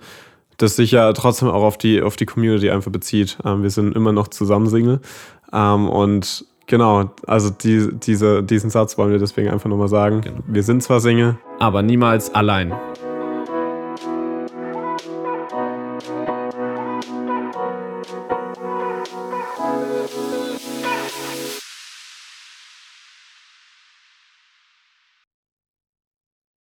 das 0.59 0.77
sich 0.77 0.91
ja 0.91 1.13
trotzdem 1.15 1.49
auch 1.49 1.63
auf 1.63 1.79
die, 1.79 2.03
auf 2.03 2.17
die 2.17 2.27
Community 2.27 2.71
einfach 2.71 2.93
bezieht. 2.93 3.39
Ähm, 3.45 3.63
wir 3.63 3.71
sind 3.71 3.97
immer 3.97 4.13
noch 4.13 4.29
zusammen 4.29 4.69
Single. 4.69 5.01
und 5.51 6.45
Genau, 6.67 7.11
also 7.27 7.51
die, 7.51 7.91
diese, 7.93 8.43
diesen 8.43 8.71
Satz 8.71 8.99
wollen 8.99 9.13
wir 9.13 9.19
deswegen 9.19 9.49
einfach 9.51 9.71
nochmal 9.71 9.89
sagen. 9.89 10.21
Genau. 10.21 10.39
Wir 10.47 10.65
sind 10.65 10.83
zwar 10.83 11.01
Single, 11.01 11.37
aber 11.61 11.83
niemals 11.83 12.35
allein. 12.35 12.75